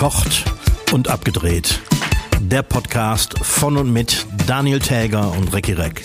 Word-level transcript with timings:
Verkocht 0.00 0.46
und 0.92 1.08
abgedreht. 1.08 1.82
Der 2.40 2.62
Podcast 2.62 3.38
von 3.40 3.76
und 3.76 3.92
mit 3.92 4.24
Daniel 4.46 4.78
Täger 4.78 5.30
und 5.32 5.52
Recki 5.52 5.74
Reck. 5.74 6.02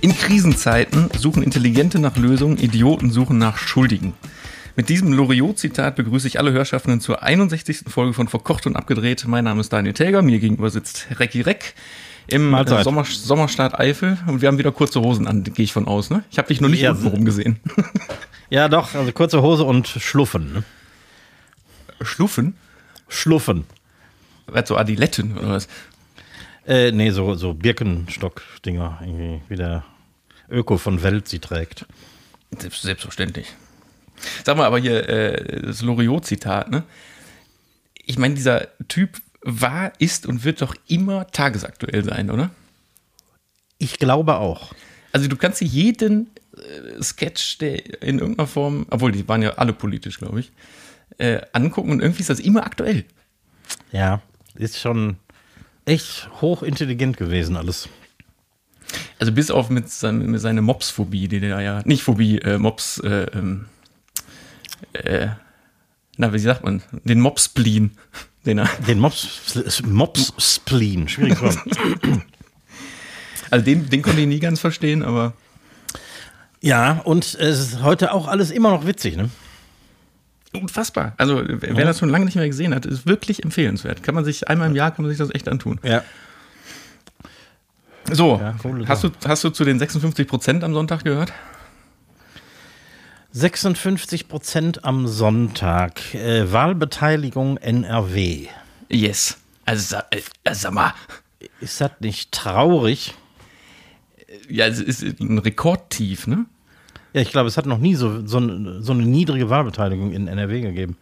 In 0.00 0.16
Krisenzeiten 0.18 1.10
suchen 1.16 1.44
Intelligente 1.44 2.00
nach 2.00 2.16
Lösungen, 2.16 2.58
Idioten 2.58 3.12
suchen 3.12 3.38
nach 3.38 3.56
Schuldigen. 3.56 4.14
Mit 4.74 4.88
diesem 4.88 5.12
Loriot-Zitat 5.12 5.94
begrüße 5.94 6.26
ich 6.26 6.40
alle 6.40 6.50
Hörschaffenden 6.50 7.00
zur 7.00 7.22
61. 7.22 7.84
Folge 7.86 8.12
von 8.12 8.26
Verkocht 8.26 8.66
und 8.66 8.74
Abgedreht. 8.74 9.24
Mein 9.28 9.44
Name 9.44 9.60
ist 9.60 9.72
Daniel 9.72 9.94
Täger, 9.94 10.22
mir 10.22 10.40
gegenüber 10.40 10.70
sitzt 10.70 11.06
Recki 11.20 11.42
Reck 11.42 11.74
im 12.26 12.50
Mahlzeit. 12.50 12.80
äh, 12.80 12.84
Sommer, 12.84 13.04
Sommerstaat 13.04 13.78
Eifel 13.78 14.18
und 14.26 14.40
wir 14.40 14.48
haben 14.48 14.58
wieder 14.58 14.72
kurze 14.72 15.00
Hosen 15.00 15.26
an, 15.26 15.44
gehe 15.44 15.64
ich 15.64 15.72
von 15.72 15.86
aus. 15.86 16.10
Ne? 16.10 16.24
Ich 16.30 16.38
habe 16.38 16.48
dich 16.48 16.60
noch 16.60 16.68
nicht 16.68 16.80
Ja, 16.80 16.92
untenrum 16.92 17.24
gesehen. 17.24 17.60
Ja, 18.50 18.68
doch, 18.68 18.94
also 18.94 19.10
kurze 19.10 19.40
Hose 19.42 19.64
und 19.64 19.88
Schluffen. 19.88 20.52
Ne? 20.52 20.64
Schluffen? 22.02 22.54
Schluffen. 23.08 23.64
Was, 24.46 24.68
so 24.68 24.76
Adiletten 24.76 25.36
oder 25.38 25.48
was? 25.48 25.66
Äh, 26.66 26.92
nee, 26.92 27.10
so, 27.10 27.34
so 27.34 27.54
Birkenstock-Dinger, 27.54 28.98
irgendwie, 29.00 29.40
wie 29.48 29.56
der 29.56 29.84
Öko 30.50 30.76
von 30.76 31.02
Welt 31.02 31.26
sie 31.26 31.38
trägt. 31.40 31.86
Selbst, 32.56 32.82
selbstverständlich. 32.82 33.46
Sag 34.44 34.56
mal, 34.56 34.66
aber 34.66 34.78
hier 34.78 35.08
äh, 35.08 35.62
das 35.62 35.82
Loriot-Zitat, 35.82 36.70
ne? 36.70 36.84
Ich 38.04 38.18
meine, 38.18 38.34
dieser 38.34 38.68
Typ 38.88 39.20
war, 39.44 39.92
ist 39.98 40.26
und 40.26 40.44
wird 40.44 40.62
doch 40.62 40.74
immer 40.88 41.26
tagesaktuell 41.28 42.02
sein, 42.02 42.30
oder? 42.30 42.50
Ich 43.78 43.98
glaube 43.98 44.36
auch. 44.36 44.72
Also 45.12 45.28
du 45.28 45.36
kannst 45.36 45.60
dir 45.60 45.66
jeden 45.66 46.30
äh, 46.56 47.02
Sketch, 47.02 47.58
der 47.58 48.02
in 48.02 48.18
irgendeiner 48.18 48.48
Form, 48.48 48.86
obwohl 48.90 49.12
die 49.12 49.28
waren 49.28 49.42
ja 49.42 49.50
alle 49.50 49.74
politisch, 49.74 50.18
glaube 50.18 50.40
ich, 50.40 50.52
äh, 51.18 51.40
angucken 51.52 51.90
und 51.90 52.00
irgendwie 52.00 52.22
ist 52.22 52.30
das 52.30 52.40
immer 52.40 52.64
aktuell. 52.64 53.04
Ja, 53.92 54.22
ist 54.54 54.80
schon 54.80 55.16
echt 55.84 56.28
hochintelligent 56.40 57.16
gewesen 57.16 57.56
alles. 57.56 57.88
Also 59.18 59.32
bis 59.32 59.50
auf 59.50 59.70
mit, 59.70 59.90
sein, 59.90 60.18
mit 60.18 60.40
seiner 60.40 60.62
Mops-Phobie, 60.62 61.28
die 61.28 61.40
der 61.40 61.60
ja, 61.60 61.82
nicht 61.84 62.02
Phobie, 62.02 62.38
äh, 62.38 62.58
Mops, 62.58 62.98
äh, 62.98 63.26
ähm, 63.34 63.66
äh, 64.92 65.28
na, 66.16 66.32
wie 66.32 66.38
sagt 66.38 66.64
man, 66.64 66.82
den 67.04 67.20
Mops-Spleen, 67.20 67.92
den 68.46 68.58
er, 68.58 68.68
Den 68.86 68.98
Mops, 68.98 69.54
Mops 69.84 70.32
Spleen, 70.38 71.08
schwieriges 71.08 71.40
Wort. 71.40 71.58
also 73.50 73.64
den, 73.64 73.88
den 73.88 74.02
konnte 74.02 74.20
ich 74.20 74.26
nie 74.26 74.40
ganz 74.40 74.60
verstehen, 74.60 75.02
aber 75.02 75.32
ja, 76.60 77.00
und 77.04 77.24
es 77.24 77.34
ist 77.34 77.82
heute 77.82 78.12
auch 78.12 78.26
alles 78.26 78.50
immer 78.50 78.70
noch 78.70 78.86
witzig, 78.86 79.16
ne? 79.16 79.30
unfassbar. 80.54 81.14
Also 81.16 81.42
wer 81.44 81.76
wer 81.76 81.84
das 81.84 81.98
schon 81.98 82.08
lange 82.08 82.24
nicht 82.24 82.36
mehr 82.36 82.46
gesehen 82.46 82.74
hat, 82.74 82.86
ist 82.86 83.06
wirklich 83.06 83.42
empfehlenswert. 83.42 84.02
Kann 84.02 84.14
man 84.14 84.24
sich, 84.24 84.48
einmal 84.48 84.68
im 84.68 84.76
Jahr 84.76 84.92
kann 84.92 85.04
man 85.04 85.10
sich 85.10 85.18
das 85.18 85.34
echt 85.34 85.48
antun. 85.48 85.80
Ja. 85.82 86.02
So, 88.12 88.38
Ja, 88.40 88.54
coole 88.60 88.86
hast, 88.86 89.04
du, 89.04 89.10
hast 89.26 89.44
du 89.44 89.50
zu 89.50 89.64
den 89.64 89.78
56 89.78 90.26
Prozent 90.26 90.62
am 90.64 90.74
Sonntag 90.74 91.04
gehört? 91.04 91.32
56 93.38 94.28
Prozent 94.28 94.84
am 94.84 95.08
Sonntag. 95.08 96.14
Äh, 96.14 96.52
Wahlbeteiligung 96.52 97.56
NRW. 97.56 98.46
Yes. 98.88 99.38
Also 99.64 99.96
äh, 100.12 100.20
äh, 100.44 100.54
sag 100.54 100.72
mal, 100.72 100.94
Ist 101.60 101.80
das 101.80 101.90
nicht 101.98 102.30
traurig? 102.30 103.14
ja, 104.48 104.66
es 104.68 104.78
ist 104.78 105.02
ein 105.02 105.38
Rekordtief, 105.38 106.28
ne? 106.28 106.46
Ja, 107.12 107.22
ich 107.22 107.32
glaube, 107.32 107.48
es 107.48 107.56
hat 107.56 107.66
noch 107.66 107.78
nie 107.78 107.96
so, 107.96 108.24
so, 108.24 108.36
eine- 108.36 108.80
so 108.82 108.92
eine 108.92 109.04
niedrige 109.04 109.50
Wahlbeteiligung 109.50 110.12
in 110.12 110.28
NRW 110.28 110.60
gegeben. 110.60 110.96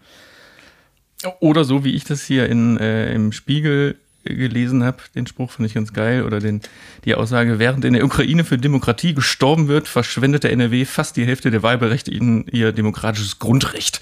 Oder 1.41 1.65
so 1.65 1.85
wie 1.85 1.95
ich 1.95 2.05
das 2.05 2.23
hier 2.25 2.49
in, 2.49 2.79
äh, 2.79 3.13
im 3.13 3.33
Spiegel 3.33 3.99
gelesen 4.25 4.85
habe, 4.85 4.99
den 5.15 5.27
Spruch 5.27 5.51
fand 5.51 5.67
ich 5.67 5.75
ganz 5.75 5.93
geil, 5.93 6.25
oder 6.25 6.41
den, 6.41 6.61
die 7.05 7.15
Aussage, 7.15 7.59
während 7.59 7.85
in 7.85 7.95
der 7.95 8.05
Ukraine 8.05 8.45
für 8.45 8.59
Demokratie 8.59 9.15
gestorben 9.15 9.69
wird, 9.69 9.89
verschwendet 9.89 10.45
der 10.45 10.53
NRW 10.53 10.85
fast 10.85 11.17
die 11.17 11.25
Hälfte 11.27 11.51
der 11.51 11.63
Wahlberechtigten 11.63 12.47
ihr 12.51 12.73
demokratisches 12.73 13.39
Grundrecht. 13.39 14.01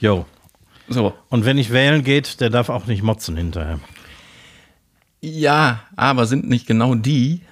Jo. 0.00 0.26
So. 0.88 1.14
Und 1.28 1.44
wenn 1.44 1.56
nicht 1.56 1.70
wählen 1.72 2.02
geht, 2.04 2.40
der 2.40 2.50
darf 2.50 2.68
auch 2.70 2.86
nicht 2.86 3.02
motzen 3.02 3.36
hinterher. 3.36 3.80
Ja, 5.20 5.82
aber 5.96 6.26
sind 6.26 6.48
nicht 6.48 6.66
genau 6.66 6.94
die, 6.94 7.42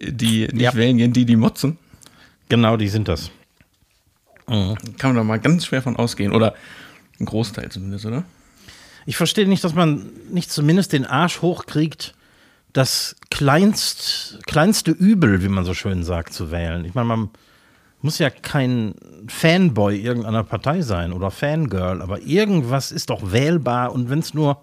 die 0.00 0.48
nicht 0.48 0.60
Ja. 0.60 0.74
wählen 0.74 0.98
gehen, 0.98 1.12
die 1.12 1.24
die 1.24 1.36
motzen? 1.36 1.78
Genau, 2.48 2.76
die 2.76 2.88
sind 2.88 3.08
das. 3.08 3.30
Kann 4.46 4.76
man 5.02 5.14
da 5.14 5.24
mal 5.24 5.38
ganz 5.38 5.66
schwer 5.66 5.82
von 5.82 5.96
ausgehen. 5.96 6.32
Oder 6.32 6.54
ein 7.20 7.26
Großteil 7.26 7.68
zumindest, 7.70 8.06
oder? 8.06 8.24
Ich 9.08 9.16
verstehe 9.16 9.48
nicht, 9.48 9.64
dass 9.64 9.74
man 9.74 10.10
nicht 10.30 10.52
zumindest 10.52 10.92
den 10.92 11.06
Arsch 11.06 11.40
hochkriegt, 11.40 12.12
das 12.74 13.16
kleinst, 13.30 14.38
kleinste 14.46 14.90
Übel, 14.90 15.42
wie 15.42 15.48
man 15.48 15.64
so 15.64 15.72
schön 15.72 16.04
sagt, 16.04 16.34
zu 16.34 16.50
wählen. 16.50 16.84
Ich 16.84 16.92
meine, 16.92 17.06
man 17.06 17.30
muss 18.02 18.18
ja 18.18 18.28
kein 18.28 18.94
Fanboy 19.26 19.98
irgendeiner 19.98 20.44
Partei 20.44 20.82
sein 20.82 21.14
oder 21.14 21.30
Fangirl, 21.30 22.02
aber 22.02 22.20
irgendwas 22.20 22.92
ist 22.92 23.08
doch 23.08 23.32
wählbar 23.32 23.92
und 23.92 24.10
wenn 24.10 24.18
es 24.18 24.34
nur 24.34 24.60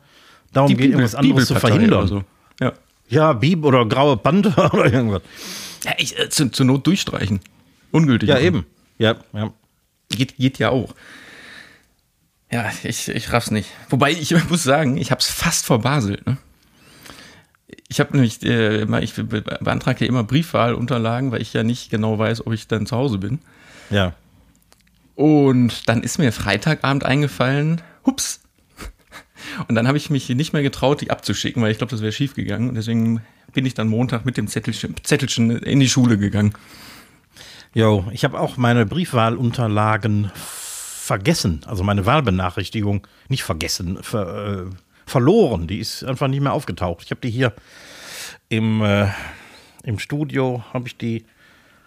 darum 0.54 0.78
geht, 0.78 0.92
irgendwas 0.92 1.16
anderes 1.16 1.48
zu 1.48 1.56
verhindern. 1.56 2.08
so. 2.08 2.24
Ja. 2.62 2.74
Ja, 3.10 3.34
Bib 3.34 3.66
oder 3.66 3.84
Graue 3.88 4.16
Panther 4.16 4.72
oder 4.76 4.94
irgendwas. 4.94 5.24
ja 5.86 5.94
ich, 5.98 6.20
äh, 6.20 6.30
zu, 6.30 6.52
zur 6.52 6.68
Not 6.68 6.86
durchstreichen. 6.86 7.40
Ungültig. 7.90 8.30
Ja, 8.30 8.36
machen. 8.36 8.46
eben. 8.46 8.66
Ja, 9.00 9.16
ja. 9.34 9.52
Geht, 10.10 10.38
geht 10.38 10.60
ja 10.60 10.70
auch. 10.70 10.94
Ja, 12.56 12.72
ich, 12.84 13.10
ich 13.10 13.34
raff's 13.34 13.52
nicht. 13.52 13.70
Wobei 13.90 14.12
ich 14.12 14.34
muss 14.50 14.64
sagen, 14.64 14.96
ich 14.96 15.12
hab's 15.12 15.28
fast 15.28 15.66
verbaselt. 15.66 16.26
Ne? 16.26 16.38
Ich 17.90 18.00
habe 18.00 18.14
nämlich, 18.14 18.42
äh, 18.44 18.84
immer, 18.84 19.02
ich 19.02 19.14
be 19.16 19.42
beantrage 19.42 20.06
ja 20.06 20.08
immer 20.08 20.24
Briefwahlunterlagen, 20.24 21.34
weil 21.34 21.42
ich 21.42 21.52
ja 21.52 21.64
nicht 21.64 21.90
genau 21.90 22.18
weiß, 22.18 22.48
ob 22.48 22.54
ich 22.54 22.70
dann 22.70 22.86
zu 22.86 22.96
Hause 22.96 23.18
bin. 23.18 23.40
Ja. 23.90 24.14
Und 25.16 25.90
dann 25.90 26.02
ist 26.02 26.18
mir 26.18 26.32
Freitagabend 26.32 27.04
eingefallen, 27.04 27.82
hups. 28.06 28.40
Und 29.68 29.76
dann 29.76 29.90
habe 29.90 29.98
ich 29.98 30.10
mich 30.10 30.30
nicht 30.30 30.54
mehr 30.54 30.64
getraut, 30.64 31.02
die 31.02 31.12
abzuschicken, 31.12 31.62
weil 31.62 31.72
ich 31.72 31.78
glaube, 31.78 31.92
das 31.92 32.02
wäre 32.02 32.14
schief 32.14 32.36
gegangen. 32.36 32.70
Und 32.70 32.76
deswegen 32.76 33.22
bin 33.54 33.66
ich 33.66 33.74
dann 33.74 33.90
Montag 33.90 34.26
mit 34.26 34.38
dem 34.38 34.48
Zettelchen, 34.48 34.96
Zettelchen 35.04 35.52
in 35.60 35.82
die 35.82 35.90
Schule 35.90 36.18
gegangen. 36.18 36.54
Jo, 37.74 38.06
ich 38.14 38.24
habe 38.24 38.40
auch 38.40 38.56
meine 38.56 38.86
Briefwahlunterlagen 38.86 40.32
vergessen. 41.06 41.62
Also 41.68 41.84
meine 41.84 42.06
Wahlbenachrichtigung 42.06 43.06
nicht 43.30 43.44
vergessen, 43.44 44.02
ver, 44.02 44.66
äh, 44.68 44.76
verloren. 45.06 45.68
Die 45.68 45.78
ist 45.80 46.04
einfach 46.04 46.28
nicht 46.28 46.42
mehr 46.42 46.54
aufgetaucht. 46.54 47.04
Ich 47.06 47.12
habe 47.12 47.22
die 47.22 47.30
hier 47.30 47.54
im, 48.50 48.82
äh, 48.82 49.08
im 49.84 50.00
Studio, 50.00 50.64
habe 50.74 50.88
ich 50.88 50.98
die 50.98 51.26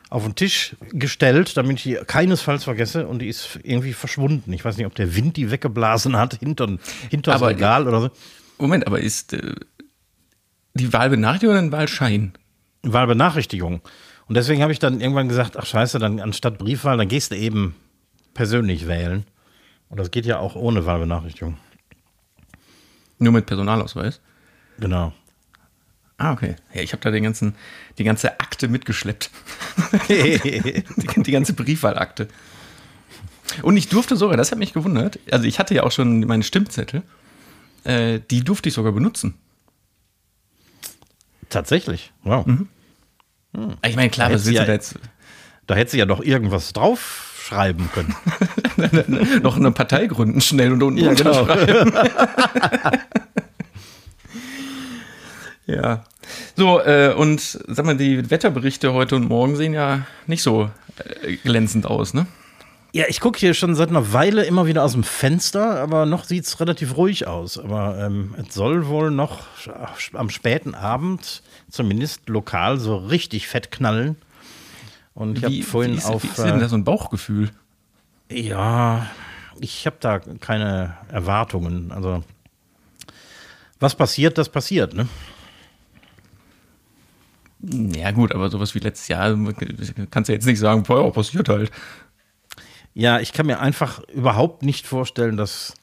auf 0.09 0.23
den 0.25 0.37
Tisch 0.37 0.77
gestellt, 0.91 1.57
damit 1.57 1.79
ich 1.79 1.83
die 1.83 1.95
keinesfalls 2.07 2.65
vergesse 2.65 3.09
und 3.09 3.19
die 3.19 3.29
ist 3.29 3.59
irgendwie 3.65 3.93
verschwunden. 3.93 4.53
Ich 4.53 4.65
weiß 4.65 4.77
nicht, 4.77 4.87
ob 4.87 4.95
der 4.95 5.15
Wind 5.17 5.37
die 5.37 5.51
weggeblasen 5.51 6.17
hat, 6.17 6.35
hinter, 6.39 6.79
hinter 7.11 7.33
das 7.33 7.43
Aber- 7.43 7.51
Regal 7.51 7.89
oder 7.89 8.01
so. 8.03 8.11
Moment, 8.59 8.87
aber 8.87 9.01
ist 9.01 9.33
äh, 9.35 9.55
die 10.75 10.93
Wahlbenachrichtigung 10.93 11.55
oder 11.57 11.63
ein 11.63 11.73
Wahlschein? 11.73 12.33
Wahlbenachrichtigung. 12.83 13.83
Und 14.27 14.37
deswegen 14.37 14.63
habe 14.63 14.73
ich 14.73 14.79
dann 14.79 15.01
irgendwann 15.01 15.29
gesagt, 15.29 15.57
ach 15.57 15.67
scheiße, 15.67 15.99
dann 15.99 16.21
anstatt 16.21 16.59
Briefwahl, 16.59 16.97
dann 16.97 17.09
gehst 17.09 17.33
du 17.33 17.37
eben 17.37 17.75
persönlich 18.39 18.87
wählen. 18.87 19.25
Und 19.89 19.99
das 19.99 20.13
geht 20.13 20.25
ja 20.25 20.39
auch 20.39 20.55
ohne 20.55 20.87
Wahlbenachrichtigung. 20.87 21.59
Nur 23.19 23.33
mit 23.33 23.47
Personalausweis? 23.47 24.21
Genau. 24.79 25.13
Ah, 26.19 26.33
okay. 26.33 26.55
Ja, 26.73 26.83
ich 26.83 26.93
habe 26.93 27.03
da 27.03 27.11
den 27.11 27.25
ganzen, 27.25 27.57
die 27.99 28.05
ganze 28.05 28.39
Akte 28.39 28.69
mitgeschleppt. 28.69 29.31
die, 30.09 30.85
die 31.17 31.31
ganze 31.33 31.53
Briefwahlakte. 31.53 32.29
Und 33.63 33.77
ich 33.77 33.89
durfte 33.89 34.15
sogar, 34.17 34.37
das 34.37 34.53
hat 34.53 34.59
mich 34.61 34.73
gewundert, 34.73 35.19
also 35.33 35.45
ich 35.45 35.59
hatte 35.59 35.75
ja 35.75 35.83
auch 35.83 35.91
schon 35.91 36.21
meine 36.21 36.45
Stimmzettel, 36.45 37.03
äh, 37.83 38.21
die 38.31 38.45
durfte 38.45 38.69
ich 38.69 38.75
sogar 38.77 38.93
benutzen. 38.93 39.35
Tatsächlich. 41.49 42.13
Wow. 42.23 42.47
Ich 43.85 43.97
meine, 43.97 44.11
klar, 44.11 44.29
Da 44.29 44.35
was 44.37 44.45
willst 44.45 44.47
sie 44.47 44.53
du 44.53 44.59
da 44.61 44.67
ja- 44.67 44.73
jetzt? 44.75 44.95
Da 45.67 45.75
hätte 45.75 45.91
sie 45.91 45.99
ja 45.99 46.07
doch 46.07 46.21
irgendwas 46.21 46.73
draufschreiben 47.49 47.91
können. 47.93 48.15
noch 49.43 49.57
eine 49.57 49.73
Partei 49.73 50.07
gründen, 50.07 50.41
schnell 50.41 50.73
und 50.73 50.83
unten 50.83 51.05
Ja, 51.05 51.13
genau. 51.15 51.47
ja. 55.67 56.05
So, 56.57 56.81
äh, 56.81 57.15
und 57.17 57.41
sag 57.41 57.87
mal, 57.87 57.97
die 57.97 58.31
Wetterberichte 58.31 58.93
heute 58.93 59.17
und 59.17 59.29
morgen 59.29 59.57
sehen 59.57 59.73
ja 59.73 60.03
nicht 60.27 60.43
so 60.43 60.71
äh, 61.23 61.37
glänzend 61.37 61.87
aus, 61.87 62.15
ne? 62.15 62.27
Ja, 62.93 63.05
ich 63.07 63.21
gucke 63.21 63.39
hier 63.39 63.53
schon 63.53 63.75
seit 63.75 63.91
einer 63.91 64.15
Weile 64.15 64.45
immer 64.45 64.67
wieder 64.67 64.83
aus 64.83 64.93
dem 64.93 65.05
Fenster, 65.05 65.79
aber 65.79 66.07
noch 66.07 66.25
sieht 66.25 66.45
es 66.45 66.59
relativ 66.59 66.97
ruhig 66.97 67.27
aus. 67.27 67.59
Aber 67.59 67.99
ähm, 67.99 68.35
es 68.39 68.55
soll 68.55 68.87
wohl 68.87 69.11
noch 69.11 69.43
am 70.15 70.31
späten 70.31 70.75
Abend, 70.75 71.43
zumindest 71.71 72.31
lokal, 72.31 72.79
so 72.79 72.97
richtig 72.97 73.47
fett 73.47 73.71
knallen. 73.71 74.17
Und 75.19 75.39
ich 75.39 75.45
habe 75.45 75.63
vorhin 75.63 75.95
wie 75.95 75.97
ist, 75.97 76.07
auf. 76.07 76.23
wie 76.23 76.29
ist 76.29 76.39
denn 76.39 76.59
äh, 76.59 76.61
da 76.61 76.69
so 76.69 76.77
ein 76.77 76.85
Bauchgefühl? 76.85 77.51
Ja, 78.31 79.11
ich 79.59 79.85
habe 79.85 79.97
da 79.99 80.21
keine 80.21 80.97
Erwartungen. 81.11 81.91
Also, 81.91 82.23
was 83.81 83.97
passiert, 83.97 84.39
das 84.39 84.49
passiert, 84.49 84.95
ne? 84.95 85.09
Ja, 87.61 88.13
gut, 88.13 88.33
aber 88.33 88.49
sowas 88.49 88.77
wie 88.77 88.79
letztes 88.79 89.09
Jahr 89.09 89.37
kannst 90.13 90.29
du 90.29 90.33
jetzt 90.33 90.47
nicht 90.47 90.61
sagen, 90.61 90.85
boah, 90.85 91.13
passiert 91.13 91.49
halt. 91.49 91.73
Ja, 92.95 93.19
ich 93.19 93.33
kann 93.33 93.47
mir 93.47 93.59
einfach 93.59 93.99
überhaupt 94.11 94.63
nicht 94.63 94.87
vorstellen, 94.87 95.37
dass 95.37 95.75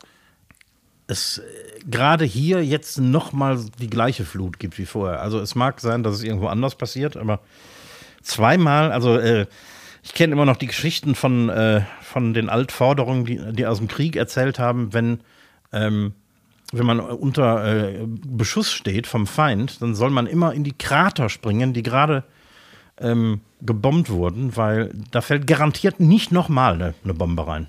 es 1.08 1.42
gerade 1.86 2.24
hier 2.24 2.64
jetzt 2.64 3.00
nochmal 3.00 3.60
die 3.82 3.90
gleiche 3.90 4.24
Flut 4.24 4.60
gibt 4.60 4.78
wie 4.78 4.86
vorher. 4.86 5.22
Also 5.22 5.42
es 5.42 5.56
mag 5.56 5.82
sein, 5.82 6.04
dass 6.04 6.16
es 6.16 6.24
irgendwo 6.24 6.48
anders 6.48 6.76
passiert, 6.76 7.18
aber 7.18 7.42
zweimal, 8.26 8.92
also 8.92 9.18
äh, 9.18 9.46
ich 10.04 10.14
kenne 10.14 10.34
immer 10.34 10.46
noch 10.46 10.58
die 10.58 10.68
Geschichten 10.68 11.16
von, 11.16 11.50
äh, 11.50 11.82
von 12.02 12.34
den 12.34 12.50
Altforderungen, 12.50 13.26
die, 13.26 13.40
die 13.54 13.66
aus 13.66 13.80
dem 13.80 13.88
Krieg 13.88 14.16
erzählt 14.16 14.60
haben, 14.60 14.94
wenn, 14.94 15.22
ähm, 15.72 16.14
wenn 16.72 16.86
man 16.86 17.00
unter 17.00 17.66
äh, 17.66 18.06
Beschuss 18.06 18.72
steht 18.72 19.08
vom 19.08 19.28
Feind, 19.28 19.82
dann 19.82 19.96
soll 19.96 20.10
man 20.10 20.28
immer 20.28 20.54
in 20.54 20.64
die 20.64 20.78
Krater 20.78 21.30
springen, 21.30 21.74
die 21.74 21.84
gerade 21.84 22.24
ähm, 23.00 23.42
gebombt 23.62 24.10
wurden, 24.10 24.56
weil 24.56 24.92
da 25.12 25.22
fällt 25.22 25.48
garantiert 25.48 26.00
nicht 26.00 26.32
nochmal 26.32 26.76
eine, 26.76 26.94
eine 27.04 27.14
Bombe 27.14 27.48
rein. 27.48 27.68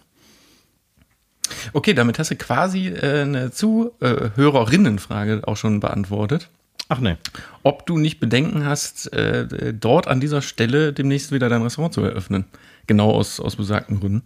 Okay, 1.73 1.94
damit 1.94 2.19
hast 2.19 2.31
du 2.31 2.37
quasi 2.37 2.88
äh, 2.88 3.23
eine 3.23 3.50
Zuhörerinnenfrage 3.50 5.43
auch 5.47 5.56
schon 5.56 5.81
beantwortet. 5.81 6.50
Ach 6.88 7.00
nee. 7.00 7.17
Ob 7.62 7.87
du 7.87 7.99
nicht 7.99 8.20
Bedenken 8.20 8.64
hast, 8.64 9.12
äh, 9.12 9.75
dort 9.75 10.06
an 10.06 10.20
dieser 10.20 10.43
Stelle 10.43 10.93
demnächst 10.93 11.32
wieder 11.32 11.49
dein 11.49 11.62
Restaurant 11.62 11.93
zu 11.93 12.02
eröffnen. 12.02 12.44
Genau 12.87 13.11
aus, 13.11 13.40
aus 13.40 13.56
besagten 13.56 13.99
Gründen. 13.99 14.23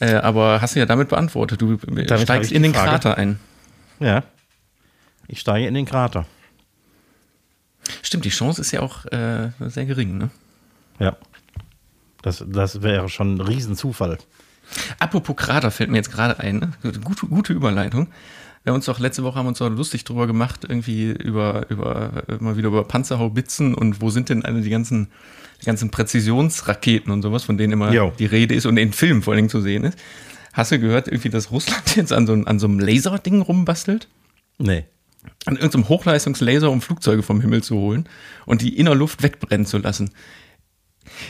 Äh, 0.00 0.14
aber 0.14 0.60
hast 0.60 0.74
du 0.74 0.80
ja 0.80 0.86
damit 0.86 1.08
beantwortet. 1.08 1.60
Du 1.60 1.76
damit 1.76 2.20
steigst 2.20 2.52
in 2.52 2.62
den 2.62 2.74
Frage. 2.74 2.90
Krater 2.90 3.16
ein. 3.16 3.40
Ja. 3.98 4.24
Ich 5.26 5.40
steige 5.40 5.66
in 5.66 5.74
den 5.74 5.86
Krater. 5.86 6.26
Stimmt, 8.02 8.24
die 8.24 8.30
Chance 8.30 8.60
ist 8.60 8.70
ja 8.70 8.80
auch 8.80 9.06
äh, 9.06 9.50
sehr 9.60 9.86
gering, 9.86 10.18
ne? 10.18 10.30
Ja. 10.98 11.16
Das, 12.22 12.44
das 12.46 12.82
wäre 12.82 13.08
schon 13.08 13.36
ein 13.36 13.40
Riesenzufall. 13.40 14.18
Apropos 14.98 15.36
Krater 15.36 15.70
fällt 15.70 15.90
mir 15.90 15.96
jetzt 15.96 16.12
gerade 16.12 16.38
ein. 16.40 16.58
Ne? 16.82 16.92
Gute, 17.02 17.26
gute 17.26 17.52
Überleitung. 17.52 18.08
Wir 18.68 18.72
haben 18.72 18.80
uns 18.80 18.84
doch 18.84 18.98
letzte 18.98 19.24
Woche 19.24 19.38
haben 19.38 19.46
uns 19.46 19.60
doch 19.60 19.70
lustig 19.70 20.04
drüber 20.04 20.26
gemacht, 20.26 20.66
irgendwie 20.68 21.10
über, 21.10 21.64
über 21.70 22.24
mal 22.38 22.58
wieder 22.58 22.68
über 22.68 22.84
Panzerhaubitzen 22.84 23.72
und 23.72 24.02
wo 24.02 24.10
sind 24.10 24.28
denn 24.28 24.44
alle 24.44 24.60
die 24.60 24.68
ganzen, 24.68 25.08
die 25.62 25.64
ganzen 25.64 25.90
Präzisionsraketen 25.90 27.10
und 27.10 27.22
sowas, 27.22 27.44
von 27.44 27.56
denen 27.56 27.72
immer 27.72 27.90
jo. 27.94 28.12
die 28.18 28.26
Rede 28.26 28.54
ist 28.54 28.66
und 28.66 28.76
in 28.76 28.92
Filmen 28.92 29.22
vor 29.22 29.32
allen 29.32 29.38
Dingen 29.38 29.48
zu 29.48 29.62
sehen 29.62 29.84
ist. 29.84 29.98
Hast 30.52 30.70
du 30.70 30.78
gehört, 30.78 31.08
irgendwie, 31.08 31.30
dass 31.30 31.50
Russland 31.50 31.82
jetzt 31.96 32.12
an 32.12 32.26
so, 32.26 32.34
an 32.34 32.58
so 32.58 32.66
einem 32.66 32.78
Laserding 32.78 33.40
rumbastelt? 33.40 34.06
Nee. 34.58 34.84
An 35.46 35.54
irgendeinem 35.54 35.88
Hochleistungslaser, 35.88 36.70
um 36.70 36.82
Flugzeuge 36.82 37.22
vom 37.22 37.40
Himmel 37.40 37.62
zu 37.62 37.74
holen 37.76 38.06
und 38.44 38.60
die 38.60 38.76
in 38.76 38.84
der 38.84 38.94
Luft 38.94 39.22
wegbrennen 39.22 39.64
zu 39.64 39.78
lassen. 39.78 40.10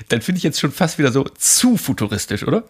Dann 0.08 0.22
finde 0.22 0.38
ich 0.38 0.42
jetzt 0.42 0.58
schon 0.58 0.72
fast 0.72 0.98
wieder 0.98 1.12
so 1.12 1.22
zu 1.22 1.76
futuristisch, 1.76 2.42
oder? 2.42 2.64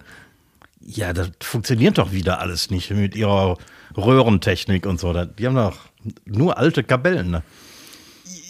Ja, 0.91 1.13
das 1.13 1.31
funktioniert 1.43 1.99
doch 1.99 2.13
wieder 2.13 2.41
alles 2.41 2.71
nicht 2.71 2.91
mit 2.91 3.15
ihrer 3.15 3.59
Röhrentechnik 3.95 4.87
und 4.87 4.99
so. 4.99 5.13
Die 5.13 5.47
haben 5.47 5.55
doch 5.55 5.77
nur 6.25 6.57
alte 6.57 6.83
Kabellen. 6.83 7.31
Ne? 7.31 7.43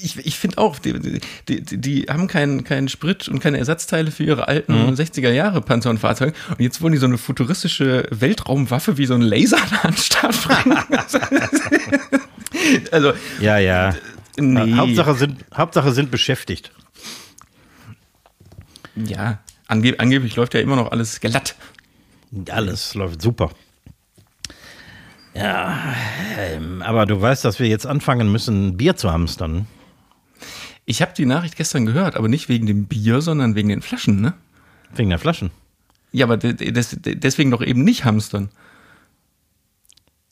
Ich, 0.00 0.24
ich 0.24 0.38
finde 0.38 0.58
auch, 0.58 0.78
die, 0.78 1.20
die, 1.48 1.60
die, 1.60 2.02
haben 2.02 2.28
keinen 2.28 2.62
keinen 2.62 2.88
Sprit 2.88 3.26
und 3.26 3.40
keine 3.40 3.58
Ersatzteile 3.58 4.12
für 4.12 4.22
ihre 4.22 4.46
alten 4.46 4.72
mhm. 4.72 4.94
60er 4.94 5.32
Jahre 5.32 5.60
Panzer 5.60 5.90
und 5.90 5.98
Fahrzeuge. 5.98 6.32
Und 6.50 6.60
jetzt 6.60 6.80
wollen 6.80 6.92
die 6.92 7.00
so 7.00 7.06
eine 7.06 7.18
futuristische 7.18 8.06
Weltraumwaffe 8.10 8.98
wie 8.98 9.06
so 9.06 9.14
ein 9.14 9.22
Laser 9.22 9.58
an 9.82 9.90
den 9.90 9.96
Start 9.96 10.40
bringen. 10.40 10.78
also, 12.92 13.14
ja, 13.40 13.58
ja. 13.58 13.96
Nee. 14.36 14.74
Hauptsache, 14.74 15.14
sind, 15.16 15.44
Hauptsache 15.52 15.92
sind 15.92 16.12
beschäftigt. 16.12 16.70
Ja, 18.94 19.40
angeb 19.66 20.00
angeblich 20.00 20.36
läuft 20.36 20.54
ja 20.54 20.60
immer 20.60 20.76
noch 20.76 20.92
alles 20.92 21.18
glatt. 21.18 21.56
Alles 22.50 22.94
läuft 22.94 23.22
super. 23.22 23.50
Ja, 25.34 25.94
ähm, 26.38 26.82
aber 26.82 27.06
du 27.06 27.20
weißt, 27.20 27.44
dass 27.44 27.58
wir 27.58 27.68
jetzt 27.68 27.86
anfangen 27.86 28.32
müssen, 28.32 28.76
Bier 28.76 28.96
zu 28.96 29.12
hamstern. 29.12 29.66
Ich 30.84 31.02
habe 31.02 31.12
die 31.16 31.26
Nachricht 31.26 31.56
gestern 31.56 31.86
gehört, 31.86 32.16
aber 32.16 32.28
nicht 32.28 32.48
wegen 32.48 32.66
dem 32.66 32.86
Bier, 32.86 33.20
sondern 33.20 33.54
wegen 33.54 33.68
den 33.68 33.82
Flaschen, 33.82 34.20
ne? 34.20 34.34
Wegen 34.94 35.10
der 35.10 35.18
Flaschen. 35.18 35.50
Ja, 36.12 36.24
aber 36.24 36.38
deswegen 36.38 37.50
doch 37.50 37.62
eben 37.62 37.84
nicht 37.84 38.04
hamstern. 38.04 38.48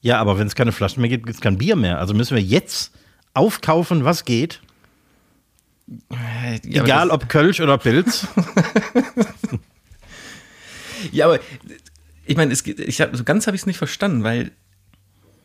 Ja, 0.00 0.18
aber 0.18 0.38
wenn 0.38 0.46
es 0.46 0.54
keine 0.54 0.72
Flaschen 0.72 1.00
mehr 1.00 1.10
gibt, 1.10 1.26
gibt 1.26 1.36
es 1.36 1.42
kein 1.42 1.58
Bier 1.58 1.76
mehr. 1.76 1.98
Also 1.98 2.14
müssen 2.14 2.36
wir 2.36 2.42
jetzt 2.42 2.92
aufkaufen, 3.34 4.04
was 4.04 4.24
geht. 4.24 4.60
Ja, 6.64 6.82
Egal 6.82 7.10
ob 7.10 7.28
Kölsch 7.28 7.60
oder 7.60 7.78
Pilz. 7.78 8.26
ja, 11.12 11.26
aber 11.26 11.38
ich 12.26 12.36
meine, 12.36 12.52
ich 12.52 13.00
hab, 13.00 13.16
so 13.16 13.24
ganz 13.24 13.46
habe 13.46 13.54
ich 13.54 13.62
es 13.62 13.66
nicht 13.66 13.78
verstanden, 13.78 14.24
weil 14.24 14.50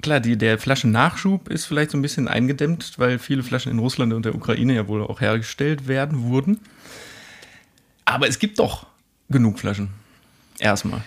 klar, 0.02 0.20
die, 0.20 0.38
der 0.38 0.58
Flaschennachschub 0.58 1.50
ist 1.50 1.66
vielleicht 1.66 1.92
so 1.92 1.98
ein 1.98 2.02
bisschen 2.02 2.28
eingedämmt, 2.28 2.94
weil 2.98 3.20
viele 3.20 3.44
Flaschen 3.44 3.72
in 3.72 3.80
Russland 3.80 4.14
und 4.14 4.26
der 4.26 4.36
Ukraine 4.36 4.74
ja 4.74 4.88
wohl 4.88 5.04
auch 5.04 5.22
hergestellt 5.22 5.88
werden 5.88 6.24
wurden. 6.24 6.60
Aber 8.06 8.28
es 8.28 8.40
gibt 8.40 8.60
doch 8.60 8.88
genug 9.30 9.60
Flaschen. 9.60 9.90
Erstmal. 10.60 11.04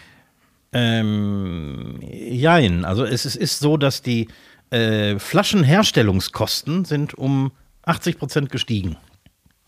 Ähm, 0.73 2.01
jein. 2.03 2.85
Also 2.85 3.05
es, 3.05 3.25
es 3.25 3.37
ist 3.37 3.59
so, 3.59 3.77
dass 3.77 4.03
die 4.03 4.29
äh, 4.71 5.19
Flaschenherstellungskosten 5.19 6.85
sind 6.85 7.15
um 7.15 7.53
80 7.83 8.19
Prozent 8.19 8.51
gestiegen. 8.51 8.97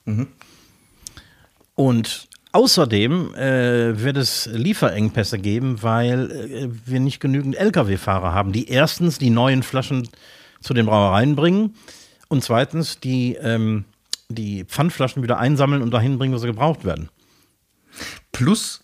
Mhm. 0.05 0.29
Und 1.75 2.29
Außerdem 2.57 3.35
äh, 3.35 4.03
wird 4.03 4.17
es 4.17 4.47
Lieferengpässe 4.51 5.39
geben, 5.39 5.83
weil 5.83 6.31
äh, 6.31 6.69
wir 6.87 7.01
nicht 7.01 7.21
genügend 7.21 7.55
Lkw-Fahrer 7.55 8.33
haben, 8.33 8.53
die 8.53 8.71
erstens 8.71 9.19
die 9.19 9.29
neuen 9.29 9.63
Flaschen 9.63 10.09
zu 10.63 10.73
den 10.73 10.87
Brauereien 10.87 11.37
bringen 11.37 11.75
und 12.29 12.43
zweitens 12.43 12.99
die, 12.99 13.35
ähm, 13.35 13.85
die 14.31 14.65
Pfandflaschen 14.65 15.23
wieder 15.23 15.39
einsammeln 15.39 15.83
und 15.83 15.91
dahin 15.91 16.17
bringen, 16.17 16.33
wo 16.33 16.39
sie 16.39 16.47
gebraucht 16.47 16.87
werden. 16.87 17.11
Plus, 18.33 18.83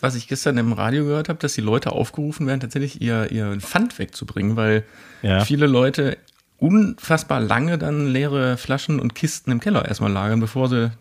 was 0.00 0.14
ich 0.14 0.26
gestern 0.26 0.56
im 0.56 0.72
Radio 0.72 1.04
gehört 1.04 1.28
habe, 1.28 1.40
dass 1.40 1.52
die 1.52 1.60
Leute 1.60 1.92
aufgerufen 1.92 2.46
werden, 2.46 2.60
tatsächlich 2.60 3.02
ihr, 3.02 3.30
ihr 3.30 3.60
Pfand 3.60 3.98
wegzubringen, 3.98 4.56
weil 4.56 4.84
ja. 5.20 5.44
viele 5.44 5.66
Leute 5.66 6.16
unfassbar 6.56 7.40
lange 7.40 7.76
dann 7.76 8.06
leere 8.06 8.56
Flaschen 8.56 9.00
und 9.00 9.14
Kisten 9.14 9.50
im 9.50 9.60
Keller 9.60 9.84
erstmal 9.86 10.12
lagern, 10.12 10.40
bevor 10.40 10.70
sie 10.70 10.92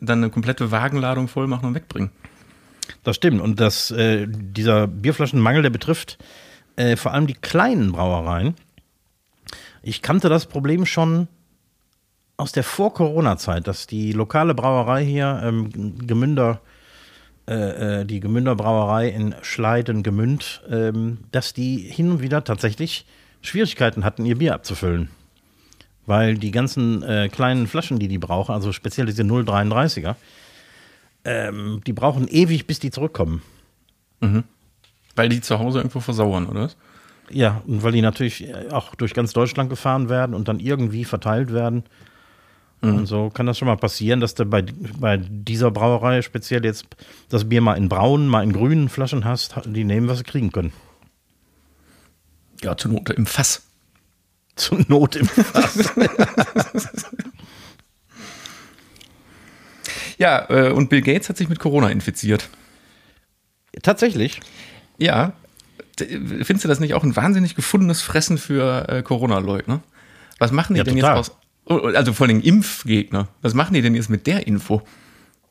dann 0.00 0.18
eine 0.18 0.30
komplette 0.30 0.70
Wagenladung 0.70 1.28
voll 1.28 1.46
machen 1.46 1.66
und 1.66 1.74
wegbringen. 1.74 2.10
Das 3.04 3.16
stimmt. 3.16 3.40
Und 3.40 3.60
das, 3.60 3.90
äh, 3.90 4.26
dieser 4.28 4.86
Bierflaschenmangel, 4.86 5.62
der 5.62 5.70
betrifft 5.70 6.18
äh, 6.76 6.96
vor 6.96 7.12
allem 7.12 7.26
die 7.26 7.34
kleinen 7.34 7.92
Brauereien. 7.92 8.54
Ich 9.82 10.02
kannte 10.02 10.28
das 10.28 10.46
Problem 10.46 10.86
schon 10.86 11.28
aus 12.36 12.52
der 12.52 12.64
Vor-Corona-Zeit, 12.64 13.66
dass 13.66 13.86
die 13.86 14.12
lokale 14.12 14.54
Brauerei 14.54 15.04
hier, 15.04 15.40
ähm, 15.44 16.06
Gemünder, 16.06 16.60
äh, 17.48 18.00
äh 18.00 18.04
die 18.04 18.20
Gemünder 18.20 18.56
Brauerei 18.56 19.08
in 19.08 19.34
Schleiden-Gemünd, 19.42 20.62
ähm, 20.70 21.18
dass 21.32 21.52
die 21.52 21.78
hin 21.78 22.10
und 22.10 22.22
wieder 22.22 22.44
tatsächlich 22.44 23.06
Schwierigkeiten 23.42 24.04
hatten, 24.04 24.26
ihr 24.26 24.38
Bier 24.38 24.54
abzufüllen 24.54 25.10
weil 26.10 26.36
die 26.36 26.50
ganzen 26.50 27.04
äh, 27.04 27.28
kleinen 27.30 27.68
Flaschen, 27.68 28.00
die 28.00 28.08
die 28.08 28.18
brauchen, 28.18 28.52
also 28.52 28.72
speziell 28.72 29.06
diese 29.06 29.22
0,33er, 29.22 30.16
ähm, 31.24 31.80
die 31.86 31.92
brauchen 31.92 32.26
ewig, 32.26 32.66
bis 32.66 32.80
die 32.80 32.90
zurückkommen. 32.90 33.42
Mhm. 34.18 34.42
Weil 35.14 35.28
die 35.28 35.40
zu 35.40 35.60
Hause 35.60 35.78
irgendwo 35.78 36.00
versauern, 36.00 36.46
oder? 36.46 36.68
Ja, 37.30 37.62
und 37.64 37.84
weil 37.84 37.92
die 37.92 38.02
natürlich 38.02 38.52
auch 38.72 38.96
durch 38.96 39.14
ganz 39.14 39.32
Deutschland 39.32 39.70
gefahren 39.70 40.08
werden 40.08 40.34
und 40.34 40.48
dann 40.48 40.58
irgendwie 40.58 41.04
verteilt 41.04 41.52
werden. 41.52 41.84
Mhm. 42.80 42.94
Und 42.96 43.06
so 43.06 43.30
kann 43.30 43.46
das 43.46 43.56
schon 43.56 43.68
mal 43.68 43.76
passieren, 43.76 44.18
dass 44.18 44.34
du 44.34 44.44
bei, 44.46 44.64
bei 44.98 45.16
dieser 45.16 45.70
Brauerei 45.70 46.22
speziell 46.22 46.64
jetzt 46.64 46.86
das 47.28 47.48
Bier 47.48 47.60
mal 47.60 47.74
in 47.74 47.88
braunen, 47.88 48.26
mal 48.26 48.42
in 48.42 48.52
grünen 48.52 48.88
Flaschen 48.88 49.24
hast, 49.24 49.54
die 49.64 49.84
nehmen, 49.84 50.08
was 50.08 50.18
sie 50.18 50.24
kriegen 50.24 50.50
können. 50.50 50.72
Ja, 52.62 52.76
zur 52.76 52.90
Not 52.90 53.10
im 53.10 53.26
Fass. 53.26 53.69
Zur 54.56 54.84
Not 54.88 55.16
im 55.16 55.26
Fass. 55.26 55.92
ja, 60.18 60.46
äh, 60.50 60.70
und 60.70 60.90
Bill 60.90 61.02
Gates 61.02 61.28
hat 61.28 61.36
sich 61.36 61.48
mit 61.48 61.58
Corona 61.58 61.90
infiziert. 61.90 62.48
Tatsächlich? 63.82 64.40
Ja. 64.98 65.32
Findest 65.96 66.64
du 66.64 66.68
das 66.68 66.80
nicht 66.80 66.94
auch 66.94 67.04
ein 67.04 67.14
wahnsinnig 67.16 67.54
gefundenes 67.54 68.02
Fressen 68.02 68.38
für 68.38 68.88
äh, 68.88 69.02
Corona-Leugner? 69.02 69.82
Was 70.38 70.52
machen 70.52 70.74
die 70.74 70.78
ja, 70.78 70.84
denn 70.84 70.96
total. 70.96 71.18
jetzt 71.18 71.30
aus? 71.30 71.36
Oh, 71.66 71.76
also 71.94 72.12
vor 72.12 72.26
allem 72.26 72.40
Impfgegner. 72.40 73.28
Was 73.42 73.54
machen 73.54 73.74
die 73.74 73.82
denn 73.82 73.94
jetzt 73.94 74.08
mit 74.08 74.26
der 74.26 74.46
Info? 74.46 74.82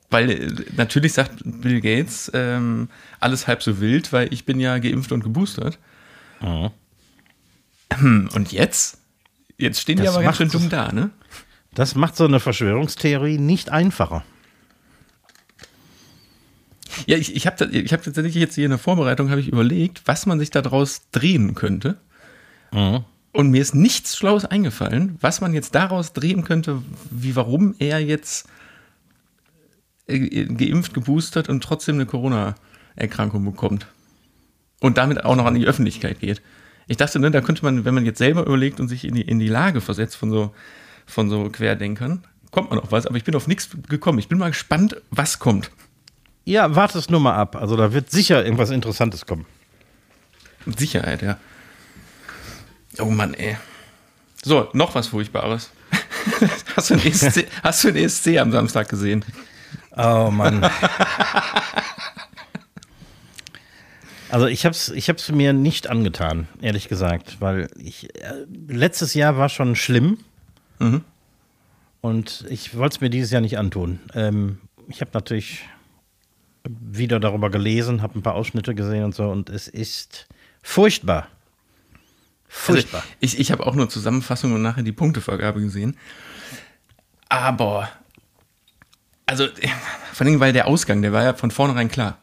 Weil 0.10 0.32
äh, 0.32 0.66
natürlich 0.76 1.14
sagt 1.14 1.42
Bill 1.46 1.82
Gates, 1.82 2.32
ähm, 2.34 2.90
alles 3.20 3.48
halb 3.48 3.62
so 3.62 3.80
wild, 3.80 4.12
weil 4.12 4.34
ich 4.34 4.46
bin 4.46 4.60
ja 4.60 4.80
geimpft 4.80 5.12
und 5.12 5.24
geboostert. 5.24 5.78
Mhm. 6.42 6.72
Hm, 7.94 8.30
Und 8.34 8.52
jetzt? 8.52 8.98
Jetzt 9.58 9.82
stehen 9.82 9.98
die 9.98 10.04
Das 10.04 10.16
aber 10.16 10.24
ganz 10.24 10.38
schön 10.38 10.50
dumm 10.50 10.70
da, 10.70 10.92
ne? 10.92 11.10
Das 11.74 11.96
macht 11.96 12.16
so 12.16 12.26
eine 12.26 12.40
Verschwörungstheorie 12.40 13.38
nicht 13.38 13.70
einfacher. 13.70 14.24
Ja, 17.06 17.18
ich, 17.18 17.36
ich 17.36 17.46
habe 17.46 17.66
ich 17.66 17.94
hab 17.94 18.04
tatsächlich 18.04 18.36
jetzt 18.36 18.56
hier 18.56 18.66
in 18.66 18.72
der 18.72 18.80
Vorbereitung 18.80 19.30
habe 19.30 19.42
ich 19.42 19.48
überlegt, 19.48 20.02
was 20.06 20.26
man 20.26 20.40
sich 20.40 20.50
daraus 20.50 21.10
drehen 21.12 21.56
könnte. 21.56 21.98
Und 23.32 23.52
mir 23.52 23.62
ist 23.62 23.76
nichts 23.76 24.18
Schlaues 24.18 24.46
eingefallen, 24.46 25.18
was 25.22 25.42
man 25.42 25.54
jetzt 25.54 25.76
daraus 25.76 26.14
drehen 26.14 26.44
könnte, 26.44 26.82
wie 27.12 27.36
warum 27.36 27.76
er 27.80 28.00
jetzt 28.00 28.48
äh, 30.08 30.46
geimpft, 30.46 30.94
geboostert 30.94 31.48
und 31.50 31.64
trotzdem 31.64 31.96
eine 31.96 32.06
Corona-Erkrankung 32.08 33.46
bekommt. 33.46 33.88
Und 34.82 34.98
damit 34.98 35.24
auch 35.26 35.36
noch 35.36 35.46
an 35.46 35.56
die 35.56 35.68
Öffentlichkeit 35.68 36.20
geht. 36.20 36.42
Ich 36.90 36.98
dachte, 36.98 37.20
ne, 37.20 37.30
da 37.30 37.40
könnte 37.42 37.64
man, 37.64 37.86
wenn 37.86 37.94
man 37.94 38.04
jetzt 38.04 38.18
selber 38.18 38.48
überlegt 38.48 38.80
und 38.80 38.88
sich 38.88 39.06
in 39.06 39.14
die, 39.14 39.22
in 39.22 39.38
die 39.38 39.48
Lage 39.48 39.80
versetzt 39.80 40.18
von 40.18 40.32
so, 40.32 40.56
von 41.06 41.30
so 41.30 41.48
Querdenkern, 41.50 42.26
kommt 42.50 42.72
man 42.72 42.80
auf 42.80 42.92
was, 42.92 43.06
aber 43.06 43.16
ich 43.16 43.24
bin 43.24 43.36
auf 43.36 43.46
nichts 43.46 43.70
gekommen. 43.88 44.18
Ich 44.18 44.28
bin 44.28 44.40
mal 44.40 44.50
gespannt, 44.50 45.00
was 45.12 45.38
kommt. 45.38 45.70
Ja, 46.46 46.76
warte 46.76 46.98
es 46.98 47.08
nur 47.08 47.20
mal 47.20 47.36
ab. 47.36 47.56
Also 47.56 47.78
da 47.78 47.94
wird 47.94 48.10
sicher 48.10 48.44
irgendwas 48.44 48.72
Interessantes 48.72 49.28
kommen. 49.28 49.46
Mit 50.66 50.80
Sicherheit, 50.80 51.22
ja. 51.22 51.38
Oh 52.98 53.06
Mann, 53.06 53.36
ey. 53.36 53.56
So, 54.44 54.68
noch 54.74 54.96
was 54.96 55.10
Furchtbares. 55.10 55.70
hast, 56.76 56.90
du 56.90 56.96
den 56.96 57.12
ESC, 57.12 57.46
hast 57.62 57.84
du 57.84 57.92
den 57.92 58.04
ESC 58.04 58.40
am 58.40 58.52
Samstag 58.52 58.90
gesehen? 58.90 59.24
Oh 59.96 60.32
Mann. 60.32 60.68
Also 64.30 64.46
ich 64.48 64.66
habe 64.66 64.74
es 64.74 64.90
ich 64.90 65.10
hab's 65.10 65.32
mir 65.32 65.54
nicht 65.54 65.88
angetan, 65.88 66.48
ehrlich 66.62 66.88
gesagt, 66.88 67.38
weil 67.40 67.70
ich 67.78 68.14
äh, 68.16 68.46
letztes 68.68 69.14
Jahr 69.14 69.38
war 69.38 69.50
schon 69.50 69.76
schlimm 69.76 70.20
und 72.02 72.46
ich 72.50 72.78
wollte 72.78 72.96
es 72.96 73.02
mir 73.02 73.10
dieses 73.10 73.32
Jahr 73.32 73.42
nicht 73.42 73.58
antun. 73.58 74.00
Ähm, 74.14 74.60
ich 74.88 75.02
habe 75.02 75.12
natürlich 75.14 75.66
wieder 76.64 77.20
darüber 77.20 77.50
gelesen, 77.50 78.02
habe 78.02 78.20
ein 78.20 78.22
paar 78.22 78.36
Ausschnitte 78.36 78.76
gesehen 78.76 79.04
und 79.04 79.16
so 79.16 79.30
und 79.30 79.50
es 79.50 79.68
ist 79.68 80.28
furchtbar. 80.62 81.28
Furchtbar. 82.48 83.02
Also, 83.02 83.14
ich 83.20 83.40
ich 83.40 83.52
habe 83.52 83.66
auch 83.66 83.76
nur 83.76 83.90
Zusammenfassung 83.90 84.54
und 84.54 84.62
nachher 84.62 84.84
die 84.84 84.92
Punktevergabe 84.92 85.62
gesehen. 85.62 85.98
Aber, 87.30 87.90
also, 89.28 89.48
vor 90.14 90.26
allem, 90.26 90.40
weil 90.40 90.54
der 90.54 90.68
Ausgang, 90.68 91.02
der 91.02 91.14
war 91.14 91.24
ja 91.24 91.34
von 91.34 91.52
vornherein 91.52 91.90
klar. 91.90 92.18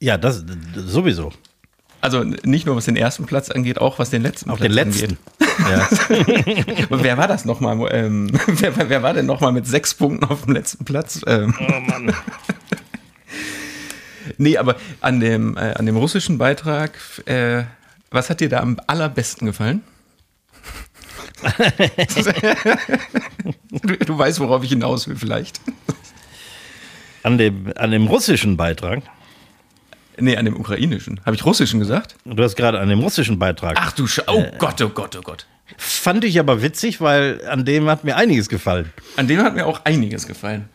Ja, 0.00 0.16
das 0.18 0.44
sowieso. 0.76 1.32
Also 2.00 2.22
nicht 2.22 2.64
nur 2.64 2.76
was 2.76 2.84
den 2.84 2.96
ersten 2.96 3.26
Platz 3.26 3.50
angeht, 3.50 3.80
auch 3.80 3.98
was 3.98 4.10
den 4.10 4.22
letzten 4.22 4.50
Auf 4.50 4.58
Platz 4.58 4.68
den 4.68 4.74
letzten. 4.74 5.18
Ja. 5.68 5.88
angeht. 6.08 6.82
Aber 6.90 7.02
wer 7.02 7.16
war 7.18 7.26
das 7.26 7.44
nochmal? 7.44 7.88
Ähm, 7.92 8.30
wer, 8.46 8.88
wer 8.88 9.02
war 9.02 9.14
denn 9.14 9.26
nochmal 9.26 9.50
mit 9.52 9.66
sechs 9.66 9.94
Punkten 9.94 10.24
auf 10.24 10.44
dem 10.44 10.54
letzten 10.54 10.84
Platz? 10.84 11.20
Ähm, 11.26 11.54
Oh 11.58 11.80
Mann. 11.80 12.14
Nee, 14.36 14.58
aber 14.58 14.76
an 15.00 15.20
dem, 15.20 15.56
äh, 15.56 15.72
an 15.72 15.86
dem 15.86 15.96
russischen 15.96 16.36
Beitrag, 16.36 16.92
äh, 17.24 17.64
was 18.10 18.28
hat 18.28 18.40
dir 18.40 18.50
da 18.50 18.60
am 18.60 18.78
allerbesten 18.86 19.46
gefallen? 19.46 19.82
du, 23.82 23.96
du 23.96 24.18
weißt, 24.18 24.38
worauf 24.40 24.62
ich 24.62 24.68
hinaus 24.70 25.08
will, 25.08 25.16
vielleicht. 25.16 25.60
An 27.22 27.38
dem, 27.38 27.72
an 27.76 27.90
dem 27.90 28.06
russischen 28.06 28.56
Beitrag, 28.56 29.02
Nee, 30.20 30.36
an 30.36 30.44
dem 30.44 30.56
ukrainischen. 30.56 31.20
Habe 31.24 31.36
ich 31.36 31.44
russischen 31.44 31.80
gesagt? 31.80 32.14
du 32.24 32.42
hast 32.42 32.56
gerade 32.56 32.80
an 32.80 32.88
dem 32.88 33.00
russischen 33.00 33.38
Beitrag, 33.38 33.76
Ach 33.78 33.92
du 33.92 34.06
Sch 34.06 34.20
Oh 34.26 34.44
Gott, 34.58 34.80
oh 34.82 34.88
Gott, 34.88 35.16
oh 35.16 35.20
Gott. 35.22 35.46
fand 35.76 36.24
ich 36.24 36.38
aber 36.40 36.62
witzig, 36.62 37.00
weil 37.00 37.40
an 37.48 37.64
dem 37.64 37.88
hat 37.88 38.04
mir 38.04 38.16
einiges 38.16 38.48
gefallen. 38.48 38.92
An 39.16 39.28
dem 39.28 39.40
hat 39.42 39.54
mir 39.54 39.66
auch 39.66 39.84
einiges 39.84 40.26
gefallen. 40.26 40.68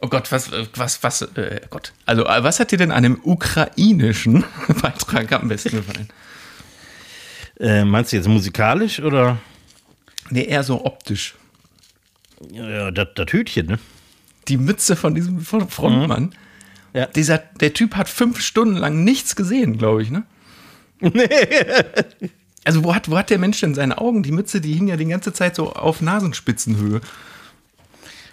Oh 0.00 0.08
Gott, 0.08 0.30
was, 0.32 0.52
äh, 0.52 0.66
was, 0.74 1.02
was, 1.02 1.22
äh, 1.22 1.60
Gott. 1.70 1.92
Also, 2.04 2.26
äh, 2.26 2.42
was 2.44 2.60
hat 2.60 2.72
dir 2.72 2.78
denn 2.78 2.92
an 2.92 3.02
dem 3.04 3.20
ukrainischen 3.22 4.44
Beitrag 4.82 5.32
am 5.32 5.48
besten 5.48 5.70
gefallen? 5.76 6.08
Äh, 7.58 7.84
meinst 7.84 8.12
du 8.12 8.16
jetzt 8.16 8.28
musikalisch 8.28 9.00
oder 9.00 9.38
Nee, 10.30 10.44
eher 10.44 10.62
so 10.62 10.84
optisch. 10.84 11.34
ja, 12.50 12.90
das, 12.90 13.08
das 13.14 13.26
Hütchen, 13.32 13.66
ne? 13.66 13.78
Die 14.48 14.56
Mütze 14.56 14.96
von 14.96 15.14
diesem 15.14 15.40
Frontmann. 15.40 16.34
Ja. 16.94 17.06
Dieser, 17.06 17.38
der 17.38 17.74
Typ 17.74 17.96
hat 17.96 18.08
fünf 18.08 18.40
Stunden 18.40 18.76
lang 18.76 19.04
nichts 19.04 19.36
gesehen, 19.36 19.76
glaube 19.76 20.02
ich, 20.02 20.10
ne? 20.10 20.24
Also 22.64 22.82
wo 22.82 22.94
hat, 22.94 23.10
wo 23.10 23.18
hat 23.18 23.28
der 23.28 23.38
Mensch 23.38 23.60
denn 23.60 23.74
seine 23.74 23.98
Augen? 23.98 24.22
Die 24.22 24.32
Mütze, 24.32 24.62
die 24.62 24.72
hing 24.72 24.88
ja 24.88 24.96
die 24.96 25.04
ganze 25.04 25.34
Zeit 25.34 25.54
so 25.54 25.74
auf 25.74 26.00
Nasenspitzenhöhe. 26.00 27.02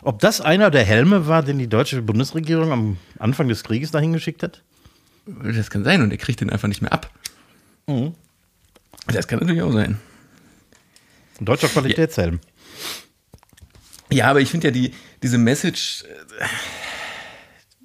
Ob 0.03 0.19
das 0.19 0.39
einer 0.39 0.71
der 0.71 0.85
Helme 0.85 1.27
war, 1.27 1.43
den 1.43 1.59
die 1.59 1.67
deutsche 1.67 2.01
Bundesregierung 2.01 2.71
am 2.71 2.97
Anfang 3.19 3.49
des 3.49 3.65
Krieges 3.65 3.91
dahin 3.91 4.13
geschickt 4.13 4.41
hat? 4.41 4.63
Das 5.25 5.69
kann 5.69 5.83
sein 5.83 6.01
und 6.01 6.11
er 6.11 6.17
kriegt 6.17 6.39
den 6.39 6.49
einfach 6.49 6.69
nicht 6.69 6.81
mehr 6.81 6.93
ab. 6.93 7.11
Das 9.07 9.27
kann 9.27 9.39
natürlich 9.39 9.63
auch 9.63 9.73
sein. 9.73 9.99
Ein 11.39 11.45
deutscher 11.45 11.67
Qualitätshelm. 11.67 12.39
Ja, 14.11 14.29
aber 14.29 14.39
ich 14.39 14.49
finde 14.49 14.67
ja 14.67 14.71
die, 14.71 14.93
diese 15.21 15.37
Message, 15.37 16.05
äh, 16.39 16.45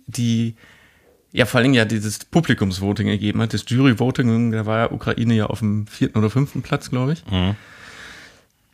die 0.07 0.55
ja 1.33 1.45
vor 1.45 1.61
allem 1.61 1.75
ja 1.75 1.85
dieses 1.85 2.25
Publikumsvoting 2.25 3.09
ergeben 3.09 3.43
hat, 3.43 3.53
das 3.53 3.65
Juryvoting, 3.69 4.53
da 4.53 4.67
war 4.67 4.79
ja 4.79 4.91
Ukraine 4.91 5.35
ja 5.35 5.47
auf 5.47 5.59
dem 5.59 5.87
vierten 5.87 6.19
oder 6.19 6.31
fünften 6.31 6.63
Platz, 6.63 6.91
glaube 6.91 7.13
ich. 7.13 7.25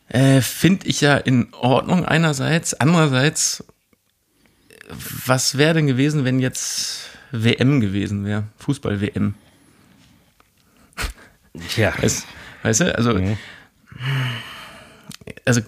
Äh, 0.08 0.42
finde 0.42 0.86
ich 0.86 1.00
ja 1.00 1.16
in 1.16 1.52
Ordnung 1.54 2.04
einerseits. 2.04 2.74
Andererseits, 2.74 3.64
was 5.26 5.56
wäre 5.56 5.74
denn 5.74 5.86
gewesen, 5.86 6.24
wenn 6.24 6.38
jetzt 6.38 7.10
WM 7.32 7.80
gewesen 7.80 8.24
wäre? 8.24 8.44
Fußball-WM. 8.58 9.34
Tja. 11.68 11.94
Weißt, 12.00 12.26
weißt 12.62 12.80
du, 12.80 12.96
also, 12.96 13.36
also, 15.44 15.60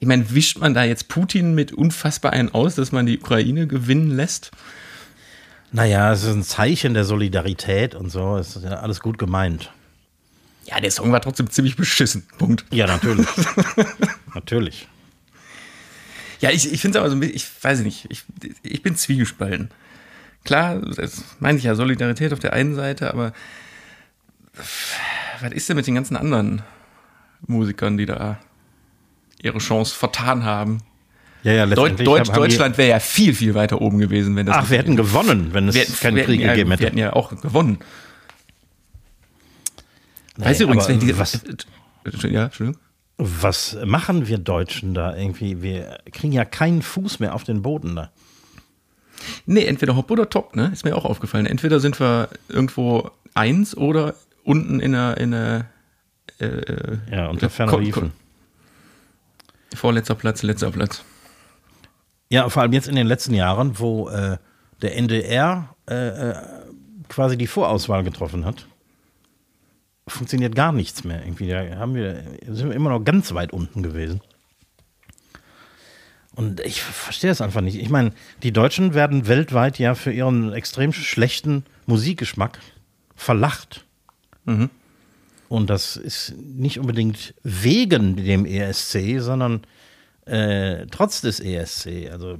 ich 0.00 0.08
meine, 0.08 0.30
wischt 0.30 0.58
man 0.58 0.72
da 0.72 0.82
jetzt 0.82 1.08
Putin 1.08 1.54
mit 1.54 1.72
unfassbar 1.72 2.32
einen 2.32 2.52
aus, 2.54 2.74
dass 2.74 2.90
man 2.90 3.04
die 3.04 3.18
Ukraine 3.18 3.66
gewinnen 3.66 4.10
lässt? 4.10 4.50
Naja, 5.72 6.10
es 6.10 6.24
ist 6.24 6.34
ein 6.34 6.42
Zeichen 6.42 6.94
der 6.94 7.04
Solidarität 7.04 7.94
und 7.94 8.10
so. 8.10 8.38
Es 8.38 8.56
ist 8.56 8.64
ja 8.64 8.80
alles 8.80 9.00
gut 9.00 9.18
gemeint. 9.18 9.70
Ja, 10.64 10.80
der 10.80 10.90
Song 10.90 11.12
war 11.12 11.20
trotzdem 11.20 11.50
ziemlich 11.50 11.76
beschissen. 11.76 12.26
Punkt. 12.38 12.64
Ja, 12.70 12.86
natürlich. 12.86 13.26
natürlich. 14.34 14.88
Ja, 16.40 16.50
ich, 16.50 16.72
ich 16.72 16.80
finde 16.80 16.96
es 16.96 17.00
aber 17.02 17.10
so 17.10 17.16
ein 17.16 17.20
bisschen, 17.20 17.36
ich 17.36 17.46
weiß 17.62 17.80
nicht, 17.80 18.06
ich, 18.08 18.24
ich 18.62 18.82
bin 18.82 18.96
zwiegespalten. 18.96 19.70
Klar, 20.44 20.80
das 20.80 21.22
meine 21.40 21.58
ich 21.58 21.64
ja 21.64 21.74
Solidarität 21.74 22.32
auf 22.32 22.38
der 22.38 22.54
einen 22.54 22.74
Seite, 22.74 23.12
aber 23.12 23.34
was 25.42 25.52
ist 25.52 25.68
denn 25.68 25.76
mit 25.76 25.86
den 25.86 25.94
ganzen 25.94 26.16
anderen 26.16 26.62
Musikern, 27.46 27.98
die 27.98 28.06
da 28.06 28.38
ihre 29.42 29.58
Chance 29.58 29.94
vertan 29.94 30.44
haben? 30.44 30.78
Ja, 31.42 31.52
ja, 31.52 31.66
Deut 31.66 31.76
letztendlich 31.78 32.08
haben 32.08 32.24
die- 32.24 32.32
Deutschland 32.32 32.78
wäre 32.78 32.90
ja 32.90 32.98
viel, 33.00 33.34
viel 33.34 33.54
weiter 33.54 33.80
oben 33.80 33.98
gewesen, 33.98 34.36
wenn 34.36 34.46
das. 34.46 34.56
Ach, 34.56 34.70
wir 34.70 34.78
hätten 34.78 34.96
gewonnen, 34.96 35.54
wenn 35.54 35.68
es 35.68 35.74
wir 35.74 35.84
keinen 35.86 36.16
wir 36.16 36.24
Krieg 36.24 36.40
ja, 36.40 36.48
gegeben 36.52 36.68
Wir 36.70 36.74
hätte. 36.74 36.86
hätten 36.86 36.98
ja 36.98 37.12
auch 37.14 37.30
gewonnen. 37.40 37.78
weißt 40.36 40.60
du 40.60 40.64
übrigens, 40.64 40.88
wenn 40.88 41.00
die, 41.00 41.16
was- 41.18 41.40
Ja, 42.30 42.44
Entschuldigung. 42.44 42.80
Was 43.22 43.76
machen 43.84 44.28
wir 44.28 44.38
Deutschen 44.38 44.94
da 44.94 45.14
irgendwie? 45.14 45.60
Wir 45.60 45.98
kriegen 46.10 46.32
ja 46.32 46.46
keinen 46.46 46.80
Fuß 46.80 47.20
mehr 47.20 47.34
auf 47.34 47.44
den 47.44 47.60
Boden 47.60 47.94
da. 47.96 48.10
Nee, 49.44 49.64
entweder 49.66 49.94
hopp 49.96 50.10
oder 50.10 50.30
top, 50.30 50.56
ne? 50.56 50.70
Ist 50.72 50.84
mir 50.86 50.96
auch 50.96 51.04
aufgefallen. 51.04 51.44
Entweder 51.44 51.80
sind 51.80 52.00
wir 52.00 52.30
irgendwo 52.48 53.10
eins 53.34 53.76
oder 53.76 54.14
unten 54.44 54.80
in 54.80 54.92
der, 54.92 55.18
in 55.18 55.32
der 55.32 55.66
äh, 56.38 56.96
Ja, 57.10 57.26
unter 57.28 57.50
ferner 57.50 57.78
Liefen. 57.78 58.12
Vorletzter 59.74 60.14
Platz, 60.14 60.42
letzter 60.42 60.70
Platz. 60.70 61.04
Ja, 62.28 62.48
vor 62.48 62.62
allem 62.62 62.72
jetzt 62.72 62.88
in 62.88 62.94
den 62.94 63.06
letzten 63.06 63.34
Jahren, 63.34 63.78
wo 63.78 64.08
äh, 64.08 64.38
der 64.82 64.96
NDR 64.96 65.74
äh, 65.88 66.30
äh, 66.30 66.34
quasi 67.08 67.36
die 67.36 67.46
Vorauswahl 67.46 68.04
getroffen 68.04 68.44
hat, 68.44 68.66
funktioniert 70.06 70.54
gar 70.54 70.72
nichts 70.72 71.04
mehr. 71.04 71.22
Irgendwie 71.22 71.48
da 71.48 71.76
haben 71.76 71.94
wir, 71.94 72.22
sind 72.48 72.68
wir 72.68 72.76
immer 72.76 72.90
noch 72.90 73.04
ganz 73.04 73.34
weit 73.34 73.52
unten 73.52 73.82
gewesen. 73.82 74.20
Und 76.34 76.60
ich 76.60 76.82
verstehe 76.82 77.30
es 77.30 77.40
einfach 77.40 77.60
nicht. 77.60 77.76
Ich 77.76 77.90
meine, 77.90 78.12
die 78.42 78.52
Deutschen 78.52 78.94
werden 78.94 79.26
weltweit 79.26 79.78
ja 79.78 79.94
für 79.94 80.12
ihren 80.12 80.52
extrem 80.52 80.92
schlechten 80.92 81.64
Musikgeschmack 81.86 82.60
verlacht. 83.14 83.84
Und 85.50 85.68
das 85.68 85.96
ist 85.96 86.32
nicht 86.38 86.78
unbedingt 86.78 87.34
wegen 87.42 88.14
dem 88.14 88.46
ESC, 88.46 89.18
sondern 89.18 89.62
äh, 90.24 90.86
trotz 90.92 91.22
des 91.22 91.40
ESC. 91.40 92.08
Also 92.12 92.38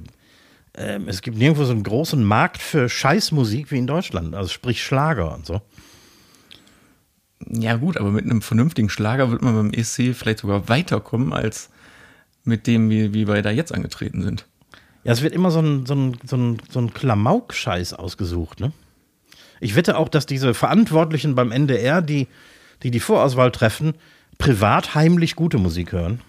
ähm, 0.75 1.09
es 1.09 1.21
gibt 1.21 1.37
nirgendwo 1.37 1.65
so 1.65 1.73
einen 1.73 1.83
großen 1.83 2.23
Markt 2.23 2.61
für 2.61 2.87
Scheißmusik 2.87 3.69
wie 3.69 3.79
in 3.79 3.85
Deutschland, 3.85 4.33
also 4.33 4.47
sprich 4.47 4.81
Schlager 4.81 5.35
und 5.35 5.45
so. 5.45 5.61
Ja, 7.49 7.75
gut, 7.75 7.97
aber 7.97 8.11
mit 8.11 8.23
einem 8.23 8.41
vernünftigen 8.41 8.89
Schlager 8.89 9.29
wird 9.29 9.41
man 9.41 9.55
beim 9.55 9.73
ESC 9.73 10.15
vielleicht 10.15 10.39
sogar 10.39 10.69
weiterkommen 10.69 11.33
als 11.33 11.69
mit 12.45 12.65
dem, 12.65 12.89
wie, 12.89 13.13
wie 13.13 13.27
wir 13.27 13.41
da 13.41 13.51
jetzt 13.51 13.73
angetreten 13.73 14.21
sind. 14.21 14.45
Ja, 15.03 15.11
es 15.11 15.21
wird 15.21 15.33
immer 15.33 15.51
so 15.51 15.59
ein, 15.59 15.85
so 15.85 15.95
ein, 15.95 16.17
so 16.25 16.37
ein, 16.37 16.61
so 16.71 16.79
ein 16.79 16.93
Klamauk-Scheiß 16.93 17.91
ausgesucht, 17.91 18.61
ne? 18.61 18.71
Ich 19.59 19.75
wette 19.75 19.97
auch, 19.97 20.07
dass 20.07 20.25
diese 20.25 20.53
Verantwortlichen 20.53 21.35
beim 21.35 21.51
NDR, 21.51 22.01
die 22.01 22.29
die, 22.83 22.91
die 22.91 22.99
Vorauswahl 22.99 23.51
treffen, 23.51 23.93
privat 24.37 24.95
heimlich 24.95 25.35
gute 25.35 25.57
Musik 25.57 25.91
hören. 25.91 26.21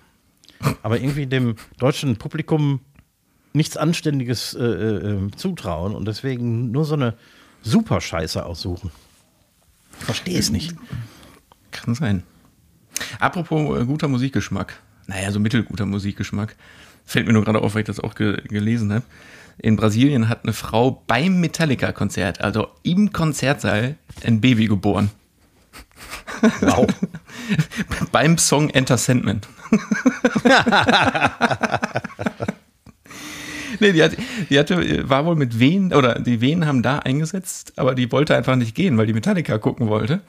Aber 0.83 1.01
irgendwie 1.01 1.27
dem 1.27 1.57
deutschen 1.79 2.17
Publikum 2.17 2.81
nichts 3.53 3.77
Anständiges 3.77 4.55
äh, 4.55 4.65
äh, 4.65 5.31
zutrauen 5.37 5.95
und 5.95 6.07
deswegen 6.07 6.71
nur 6.71 6.85
so 6.85 6.95
eine 6.95 7.15
Superscheiße 7.63 8.45
aussuchen. 8.45 8.91
Verstehe 9.91 10.39
es 10.39 10.51
nicht. 10.51 10.75
Kann 11.71 11.95
sein. 11.95 12.23
Apropos 13.19 13.81
äh, 13.81 13.85
guter 13.85 14.09
Musikgeschmack. 14.09 14.81
Naja, 15.07 15.31
so 15.31 15.41
mittelguter 15.41 15.87
Musikgeschmack. 15.87 16.57
Fällt 17.05 17.27
mir 17.27 17.33
nur 17.33 17.45
gerade 17.45 17.61
auf, 17.61 17.75
weil 17.75 17.83
ich 17.83 17.87
das 17.87 18.01
auch 18.01 18.15
ge 18.15 18.41
gelesen 18.49 18.93
habe. 18.93 19.05
In 19.59 19.77
Brasilien 19.77 20.29
hat 20.29 20.45
eine 20.45 20.53
Frau 20.53 21.03
beim 21.07 21.41
Metallica-Konzert, 21.41 22.41
also 22.41 22.69
im 22.83 23.13
Konzertsaal, 23.13 23.97
ein 24.25 24.41
Baby 24.41 24.67
geboren. 24.67 25.11
Wow. 26.61 26.87
beim 28.13 28.39
Song 28.39 28.71
Enter 28.71 28.99
Sandman. 28.99 29.41
nee, 33.81 33.93
die, 33.93 34.03
hat, 34.03 34.17
die 34.51 34.59
hatte, 34.59 35.09
war 35.09 35.25
wohl 35.27 35.37
mit 35.37 35.59
Wehen, 35.59 35.95
oder 35.95 36.19
die 36.19 36.41
Wehen 36.41 36.67
haben 36.67 36.83
da 36.83 36.99
eingesetzt, 36.99 37.73
aber 37.77 37.95
die 37.95 38.11
wollte 38.13 38.37
einfach 38.37 38.57
nicht 38.57 38.75
gehen, 38.75 38.99
weil 38.99 39.07
die 39.07 39.13
Metallica 39.13 39.59
gucken 39.59 39.89
wollte. 39.89 40.21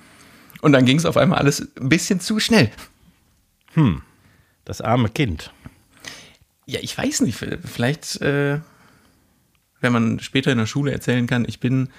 Und 0.62 0.72
dann 0.74 0.86
ging 0.86 0.98
es 0.98 1.06
auf 1.06 1.18
einmal 1.18 1.40
alles 1.40 1.68
ein 1.80 1.90
bisschen 1.90 2.20
zu 2.20 2.40
schnell. 2.40 2.72
Hm. 3.74 4.02
Das 4.66 4.82
arme 4.82 5.10
Kind. 5.10 5.52
Ja, 6.66 6.80
ich 6.82 6.98
weiß 6.98 7.22
nicht, 7.22 7.38
vielleicht, 7.38 8.22
äh, 8.22 8.60
wenn 9.82 9.92
man 9.92 10.20
später 10.20 10.52
in 10.52 10.58
der 10.58 10.66
Schule 10.66 10.92
erzählen 10.92 11.28
kann, 11.28 11.46
ich 11.46 11.60
bin 11.60 11.90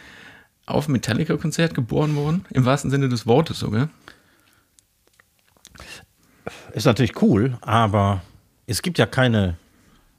auf 0.66 0.88
Metallica-Konzert 0.88 1.74
geboren 1.74 2.16
worden, 2.16 2.44
im 2.50 2.64
wahrsten 2.64 2.90
Sinne 2.90 3.08
des 3.08 3.26
Wortes 3.26 3.58
sogar. 3.58 3.88
Ist 6.72 6.86
natürlich 6.86 7.20
cool, 7.22 7.58
aber 7.60 8.22
es 8.66 8.82
gibt 8.82 8.98
ja 8.98 9.06
keine, 9.06 9.56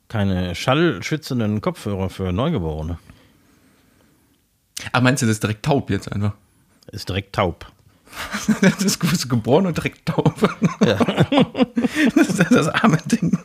keine 0.07 0.55
schallschützenden 0.55 1.61
Kopfhörer 1.61 2.09
für 2.09 2.31
Neugeborene. 2.31 2.99
Aber 4.91 5.03
meinst 5.03 5.21
du, 5.21 5.25
das 5.25 5.37
ist 5.37 5.43
direkt 5.43 5.65
taub 5.65 5.89
jetzt 5.89 6.11
einfach? 6.11 6.33
Ist 6.91 7.09
direkt 7.09 7.33
taub. 7.33 7.71
das 8.61 8.83
ist 8.83 9.29
geboren 9.29 9.65
und 9.65 9.77
direkt 9.77 10.05
taub. 10.05 10.35
Ja. 10.85 10.95
das 12.15 12.29
ist 12.29 12.51
das 12.51 12.67
arme 12.67 12.97
Ding. 13.11 13.37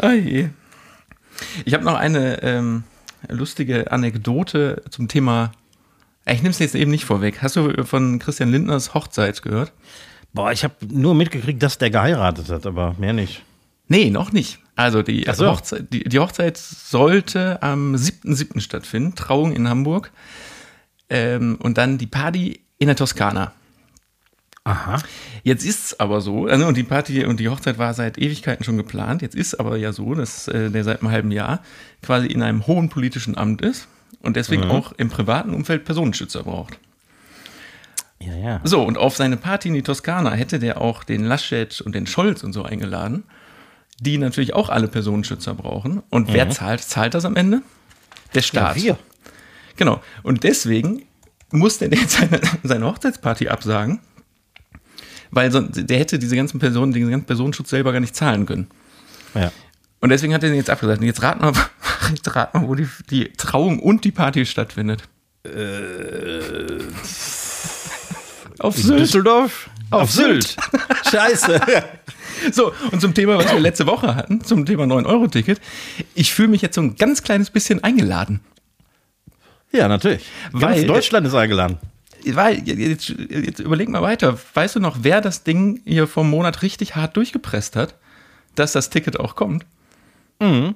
Oh 0.00 0.10
je. 0.10 0.50
Ich 1.64 1.74
habe 1.74 1.84
noch 1.84 1.94
eine 1.94 2.42
ähm, 2.42 2.84
lustige 3.28 3.90
Anekdote 3.90 4.82
zum 4.90 5.08
Thema. 5.08 5.52
Ich 6.26 6.42
nehme 6.42 6.50
es 6.50 6.58
jetzt 6.58 6.74
eben 6.74 6.90
nicht 6.90 7.04
vorweg. 7.04 7.42
Hast 7.42 7.56
du 7.56 7.84
von 7.84 8.18
Christian 8.18 8.50
Lindners 8.50 8.94
Hochzeit 8.94 9.42
gehört? 9.42 9.72
Boah, 10.32 10.52
ich 10.52 10.64
habe 10.64 10.74
nur 10.88 11.14
mitgekriegt, 11.14 11.62
dass 11.62 11.78
der 11.78 11.90
geheiratet 11.90 12.48
hat, 12.48 12.66
aber 12.66 12.94
mehr 12.98 13.12
nicht. 13.12 13.42
Nee, 13.88 14.10
noch 14.10 14.32
nicht. 14.32 14.58
Also 14.74 15.02
die, 15.02 15.26
so. 15.32 15.48
Hochzeit, 15.48 15.92
die, 15.92 16.04
die, 16.04 16.18
Hochzeit 16.18 16.56
sollte 16.56 17.62
am 17.62 17.94
7.7. 17.94 18.60
stattfinden, 18.60 19.14
Trauung 19.14 19.52
in 19.52 19.68
Hamburg. 19.68 20.10
Ähm, 21.10 21.58
und 21.60 21.76
dann 21.76 21.98
die 21.98 22.06
Party 22.06 22.60
in 22.78 22.86
der 22.86 22.96
Toskana. 22.96 23.52
Aha. 24.64 25.02
Jetzt 25.42 25.64
ist 25.64 25.86
es 25.86 26.00
aber 26.00 26.20
so, 26.20 26.46
also 26.46 26.66
und 26.66 26.76
die 26.76 26.84
Party 26.84 27.24
und 27.24 27.40
die 27.40 27.48
Hochzeit 27.48 27.78
war 27.78 27.94
seit 27.94 28.16
Ewigkeiten 28.16 28.64
schon 28.64 28.76
geplant. 28.76 29.20
Jetzt 29.20 29.34
ist 29.34 29.58
aber 29.58 29.76
ja 29.76 29.92
so, 29.92 30.14
dass 30.14 30.46
äh, 30.46 30.70
der 30.70 30.84
seit 30.84 31.02
einem 31.02 31.10
halben 31.10 31.32
Jahr 31.32 31.62
quasi 32.00 32.28
in 32.28 32.42
einem 32.42 32.66
hohen 32.66 32.88
politischen 32.88 33.36
Amt 33.36 33.60
ist 33.60 33.88
und 34.20 34.36
deswegen 34.36 34.64
mhm. 34.64 34.70
auch 34.70 34.92
im 34.92 35.08
privaten 35.08 35.52
Umfeld 35.52 35.84
Personenschützer 35.84 36.44
braucht. 36.44 36.78
Ja, 38.20 38.36
ja. 38.36 38.60
So, 38.62 38.84
und 38.84 38.98
auf 38.98 39.16
seine 39.16 39.36
Party 39.36 39.66
in 39.66 39.74
die 39.74 39.82
Toskana 39.82 40.30
hätte 40.30 40.60
der 40.60 40.80
auch 40.80 41.02
den 41.02 41.24
Laschet 41.24 41.80
und 41.80 41.96
den 41.96 42.06
Scholz 42.06 42.44
und 42.44 42.52
so 42.52 42.62
eingeladen, 42.62 43.24
die 43.98 44.16
natürlich 44.16 44.54
auch 44.54 44.68
alle 44.68 44.86
Personenschützer 44.86 45.54
brauchen. 45.54 46.04
Und 46.08 46.28
mhm. 46.28 46.34
wer 46.34 46.50
zahlt? 46.50 46.82
Zahlt 46.82 47.14
das 47.14 47.24
am 47.24 47.34
Ende? 47.34 47.62
Der 48.34 48.42
Staat. 48.42 48.76
Ja, 48.76 48.82
wir. 48.82 48.98
Genau. 49.76 50.00
Und 50.22 50.44
deswegen 50.44 51.02
muss 51.50 51.78
der 51.78 51.90
jetzt 51.90 52.12
seine, 52.12 52.40
seine 52.62 52.86
Hochzeitsparty 52.86 53.48
absagen 53.48 53.98
weil 55.32 55.50
sonst, 55.50 55.88
der 55.88 55.98
hätte 55.98 56.18
diese 56.18 56.36
ganzen 56.36 56.60
Personen, 56.60 56.92
den 56.92 57.10
ganzen 57.10 57.26
Personenschutz 57.26 57.70
selber 57.70 57.90
gar 57.92 58.00
nicht 58.00 58.14
zahlen 58.14 58.46
können. 58.46 58.68
Ja. 59.34 59.50
Und 60.00 60.10
deswegen 60.10 60.34
hat 60.34 60.42
er 60.42 60.50
den 60.50 60.56
jetzt 60.56 60.70
abgesagt. 60.70 61.00
Und 61.00 61.06
jetzt 61.06 61.22
rat 61.22 61.40
mal, 61.40 61.52
jetzt 62.10 62.36
rat 62.36 62.54
mal 62.54 62.68
wo 62.68 62.74
die, 62.74 62.86
die 63.10 63.32
Trauung 63.32 63.80
und 63.80 64.04
die 64.04 64.12
Party 64.12 64.44
stattfindet. 64.44 65.02
Äh, 65.44 65.50
auf 68.58 68.76
Sylt. 68.76 69.00
Düsseldorf? 69.00 69.70
Auf, 69.90 70.02
auf 70.02 70.10
Sylt. 70.12 70.44
Sylt. 70.44 70.56
Scheiße. 71.10 71.60
So, 72.50 72.72
und 72.90 73.00
zum 73.00 73.14
Thema, 73.14 73.38
was 73.38 73.52
wir 73.52 73.60
letzte 73.60 73.86
Woche 73.86 74.16
hatten, 74.16 74.42
zum 74.42 74.66
Thema 74.66 74.82
9-Euro-Ticket. 74.82 75.60
Ich 76.16 76.34
fühle 76.34 76.48
mich 76.48 76.60
jetzt 76.60 76.74
so 76.74 76.80
ein 76.80 76.96
ganz 76.96 77.22
kleines 77.22 77.50
bisschen 77.50 77.84
eingeladen. 77.84 78.40
Ja, 79.70 79.86
natürlich. 79.86 80.26
Ganz 80.50 80.64
Weil 80.64 80.84
Deutschland 80.84 81.24
ist 81.24 81.34
eingeladen 81.34 81.78
weil, 82.26 82.66
jetzt, 82.68 83.08
jetzt 83.08 83.60
überleg 83.60 83.88
mal 83.88 84.02
weiter. 84.02 84.38
Weißt 84.54 84.76
du 84.76 84.80
noch, 84.80 84.98
wer 85.02 85.20
das 85.20 85.44
Ding 85.44 85.80
hier 85.84 86.06
vom 86.06 86.30
Monat 86.30 86.62
richtig 86.62 86.96
hart 86.96 87.16
durchgepresst 87.16 87.76
hat, 87.76 87.94
dass 88.54 88.72
das 88.72 88.90
Ticket 88.90 89.18
auch 89.18 89.36
kommt? 89.36 89.64
Mhm. 90.40 90.74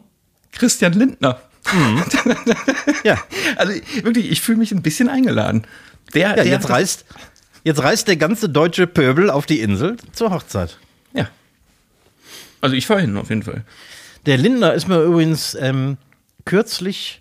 Christian 0.53 0.93
Lindner. 0.93 1.41
Mhm. 1.73 2.05
ja. 3.05 3.19
Also 3.57 3.73
wirklich, 4.03 4.31
ich 4.31 4.41
fühle 4.41 4.59
mich 4.59 4.73
ein 4.73 4.83
bisschen 4.83 5.09
eingeladen. 5.09 5.67
Der, 6.15 6.29
ja, 6.29 6.35
der 6.35 6.47
jetzt, 6.47 6.69
reist, 6.69 7.05
jetzt 7.65 7.83
reist 7.83 8.09
der 8.09 8.17
ganze 8.17 8.49
deutsche 8.49 8.87
Pöbel 8.87 9.31
auf 9.31 9.47
die 9.47 9.61
Insel 9.61 9.97
zur 10.13 10.31
Hochzeit. 10.31 10.79
Ja. 11.13 11.29
Also 12.61 12.77
ich 12.77 12.87
fahre 12.87 13.01
hin, 13.01 13.17
auf 13.17 13.29
jeden 13.29 13.43
Fall. 13.43 13.65
Der 14.27 14.39
Lindner 14.39 14.75
ist 14.75 14.89
mir 14.89 15.03
übrigens 15.03 15.57
ähm, 15.61 15.99
kürzlich 16.45 17.21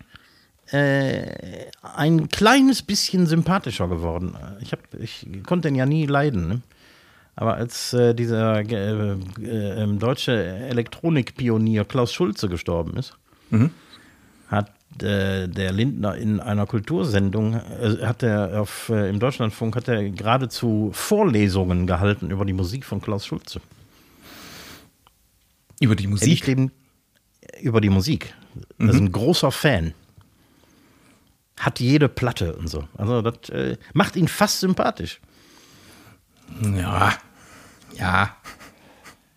äh, 0.72 1.70
ein 1.82 2.28
kleines 2.28 2.82
bisschen 2.82 3.26
sympathischer 3.26 3.88
geworden. 3.88 4.34
Ich, 4.60 4.72
hab, 4.72 4.80
ich 4.94 5.26
konnte 5.46 5.68
ihn 5.68 5.76
ja 5.76 5.86
nie 5.86 6.06
leiden. 6.06 6.48
Ne? 6.48 6.62
Aber 7.36 7.54
als 7.54 7.92
äh, 7.92 8.14
dieser 8.14 8.60
äh, 8.60 9.12
äh, 9.12 9.82
ähm, 9.82 9.98
deutsche 9.98 10.32
Elektronikpionier 10.32 11.84
Klaus 11.84 12.12
Schulze 12.12 12.48
gestorben 12.48 12.96
ist, 12.96 13.14
mhm. 13.50 13.70
hat 14.48 14.70
äh, 15.02 15.46
der 15.46 15.72
Lindner 15.72 16.16
in 16.16 16.40
einer 16.40 16.66
Kultursendung, 16.66 17.54
äh, 17.54 18.04
hat 18.04 18.22
er 18.22 18.60
auf, 18.60 18.88
im 18.88 19.20
Deutschlandfunk 19.20 19.76
hat 19.76 19.86
er 19.88 20.08
geradezu 20.10 20.90
Vorlesungen 20.94 21.86
gehalten 21.86 22.30
über 22.30 22.46
die 22.46 22.54
Musik 22.54 22.84
von 22.84 23.02
Klaus 23.02 23.26
Schulze. 23.26 23.60
Über 25.80 25.94
die 25.94 26.06
Musik? 26.06 26.70
Über 27.60 27.82
die 27.82 27.90
Musik. 27.90 28.34
Mhm. 28.78 28.88
Er 28.88 28.94
ist 28.94 29.00
ein 29.00 29.12
großer 29.12 29.52
Fan 29.52 29.92
hat 31.58 31.80
jede 31.80 32.08
Platte 32.08 32.54
und 32.56 32.68
so. 32.68 32.86
Also 32.96 33.22
das 33.22 33.48
äh, 33.50 33.76
macht 33.92 34.16
ihn 34.16 34.28
fast 34.28 34.60
sympathisch. 34.60 35.20
Ja. 36.62 37.16
Ja. 37.94 38.36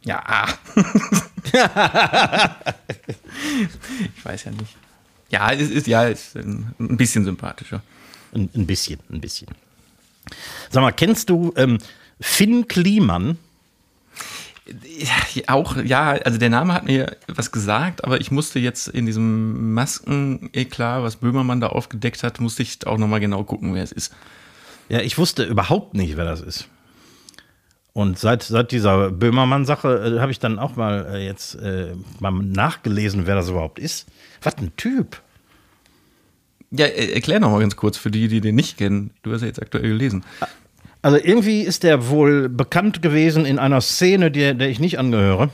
Ja. 0.02 0.48
ich 4.16 4.26
weiß 4.26 4.46
ja 4.46 4.52
nicht. 4.52 4.78
Ja, 5.30 5.52
es 5.52 5.70
ist 5.70 5.88
ja 5.88 6.04
ist 6.08 6.36
ein, 6.36 6.74
bisschen 6.78 7.26
sympathischer. 7.26 7.82
Ein, 8.34 8.50
ein, 8.56 8.66
bisschen, 8.66 9.00
ein 9.10 9.22
bisschen. 9.22 9.48
Sag 10.70 10.82
mal, 10.82 10.92
kennst 10.92 11.30
du 11.30 11.54
ähm, 11.56 11.78
Finn 12.20 12.68
Kliman? 12.68 13.38
Ja, 15.00 15.44
auch, 15.48 15.78
ja, 15.78 16.12
also 16.12 16.38
der 16.38 16.50
Name 16.50 16.74
hat 16.74 16.86
mir 16.86 17.18
was 17.28 17.52
gesagt, 17.52 18.04
aber 18.04 18.20
ich 18.22 18.32
musste 18.32 18.60
jetzt 18.60 18.88
in 18.88 19.06
diesem 19.06 19.74
Masken-Eklat, 19.74 21.04
was 21.04 21.18
Böhmermann 21.18 21.62
da 21.62 21.68
aufgedeckt 21.68 22.24
hat, 22.24 22.40
musste 22.40 22.64
ich 22.64 22.86
auch 22.86 22.98
nochmal 22.98 23.20
genau 23.20 23.44
gucken, 23.44 23.74
wer 23.74 23.84
es 23.84 23.92
ist. 23.92 24.14
Ja, 24.90 25.02
ich 25.02 25.18
wusste 25.18 25.44
überhaupt 25.44 25.94
nicht, 25.94 26.18
wer 26.18 26.26
das 26.26 26.42
ist. 26.42 26.68
Und 27.94 28.18
seit, 28.20 28.44
seit 28.44 28.72
dieser 28.72 29.12
Böhmermann-Sache 29.12 30.16
äh, 30.18 30.20
habe 30.20 30.32
ich 30.32 30.40
dann 30.40 30.60
auch 30.60 30.76
mal 30.76 31.08
äh, 31.14 31.26
jetzt 31.26 31.56
äh, 31.56 31.96
mal 32.20 32.32
nachgelesen, 32.32 33.26
wer 33.26 33.36
das 33.36 33.50
überhaupt 33.50 33.80
ist. 33.80 34.08
Was 34.42 34.58
ein 34.58 34.76
Typ. 34.78 35.22
Ja, 36.72 36.86
äh, 36.86 37.14
erklär 37.14 37.40
noch 37.40 37.52
mal 37.52 37.60
ganz 37.60 37.76
kurz 37.76 37.98
für 37.98 38.12
die, 38.12 38.28
die 38.28 38.42
den 38.42 38.56
nicht 38.56 38.78
kennen. 38.78 39.12
Du 39.24 39.34
hast 39.34 39.42
ja 39.42 39.48
jetzt 39.48 39.62
aktuell 39.62 39.90
gelesen. 39.90 40.24
Also 41.02 41.18
irgendwie 41.18 41.62
ist 41.62 41.84
der 41.84 42.10
wohl 42.10 42.50
bekannt 42.50 43.02
gewesen 43.02 43.46
in 43.46 43.58
einer 43.58 43.82
Szene, 43.82 44.32
der, 44.32 44.54
der 44.54 44.70
ich 44.70 44.80
nicht 44.80 45.00
angehöre. 45.00 45.50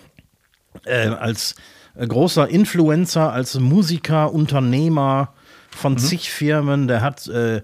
äh, 0.85 1.07
als 1.07 1.55
großer 1.97 2.47
Influencer, 2.49 3.31
als 3.31 3.57
Musiker, 3.59 4.33
Unternehmer 4.33 5.33
von 5.69 5.93
mhm. 5.93 5.97
zig 5.97 6.29
Firmen. 6.29 6.87
Der 6.87 7.01
hat, 7.01 7.27
äh, 7.27 7.57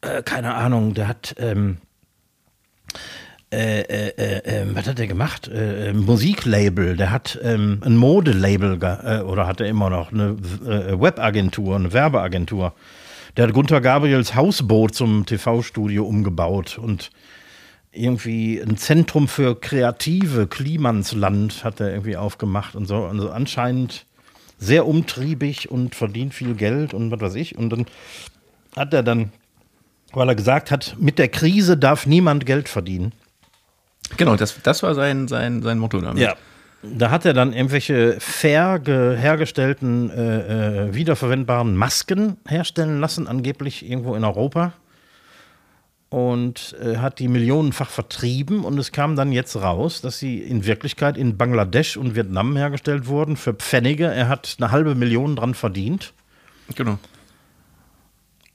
äh, 0.00 0.22
keine 0.24 0.54
Ahnung, 0.54 0.94
der 0.94 1.08
hat, 1.08 1.34
ähm, 1.38 1.78
äh, 3.52 3.80
äh, 3.80 4.38
äh, 4.40 4.66
was 4.74 4.86
hat 4.88 4.98
er 4.98 5.06
gemacht? 5.06 5.48
Musiklabel, 5.94 6.96
der 6.96 7.12
hat 7.12 7.38
ähm, 7.42 7.80
ein 7.84 7.96
Modelabel 7.96 8.74
oder 9.24 9.46
hat 9.46 9.60
er 9.60 9.68
immer 9.68 9.88
noch 9.88 10.12
eine 10.12 10.36
Webagentur, 10.40 11.76
eine 11.76 11.92
Werbeagentur. 11.92 12.74
Der 13.36 13.46
hat 13.46 13.52
Gunter 13.52 13.82
Gabriels 13.82 14.34
Hausboot 14.34 14.94
zum 14.94 15.26
TV-Studio 15.26 16.06
umgebaut 16.06 16.78
und 16.78 17.10
irgendwie 17.92 18.58
ein 18.60 18.76
Zentrum 18.78 19.28
für 19.28 19.58
kreative 19.58 20.46
Klimansland 20.46 21.62
hat 21.64 21.80
er 21.80 21.90
irgendwie 21.90 22.16
aufgemacht 22.16 22.74
und 22.74 22.86
so. 22.86 23.04
Also 23.04 23.30
anscheinend 23.30 24.06
sehr 24.58 24.86
umtriebig 24.86 25.70
und 25.70 25.94
verdient 25.94 26.32
viel 26.32 26.54
Geld 26.54 26.94
und 26.94 27.10
was 27.10 27.20
weiß 27.20 27.34
ich. 27.34 27.58
Und 27.58 27.70
dann 27.70 27.86
hat 28.74 28.94
er 28.94 29.02
dann, 29.02 29.32
weil 30.12 30.28
er 30.28 30.34
gesagt 30.34 30.70
hat, 30.70 30.96
mit 30.98 31.18
der 31.18 31.28
Krise 31.28 31.76
darf 31.76 32.06
niemand 32.06 32.46
Geld 32.46 32.68
verdienen. 32.68 33.12
Genau, 34.16 34.36
das, 34.36 34.62
das 34.62 34.82
war 34.82 34.94
sein, 34.94 35.28
sein, 35.28 35.62
sein 35.62 35.78
Motto 35.78 36.00
damit. 36.00 36.22
Ja. 36.22 36.36
Da 36.82 37.10
hat 37.10 37.24
er 37.24 37.32
dann 37.32 37.52
irgendwelche 37.52 38.16
fair 38.20 38.80
hergestellten, 38.86 40.10
äh, 40.10 40.86
äh, 40.86 40.94
wiederverwendbaren 40.94 41.74
Masken 41.74 42.36
herstellen 42.46 43.00
lassen, 43.00 43.26
angeblich 43.26 43.88
irgendwo 43.88 44.14
in 44.14 44.24
Europa 44.24 44.72
und 46.08 46.76
äh, 46.80 46.98
hat 46.98 47.18
die 47.18 47.28
millionenfach 47.28 47.90
vertrieben 47.90 48.64
und 48.64 48.78
es 48.78 48.92
kam 48.92 49.16
dann 49.16 49.32
jetzt 49.32 49.56
raus, 49.56 50.00
dass 50.00 50.18
sie 50.18 50.38
in 50.38 50.64
Wirklichkeit 50.64 51.16
in 51.16 51.36
Bangladesch 51.36 51.96
und 51.96 52.14
Vietnam 52.14 52.56
hergestellt 52.56 53.06
wurden 53.06 53.36
für 53.36 53.54
Pfennige. 53.54 54.06
Er 54.06 54.28
hat 54.28 54.56
eine 54.58 54.70
halbe 54.70 54.94
Million 54.94 55.36
dran 55.36 55.54
verdient. 55.54 56.12
Genau. 56.74 56.98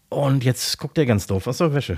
Und 0.10 0.44
jetzt 0.44 0.78
guckt 0.78 0.98
er 0.98 1.06
ganz 1.06 1.28
doof 1.28 1.48
aus 1.48 1.58
der 1.58 1.74
Wäsche. 1.74 1.98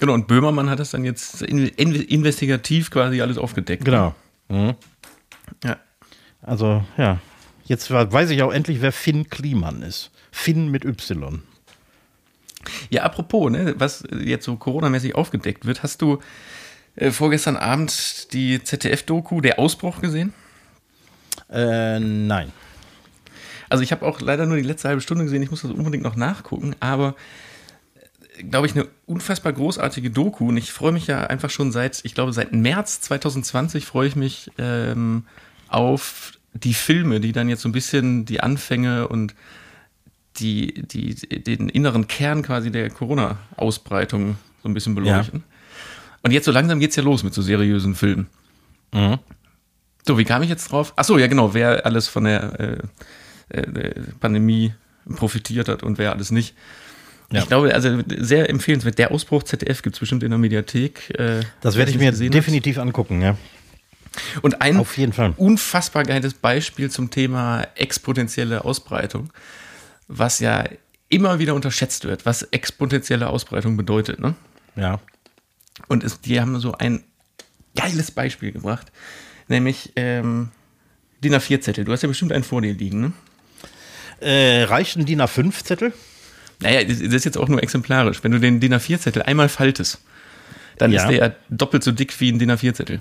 Genau, 0.00 0.14
und 0.14 0.26
Böhmermann 0.26 0.70
hat 0.70 0.78
das 0.78 0.92
dann 0.92 1.04
jetzt 1.04 1.42
in, 1.42 1.66
in, 1.66 1.94
investigativ 1.94 2.90
quasi 2.90 3.20
alles 3.20 3.36
aufgedeckt. 3.36 3.84
Genau. 3.84 4.14
Mhm. 4.48 4.74
Ja. 5.64 5.78
Also, 6.42 6.84
ja. 6.96 7.18
Jetzt 7.64 7.90
weiß 7.90 8.30
ich 8.30 8.42
auch 8.42 8.52
endlich, 8.52 8.80
wer 8.80 8.90
Finn 8.90 9.28
Kliman 9.30 9.82
ist. 9.82 10.10
Finn 10.32 10.70
mit 10.70 10.84
Y. 10.84 11.42
Ja, 12.90 13.04
apropos, 13.04 13.50
ne, 13.50 13.74
was 13.78 14.04
jetzt 14.18 14.44
so 14.44 14.56
Corona-mäßig 14.56 15.14
aufgedeckt 15.14 15.66
wird, 15.66 15.82
hast 15.82 16.02
du 16.02 16.18
äh, 16.96 17.10
vorgestern 17.10 17.56
Abend 17.56 18.32
die 18.32 18.62
ZDF-Doku 18.62 19.40
Der 19.40 19.58
Ausbruch 19.58 20.00
gesehen? 20.00 20.34
Äh, 21.48 22.00
nein. 22.00 22.52
Also 23.68 23.84
ich 23.84 23.92
habe 23.92 24.04
auch 24.04 24.20
leider 24.20 24.46
nur 24.46 24.56
die 24.56 24.64
letzte 24.64 24.88
halbe 24.88 25.00
Stunde 25.00 25.24
gesehen, 25.24 25.42
ich 25.42 25.50
muss 25.50 25.62
das 25.62 25.70
unbedingt 25.70 26.02
noch 26.02 26.16
nachgucken, 26.16 26.74
aber 26.80 27.14
glaube 28.48 28.66
ich, 28.66 28.74
eine 28.74 28.86
unfassbar 29.06 29.52
großartige 29.52 30.10
Doku. 30.10 30.48
Und 30.48 30.56
ich 30.56 30.72
freue 30.72 30.92
mich 30.92 31.06
ja 31.06 31.26
einfach 31.26 31.50
schon 31.50 31.72
seit, 31.72 32.00
ich 32.04 32.14
glaube, 32.14 32.32
seit 32.32 32.52
März 32.52 33.00
2020 33.02 33.84
freue 33.84 34.08
ich 34.08 34.16
mich 34.16 34.50
ähm, 34.58 35.24
auf 35.68 36.32
die 36.52 36.74
Filme, 36.74 37.20
die 37.20 37.32
dann 37.32 37.48
jetzt 37.48 37.62
so 37.62 37.68
ein 37.68 37.72
bisschen 37.72 38.24
die 38.24 38.40
Anfänge 38.40 39.08
und 39.08 39.34
die, 40.36 40.82
die, 40.86 41.14
den 41.14 41.68
inneren 41.68 42.08
Kern 42.08 42.42
quasi 42.42 42.70
der 42.70 42.90
Corona-Ausbreitung 42.90 44.36
so 44.62 44.68
ein 44.68 44.74
bisschen 44.74 44.94
beleuchten. 44.94 45.40
Ja. 45.40 45.56
Und 46.22 46.32
jetzt 46.32 46.44
so 46.44 46.52
langsam 46.52 46.80
geht 46.80 46.90
es 46.90 46.96
ja 46.96 47.02
los 47.02 47.22
mit 47.22 47.34
so 47.34 47.42
seriösen 47.42 47.94
Filmen. 47.94 48.26
Mhm. 48.92 49.18
So, 50.06 50.18
wie 50.18 50.24
kam 50.24 50.42
ich 50.42 50.48
jetzt 50.48 50.70
drauf? 50.70 50.92
Achso, 50.96 51.18
ja 51.18 51.26
genau, 51.26 51.54
wer 51.54 51.84
alles 51.86 52.08
von 52.08 52.24
der 52.24 52.60
äh, 53.50 53.58
äh, 53.58 53.94
Pandemie 54.18 54.74
profitiert 55.16 55.68
hat 55.68 55.82
und 55.82 55.98
wer 55.98 56.12
alles 56.12 56.30
nicht. 56.30 56.54
Ja. 57.32 57.40
Ich 57.40 57.46
glaube, 57.46 57.72
also 57.74 58.00
sehr 58.08 58.50
empfehlenswert. 58.50 58.98
Der 58.98 59.12
Ausbruch 59.12 59.44
ZDF 59.44 59.82
gibt 59.82 59.96
es 59.96 60.00
bestimmt 60.00 60.22
in 60.22 60.30
der 60.30 60.38
Mediathek. 60.38 61.10
Äh, 61.18 61.40
das 61.60 61.76
werde 61.76 61.92
ich 61.92 61.98
mir 61.98 62.10
definitiv 62.12 62.76
hat. 62.76 62.82
angucken, 62.82 63.22
ja. 63.22 63.36
Und 64.42 64.60
ein 64.60 64.76
Auf 64.78 64.98
jeden 64.98 65.12
Fall. 65.12 65.34
unfassbar 65.36 66.02
geiles 66.02 66.34
Beispiel 66.34 66.90
zum 66.90 67.10
Thema 67.10 67.68
exponentielle 67.76 68.64
Ausbreitung 68.64 69.30
was 70.10 70.40
ja 70.40 70.64
immer 71.08 71.38
wieder 71.38 71.54
unterschätzt 71.54 72.04
wird, 72.04 72.26
was 72.26 72.42
exponentielle 72.42 73.28
Ausbreitung 73.28 73.76
bedeutet. 73.76 74.18
Ne? 74.18 74.34
Ja. 74.76 75.00
Und 75.86 76.04
es, 76.04 76.20
die 76.20 76.40
haben 76.40 76.58
so 76.58 76.72
ein 76.72 77.04
geiles 77.76 78.10
Beispiel 78.10 78.52
gebracht, 78.52 78.90
nämlich 79.48 79.92
ähm, 79.96 80.50
DIN 81.22 81.34
A4-Zettel. 81.34 81.84
Du 81.84 81.92
hast 81.92 82.02
ja 82.02 82.08
bestimmt 82.08 82.32
einen 82.32 82.44
vor 82.44 82.60
dir 82.60 82.74
liegen, 82.74 83.00
ne? 83.00 83.12
Äh, 84.20 84.64
reicht 84.64 84.96
ein 84.96 85.06
DIN 85.06 85.22
A5-Zettel? 85.22 85.94
Naja, 86.60 86.84
das 86.84 87.00
ist 87.00 87.24
jetzt 87.24 87.38
auch 87.38 87.48
nur 87.48 87.62
exemplarisch. 87.62 88.22
Wenn 88.22 88.32
du 88.32 88.40
den 88.40 88.60
DIN 88.60 88.74
A4-Zettel 88.74 89.22
einmal 89.22 89.48
faltest, 89.48 90.00
dann 90.78 90.92
ja. 90.92 91.02
ist 91.02 91.08
der 91.10 91.18
ja 91.18 91.34
doppelt 91.48 91.82
so 91.82 91.92
dick 91.92 92.18
wie 92.20 92.30
ein 92.30 92.38
DIN 92.38 92.50
A4-Zettel. 92.50 93.00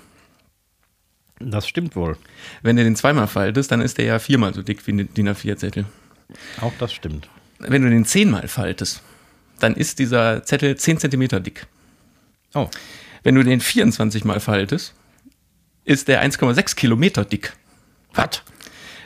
Das 1.39 1.67
stimmt 1.67 1.95
wohl. 1.95 2.17
Wenn 2.61 2.75
du 2.75 2.83
den 2.83 2.95
zweimal 2.95 3.27
faltest, 3.27 3.71
dann 3.71 3.81
ist 3.81 3.97
der 3.97 4.05
ja 4.05 4.19
viermal 4.19 4.53
so 4.53 4.61
dick 4.61 4.85
wie 4.87 4.91
ein 4.91 5.13
DIN 5.13 5.29
A4-Zettel. 5.29 5.85
Auch 6.61 6.73
das 6.79 6.93
stimmt. 6.93 7.29
Wenn 7.59 7.81
du 7.81 7.89
den 7.89 8.05
zehnmal 8.05 8.47
faltest, 8.47 9.01
dann 9.59 9.75
ist 9.75 9.99
dieser 9.99 10.43
Zettel 10.43 10.77
10 10.77 10.99
cm 10.99 11.43
dick. 11.43 11.67
Oh. 12.53 12.69
Wenn 13.23 13.35
du 13.35 13.43
den 13.43 13.59
24 13.59 14.23
mal 14.23 14.39
faltest, 14.39 14.93
ist 15.83 16.07
der 16.07 16.23
1,6 16.23 16.75
Kilometer 16.75 17.25
dick. 17.25 17.53
Was? 18.13 18.41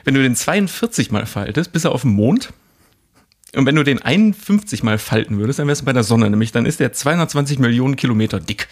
Wenn 0.04 0.14
du 0.14 0.22
den 0.22 0.36
42 0.36 1.10
mal 1.10 1.26
faltest, 1.26 1.72
bist 1.72 1.84
du 1.84 1.90
auf 1.90 2.02
dem 2.02 2.12
Mond. 2.12 2.52
Und 3.54 3.66
wenn 3.66 3.76
du 3.76 3.82
den 3.82 4.02
51 4.02 4.82
mal 4.82 4.98
falten 4.98 5.38
würdest, 5.38 5.58
dann 5.58 5.68
wärst 5.68 5.82
du 5.82 5.84
bei 5.84 5.92
der 5.92 6.02
Sonne, 6.02 6.28
nämlich 6.30 6.52
dann 6.52 6.66
ist 6.66 6.80
der 6.80 6.92
220 6.92 7.58
Millionen 7.58 7.96
Kilometer 7.96 8.40
dick. 8.40 8.68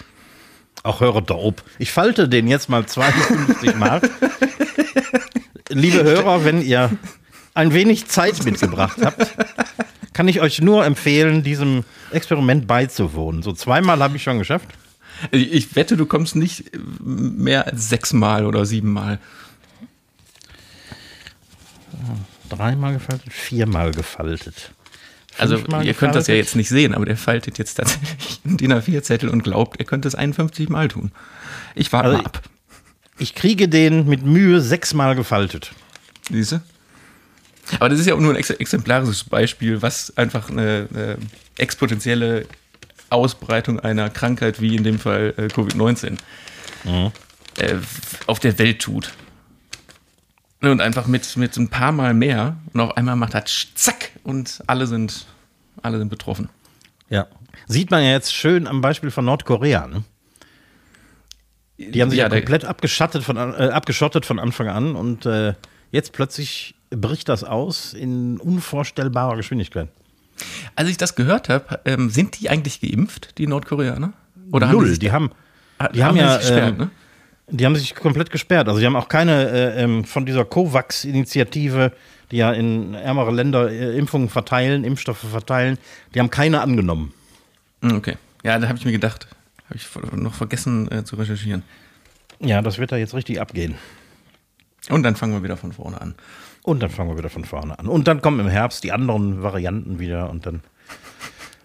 Ach, 0.82 1.00
höre 1.00 1.20
dope. 1.20 1.62
Ich 1.78 1.92
falte 1.92 2.28
den 2.28 2.48
jetzt 2.48 2.68
mal 2.68 2.84
52 2.84 3.76
mal. 3.76 4.00
Liebe 5.68 6.02
Hörer, 6.02 6.44
wenn 6.44 6.60
ihr 6.60 6.90
ein 7.54 7.72
wenig 7.72 8.06
Zeit 8.06 8.44
mitgebracht 8.44 8.98
habt, 9.02 9.32
kann 10.12 10.28
ich 10.28 10.40
euch 10.40 10.60
nur 10.60 10.84
empfehlen, 10.84 11.42
diesem 11.42 11.84
Experiment 12.10 12.66
beizuwohnen. 12.66 13.42
So 13.42 13.52
zweimal 13.52 14.02
habe 14.02 14.16
ich 14.16 14.22
schon 14.22 14.38
geschafft. 14.38 14.68
Ich 15.30 15.76
wette, 15.76 15.96
du 15.96 16.06
kommst 16.06 16.34
nicht 16.34 16.72
mehr 17.00 17.66
als 17.66 17.88
sechsmal 17.88 18.44
oder 18.44 18.66
siebenmal. 18.66 19.20
Dreimal 22.56 22.94
gefaltet, 22.94 23.32
viermal 23.32 23.92
gefaltet. 23.92 24.72
Also 25.38 25.56
ihr 25.56 25.62
gefaltet. 25.62 25.98
könnt 25.98 26.14
das 26.14 26.26
ja 26.26 26.34
jetzt 26.34 26.56
nicht 26.56 26.68
sehen, 26.68 26.94
aber 26.94 27.06
der 27.06 27.16
faltet 27.16 27.58
jetzt 27.58 27.74
tatsächlich 27.74 28.40
einen 28.44 28.56
DIN 28.58 28.72
A4-Zettel 28.72 29.28
und 29.28 29.42
glaubt, 29.42 29.78
er 29.78 29.86
könnte 29.86 30.08
es 30.08 30.14
51 30.14 30.68
Mal 30.68 30.88
tun. 30.88 31.12
Ich 31.74 31.92
warte 31.92 32.10
also, 32.10 32.22
ab. 32.22 32.42
Ich 33.18 33.34
kriege 33.34 33.68
den 33.68 34.06
mit 34.08 34.24
Mühe 34.24 34.60
sechsmal 34.60 35.14
gefaltet. 35.14 35.72
Siehst 36.30 36.52
du? 36.52 36.60
Aber 37.78 37.88
das 37.88 38.00
ist 38.00 38.06
ja 38.06 38.14
auch 38.14 38.20
nur 38.20 38.34
ein 38.34 38.36
exemplarisches 38.36 39.24
Beispiel, 39.24 39.80
was 39.80 40.16
einfach 40.16 40.50
eine, 40.50 40.88
eine 40.92 41.18
exponentielle 41.56 42.46
Ausbreitung 43.08 43.78
einer 43.80 44.10
Krankheit 44.10 44.60
wie 44.60 44.76
in 44.76 44.84
dem 44.84 44.98
Fall 44.98 45.34
äh, 45.36 45.42
Covid-19 45.42 46.18
mhm. 46.84 47.12
äh, 47.58 47.74
auf 48.26 48.40
der 48.40 48.58
Welt 48.58 48.80
tut. 48.80 49.12
Und 50.62 50.81
einfach 50.81 51.09
mit, 51.09 51.37
mit 51.37 51.57
ein 51.57 51.68
paar 51.68 51.90
Mal 51.90 52.14
mehr 52.14 52.57
und 52.72 52.81
auf 52.81 52.96
einmal 52.96 53.16
macht 53.16 53.35
das 53.35 53.66
zack 53.75 54.12
und 54.22 54.62
alle 54.68 54.87
sind, 54.87 55.27
alle 55.83 55.98
sind 55.98 56.09
betroffen. 56.09 56.48
Ja. 57.11 57.27
Sieht 57.66 57.90
man 57.90 58.03
ja 58.03 58.11
jetzt 58.11 58.33
schön 58.33 58.66
am 58.66 58.81
Beispiel 58.81 59.11
von 59.11 59.25
Nordkorea. 59.25 59.88
Ne? 59.88 60.05
Die 61.79 62.01
haben 62.01 62.11
sich 62.11 62.20
ja, 62.20 62.29
ja 62.29 62.31
komplett 62.31 62.64
abgeschottet 62.64 63.25
von, 63.25 63.37
äh, 63.37 63.70
abgeschottet 63.72 64.25
von 64.25 64.38
Anfang 64.38 64.68
an 64.68 64.94
und 64.94 65.27
äh, 65.27 65.55
jetzt 65.90 66.12
plötzlich 66.12 66.77
bricht 66.90 67.29
das 67.29 67.42
aus 67.42 67.92
in 67.92 68.38
unvorstellbarer 68.38 69.37
Geschwindigkeit. 69.37 69.88
Als 70.77 70.88
ich 70.88 70.96
das 70.96 71.14
gehört 71.16 71.48
habe, 71.48 71.81
ähm, 71.85 72.09
sind 72.11 72.40
die 72.40 72.51
eigentlich 72.51 72.81
geimpft, 72.81 73.38
die 73.38 73.46
Nordkoreaner? 73.46 74.12
Oder 74.53 74.68
Null, 74.68 74.85
haben 74.85 74.92
die, 74.92 74.98
die, 74.98 75.12
haben, 75.12 75.31
die 75.92 76.05
haben, 76.05 76.11
haben 76.11 76.16
ja, 76.16 76.37
gesperrt, 76.37 76.75
äh, 76.75 76.79
ne? 76.79 76.90
Die 77.48 77.66
haben 77.66 77.76
sich 77.76 77.94
komplett 77.94 78.31
gesperrt. 78.31 78.68
Also 78.68 78.81
die 78.81 78.87
haben 78.87 78.96
auch 78.96 79.09
keine 79.09 79.48
äh, 79.50 79.83
ähm, 79.83 80.05
von 80.05 80.24
dieser 80.24 80.44
COVAX-Initiative, 80.44 81.92
die 82.31 82.37
ja 82.37 82.52
in 82.52 82.94
ärmere 82.94 83.31
Länder 83.31 83.70
äh, 83.70 83.96
Impfungen 83.98 84.28
verteilen, 84.28 84.85
Impfstoffe 84.85 85.18
verteilen, 85.18 85.78
die 86.14 86.20
haben 86.20 86.31
keine 86.31 86.61
angenommen. 86.61 87.12
Hm, 87.83 87.96
okay. 87.96 88.16
Ja, 88.42 88.59
da 88.59 88.68
habe 88.68 88.78
ich 88.78 88.85
mir 88.85 88.92
gedacht. 88.92 89.28
Habe 89.68 89.76
ich 89.76 89.87
noch 90.16 90.35
vergessen 90.35 90.90
äh, 90.90 91.05
zu 91.05 91.16
recherchieren. 91.16 91.62
Ja, 92.40 92.62
das 92.62 92.78
wird 92.78 92.92
da 92.92 92.96
jetzt 92.96 93.14
richtig 93.14 93.40
abgehen. 93.40 93.76
Und 94.88 95.02
dann 95.05 95.14
fangen 95.14 95.33
wir 95.33 95.42
wieder 95.42 95.57
von 95.57 95.72
vorne 95.72 96.00
an. 96.00 96.14
Und 96.62 96.83
dann 96.83 96.90
fangen 96.90 97.11
wir 97.11 97.18
wieder 97.18 97.31
von 97.31 97.44
vorne 97.44 97.78
an. 97.78 97.87
Und 97.87 98.09
dann 98.09 98.20
kommen 98.22 98.40
im 98.40 98.48
Herbst 98.48 98.85
die 98.85 98.92
anderen 98.92 99.42
Varianten 99.42 99.98
wieder 99.98 100.31
und 100.31 100.46
dann 100.46 100.61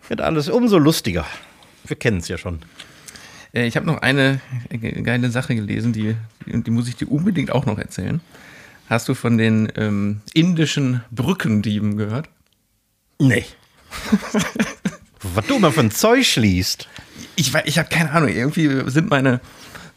wird 0.07 0.21
alles 0.21 0.49
umso 0.49 0.77
lustiger. 0.77 1.25
Wir 1.85 1.97
kennen 1.97 2.17
es 2.17 2.27
ja 2.27 2.37
schon. 2.37 2.59
Äh, 3.57 3.67
ich 3.67 3.75
habe 3.75 3.85
noch 3.87 4.01
eine 4.01 4.39
geile 4.69 5.31
Sache 5.31 5.55
gelesen, 5.55 5.93
die, 5.93 6.15
die 6.45 6.71
muss 6.71 6.87
ich 6.87 6.95
dir 6.95 7.11
unbedingt 7.11 7.51
auch 7.51 7.65
noch 7.65 7.79
erzählen. 7.79 8.21
Hast 8.89 9.09
du 9.09 9.15
von 9.15 9.37
den 9.37 9.71
ähm, 9.75 10.21
indischen 10.33 11.01
Brückendieben 11.11 11.97
gehört? 11.97 12.29
Nee. 13.19 13.45
Was 15.35 15.47
du 15.47 15.55
immer 15.57 15.71
von 15.71 15.91
Zeug 15.91 16.35
liest. 16.35 16.87
Ich, 17.35 17.53
ich 17.65 17.77
habe 17.79 17.89
keine 17.89 18.11
Ahnung. 18.11 18.29
Irgendwie 18.29 18.89
sind 18.89 19.09
meine, 19.09 19.41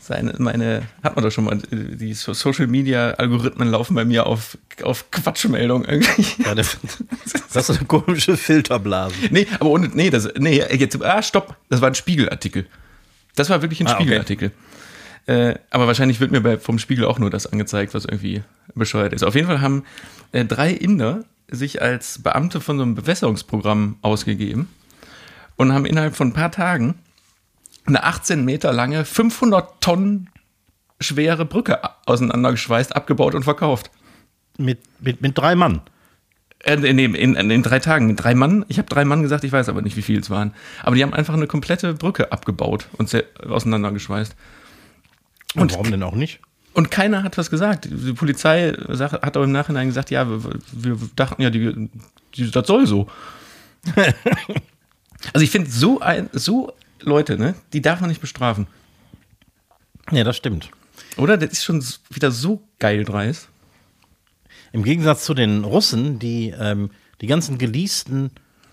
seine, 0.00 0.34
meine, 0.38 0.82
hat 1.02 1.14
man 1.14 1.24
doch 1.24 1.30
schon 1.30 1.44
mal, 1.44 1.58
die 1.70 2.14
So- 2.14 2.32
Social 2.32 2.66
Media 2.66 3.10
Algorithmen 3.12 3.68
laufen 3.68 3.94
bei 3.94 4.04
mir 4.04 4.26
auf, 4.26 4.58
auf 4.82 5.10
Quatschmeldungen 5.10 5.86
irgendwie. 5.88 6.42
Ja, 6.42 6.54
das, 6.54 6.78
das 7.52 7.68
ist 7.68 7.78
eine 7.78 7.86
komische 7.86 8.36
Filterblase. 8.36 9.14
Nee, 9.30 9.46
aber 9.60 9.70
ohne, 9.70 9.88
nee, 9.92 10.10
das, 10.10 10.28
nee, 10.38 10.64
jetzt, 10.72 11.00
ah, 11.02 11.22
stopp, 11.22 11.56
das 11.68 11.80
war 11.80 11.88
ein 11.88 11.94
Spiegelartikel. 11.94 12.66
Das 13.36 13.50
war 13.50 13.62
wirklich 13.62 13.80
ein 13.80 13.86
Ah, 13.86 13.92
okay. 13.92 14.02
Spiegelartikel. 14.02 14.52
Äh, 15.26 15.54
aber 15.70 15.86
wahrscheinlich 15.86 16.20
wird 16.20 16.30
mir 16.32 16.40
bei, 16.40 16.58
vom 16.58 16.78
Spiegel 16.78 17.04
auch 17.04 17.18
nur 17.18 17.30
das 17.30 17.46
angezeigt, 17.46 17.94
was 17.94 18.04
irgendwie 18.04 18.42
bescheuert 18.74 19.12
ist. 19.12 19.22
Auf 19.22 19.34
jeden 19.34 19.46
Fall 19.46 19.60
haben 19.60 19.84
äh, 20.32 20.44
drei 20.44 20.70
Inder 20.70 21.24
sich 21.50 21.82
als 21.82 22.22
Beamte 22.22 22.60
von 22.60 22.76
so 22.78 22.82
einem 22.82 22.94
Bewässerungsprogramm 22.94 23.96
ausgegeben 24.02 24.68
und 25.56 25.72
haben 25.72 25.84
innerhalb 25.84 26.16
von 26.16 26.28
ein 26.28 26.32
paar 26.32 26.52
Tagen 26.52 26.94
eine 27.86 28.04
18 28.04 28.44
Meter 28.44 28.72
lange, 28.72 29.04
500 29.04 29.80
Tonnen 29.80 30.30
schwere 31.00 31.44
Brücke 31.44 31.80
auseinandergeschweißt, 32.06 32.94
abgebaut 32.94 33.34
und 33.34 33.42
verkauft. 33.42 33.90
Mit, 34.58 34.78
mit, 35.00 35.22
mit 35.22 35.36
drei 35.36 35.54
Mann. 35.54 35.80
Äh, 36.62 36.74
in, 36.74 36.98
in, 36.98 37.34
in, 37.50 37.62
drei 37.62 37.78
Tagen 37.78 38.14
drei 38.16 38.34
Mann. 38.34 38.64
Ich 38.68 38.78
habe 38.78 38.88
drei 38.88 39.04
Mann 39.04 39.22
gesagt, 39.22 39.44
ich 39.44 39.52
weiß 39.52 39.68
aber 39.68 39.82
nicht, 39.82 39.96
wie 39.96 40.02
viel 40.02 40.20
es 40.20 40.30
waren. 40.30 40.52
Aber 40.82 40.94
die 40.94 41.02
haben 41.02 41.14
einfach 41.14 41.34
eine 41.34 41.46
komplette 41.46 41.94
Brücke 41.94 42.32
abgebaut 42.32 42.88
und 42.98 43.08
se- 43.08 43.24
auseinandergeschweißt. 43.48 44.34
Und 45.56 45.72
warum 45.72 45.90
denn 45.90 46.02
auch 46.02 46.14
nicht? 46.14 46.40
Und 46.74 46.90
keiner 46.90 47.22
hat 47.22 47.36
was 47.38 47.50
gesagt. 47.50 47.88
Die 47.90 48.12
Polizei 48.12 48.72
hat 48.72 49.36
auch 49.36 49.42
im 49.42 49.52
Nachhinein 49.52 49.88
gesagt, 49.88 50.10
ja, 50.10 50.28
wir, 50.28 50.42
wir 50.72 50.98
dachten 51.16 51.42
ja, 51.42 51.50
die, 51.50 51.88
die, 52.34 52.50
das 52.50 52.66
soll 52.66 52.86
so. 52.86 53.08
also 55.32 55.42
ich 55.44 55.50
finde, 55.50 55.70
so, 55.70 56.00
ein, 56.00 56.28
so 56.32 56.72
Leute, 57.00 57.38
ne, 57.38 57.54
die 57.72 57.80
darf 57.80 58.00
man 58.00 58.08
nicht 58.10 58.20
bestrafen. 58.20 58.66
Ja, 60.12 60.24
das 60.24 60.36
stimmt. 60.36 60.70
Oder? 61.16 61.36
Das 61.36 61.50
ist 61.52 61.64
schon 61.64 61.84
wieder 62.10 62.30
so 62.30 62.62
geil 62.78 63.04
dreist. 63.04 63.48
Im 64.72 64.84
Gegensatz 64.84 65.24
zu 65.24 65.34
den 65.34 65.64
Russen, 65.64 66.18
die 66.18 66.54
ähm, 66.58 66.90
die 67.20 67.26
ganzen 67.26 67.58
geleasten 67.58 68.30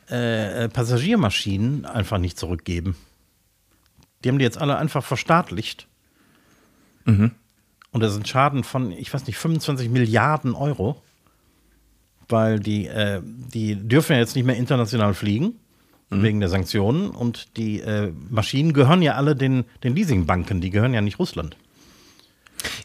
äh, 0.10 0.66
äh, 0.66 0.70
Passagiermaschinen 0.70 1.86
einfach 1.86 2.18
nicht 2.18 2.38
zurückgeben. 2.38 2.96
Die 4.24 4.30
haben 4.30 4.40
die 4.40 4.46
jetzt 4.46 4.58
alle 4.58 4.78
einfach 4.78 5.04
verstaatlicht. 5.04 5.88
Und 7.92 8.02
das 8.02 8.14
ist 8.14 8.20
ein 8.20 8.26
Schaden 8.26 8.64
von, 8.64 8.92
ich 8.92 9.14
weiß 9.14 9.28
nicht, 9.28 9.38
25 9.38 9.90
Milliarden 9.90 10.54
Euro. 10.54 11.02
Weil 12.30 12.60
die, 12.60 12.88
äh, 12.88 13.22
die 13.24 13.76
dürfen 13.76 14.14
ja 14.14 14.20
jetzt 14.20 14.36
nicht 14.36 14.46
mehr 14.46 14.58
international 14.58 15.14
fliegen, 15.14 15.56
wegen 16.10 16.40
der 16.40 16.50
Sanktionen. 16.50 17.10
Und 17.10 17.58
die 17.58 17.80
äh, 17.80 18.12
Maschinen 18.30 18.74
gehören 18.74 19.02
ja 19.02 19.16
alle 19.16 19.36
den, 19.36 19.66
den 19.84 19.96
Leasingbanken, 19.96 20.62
die 20.62 20.70
gehören 20.70 20.94
ja 20.94 21.02
nicht 21.02 21.20
Russland. 21.20 21.58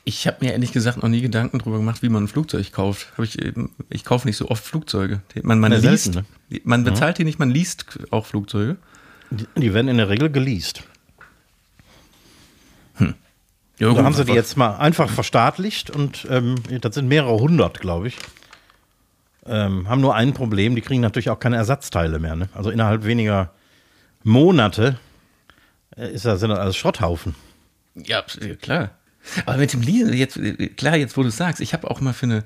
Ich 0.05 0.27
habe 0.27 0.39
mir 0.41 0.53
ehrlich 0.53 0.73
gesagt 0.73 1.01
noch 1.01 1.09
nie 1.09 1.21
Gedanken 1.21 1.59
darüber 1.59 1.79
gemacht, 1.79 2.03
wie 2.03 2.09
man 2.09 2.25
ein 2.25 2.29
Flugzeug 2.29 2.73
kauft. 2.73 3.13
Hab 3.17 3.25
ich 3.25 3.39
ich 3.89 4.05
kaufe 4.05 4.27
nicht 4.27 4.37
so 4.37 4.49
oft 4.49 4.65
Flugzeuge. 4.65 5.21
Man, 5.43 5.61
man 5.61 5.71
selten, 5.73 5.91
liest, 5.91 6.15
ne? 6.15 6.25
man 6.65 6.83
bezahlt 6.83 7.19
die 7.19 7.25
nicht, 7.25 7.39
man 7.39 7.51
liest 7.51 8.01
auch 8.11 8.27
Flugzeuge. 8.27 8.77
Die, 9.31 9.47
die 9.57 9.73
werden 9.73 9.89
in 9.89 9.99
der 9.99 10.09
Regel 10.09 10.31
geleast. 10.31 10.83
Ja, 13.79 13.89
Da 13.89 13.95
gut, 13.95 14.05
haben 14.05 14.15
sie 14.15 14.25
die 14.25 14.33
jetzt 14.33 14.57
mal 14.57 14.77
einfach 14.77 15.09
verstaatlicht 15.09 15.91
und 15.91 16.27
ähm, 16.31 16.57
das 16.81 16.95
sind 16.95 17.09
mehrere 17.09 17.39
hundert, 17.41 17.81
glaube 17.81 18.09
ich. 18.09 18.17
Ähm, 19.45 19.89
haben 19.89 20.01
nur 20.01 20.15
ein 20.15 20.35
Problem, 20.35 20.77
die 20.77 20.83
kriegen 20.83 21.01
natürlich 21.01 21.31
auch 21.31 21.41
keine 21.41 21.57
Ersatzteile 21.57 22.21
mehr. 22.21 22.37
Ne? 22.37 22.49
Also 22.55 22.71
innerhalb 22.71 23.05
weniger 23.05 23.51
Monate 24.23 24.99
äh, 25.97 26.13
ist 26.13 26.25
das, 26.25 26.39
sind 26.41 26.51
das 26.51 26.61
alles 26.61 26.77
Schrotthaufen. 26.77 27.35
Ja, 27.95 28.23
ja, 28.41 28.55
klar. 28.55 28.91
Aber 29.47 29.59
mit 29.59 29.73
dem 29.73 29.83
Leasing, 29.83 30.13
jetzt, 30.13 30.39
klar, 30.77 30.97
jetzt 30.97 31.17
wo 31.17 31.23
du 31.23 31.29
es 31.29 31.37
sagst, 31.37 31.61
ich 31.61 31.73
habe 31.73 31.91
auch 31.91 32.01
mal 32.01 32.13
für 32.13 32.27
eine, 32.27 32.45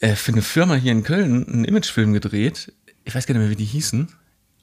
äh, 0.00 0.14
für 0.14 0.32
eine 0.32 0.42
Firma 0.42 0.74
hier 0.74 0.92
in 0.92 1.02
Köln 1.02 1.46
einen 1.46 1.64
Imagefilm 1.64 2.12
gedreht. 2.12 2.72
Ich 3.04 3.14
weiß 3.14 3.26
gar 3.26 3.34
nicht 3.34 3.42
mehr, 3.42 3.50
wie 3.50 3.56
die 3.56 3.64
hießen. 3.64 4.08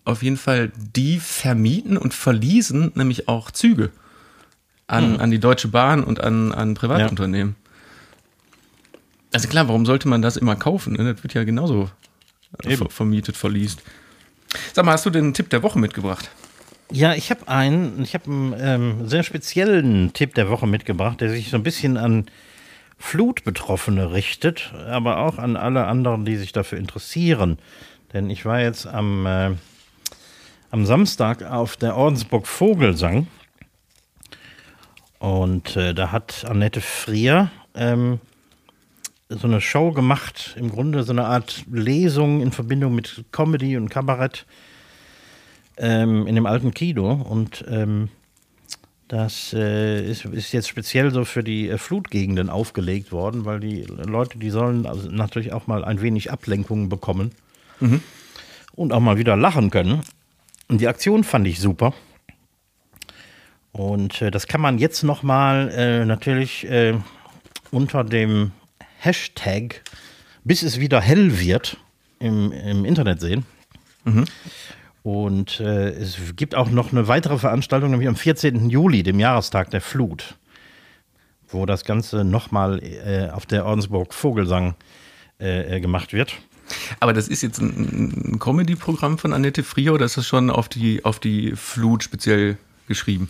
Auf 0.05 0.21
jeden 0.21 0.37
Fall, 0.37 0.71
die 0.75 1.19
vermieten 1.19 1.97
und 1.97 2.13
verließen 2.13 2.91
nämlich 2.95 3.27
auch 3.27 3.51
Züge 3.51 3.91
an, 4.87 5.19
an 5.19 5.31
die 5.31 5.39
Deutsche 5.39 5.69
Bahn 5.69 6.03
und 6.03 6.19
an, 6.19 6.51
an 6.51 6.73
Privatunternehmen. 6.73 7.55
Also 9.31 9.47
klar, 9.47 9.67
warum 9.67 9.85
sollte 9.85 10.07
man 10.07 10.21
das 10.21 10.37
immer 10.37 10.55
kaufen? 10.55 10.93
Ne? 10.93 11.13
Das 11.13 11.23
wird 11.23 11.33
ja 11.33 11.43
genauso 11.43 11.89
Eben. 12.63 12.77
ver 12.77 12.89
vermietet, 12.89 13.35
verliest. 13.35 13.81
Sag 14.73 14.85
mal, 14.85 14.91
hast 14.91 15.05
du 15.05 15.09
den 15.09 15.33
Tipp 15.33 15.49
der 15.49 15.63
Woche 15.63 15.79
mitgebracht? 15.79 16.29
Ja, 16.93 17.15
ich 17.15 17.31
habe 17.31 17.47
einen, 17.47 18.03
ich 18.03 18.13
habe 18.13 18.29
einen 18.29 18.55
ähm, 18.59 19.07
sehr 19.07 19.23
speziellen 19.23 20.13
Tipp 20.13 20.35
der 20.35 20.47
Woche 20.51 20.67
mitgebracht, 20.67 21.21
der 21.21 21.31
sich 21.31 21.49
so 21.49 21.57
ein 21.57 21.63
bisschen 21.63 21.97
an 21.97 22.27
Flutbetroffene 22.99 24.11
richtet, 24.11 24.71
aber 24.87 25.17
auch 25.17 25.39
an 25.39 25.57
alle 25.57 25.87
anderen, 25.87 26.23
die 26.23 26.35
sich 26.35 26.51
dafür 26.51 26.77
interessieren. 26.77 27.57
Denn 28.13 28.29
ich 28.29 28.45
war 28.45 28.61
jetzt 28.61 28.85
am, 28.85 29.25
äh, 29.25 29.55
am 30.69 30.85
Samstag 30.85 31.41
auf 31.41 31.77
der 31.77 31.97
Ordensburg 31.97 32.45
Vogelsang 32.45 33.25
und 35.17 35.75
äh, 35.75 35.95
da 35.95 36.11
hat 36.11 36.45
Annette 36.47 36.79
Frier 36.81 37.49
ähm, 37.73 38.19
so 39.29 39.47
eine 39.47 39.61
Show 39.61 39.93
gemacht, 39.93 40.53
im 40.59 40.69
Grunde 40.69 41.01
so 41.01 41.11
eine 41.11 41.25
Art 41.25 41.63
Lesung 41.71 42.41
in 42.41 42.51
Verbindung 42.51 42.93
mit 42.93 43.25
Comedy 43.31 43.77
und 43.77 43.89
Kabarett 43.89 44.45
ähm, 45.77 46.27
in 46.27 46.35
dem 46.35 46.45
alten 46.45 46.73
Kino 46.73 47.13
und 47.13 47.63
ähm, 47.67 48.09
das 49.07 49.53
äh, 49.53 50.09
ist, 50.09 50.25
ist 50.25 50.53
jetzt 50.53 50.67
speziell 50.67 51.11
so 51.11 51.25
für 51.25 51.43
die 51.43 51.69
äh, 51.69 51.77
Flutgegenden 51.77 52.49
aufgelegt 52.49 53.11
worden, 53.11 53.45
weil 53.45 53.59
die 53.59 53.81
Leute, 53.83 54.39
die 54.39 54.49
sollen 54.49 54.85
also 54.85 55.09
natürlich 55.09 55.53
auch 55.53 55.67
mal 55.67 55.83
ein 55.83 56.01
wenig 56.01 56.31
Ablenkung 56.31 56.89
bekommen 56.89 57.31
und 58.73 58.93
auch 58.93 58.99
mal 58.99 59.17
wieder 59.17 59.35
lachen 59.35 59.69
können. 59.69 60.01
Und 60.67 60.81
die 60.81 60.87
Aktion 60.87 61.23
fand 61.23 61.45
ich 61.47 61.59
super. 61.59 61.93
Und 63.71 64.21
äh, 64.21 64.31
das 64.31 64.47
kann 64.47 64.61
man 64.61 64.77
jetzt 64.77 65.03
noch 65.03 65.21
mal 65.21 65.69
äh, 65.69 66.05
natürlich 66.05 66.67
äh, 66.69 66.95
unter 67.71 68.03
dem 68.03 68.51
Hashtag 68.99 69.81
bis 70.43 70.61
es 70.63 70.79
wieder 70.79 71.01
hell 71.01 71.39
wird 71.39 71.77
im, 72.19 72.51
im 72.51 72.85
Internet 72.85 73.21
sehen. 73.21 73.45
Und 75.03 75.59
äh, 75.59 75.89
es 75.89 76.17
gibt 76.37 76.55
auch 76.55 76.69
noch 76.69 76.93
eine 76.93 77.09
weitere 77.09 77.37
Veranstaltung, 77.37 77.91
nämlich 77.91 78.07
am 78.07 78.15
14. 78.15 78.69
Juli, 78.69 79.03
dem 79.03 79.19
Jahrestag 79.19 79.69
der 79.69 79.81
Flut, 79.81 80.35
wo 81.49 81.65
das 81.65 81.83
Ganze 81.83 82.23
nochmal 82.23 82.81
äh, 82.81 83.29
auf 83.29 83.45
der 83.45 83.65
Ordensburg 83.65 84.13
Vogelsang 84.13 84.75
äh, 85.41 85.75
äh, 85.75 85.79
gemacht 85.81 86.13
wird. 86.13 86.33
Aber 87.01 87.11
das 87.11 87.27
ist 87.27 87.41
jetzt 87.41 87.59
ein, 87.59 88.35
ein 88.35 88.39
Comedy-Programm 88.39 89.17
von 89.17 89.33
Annette 89.33 89.63
Frier 89.63 89.93
oder 89.93 90.05
ist 90.05 90.15
das 90.15 90.25
schon 90.25 90.49
auf 90.49 90.69
die, 90.69 91.03
auf 91.03 91.19
die 91.19 91.53
Flut 91.57 92.01
speziell 92.03 92.57
geschrieben? 92.87 93.29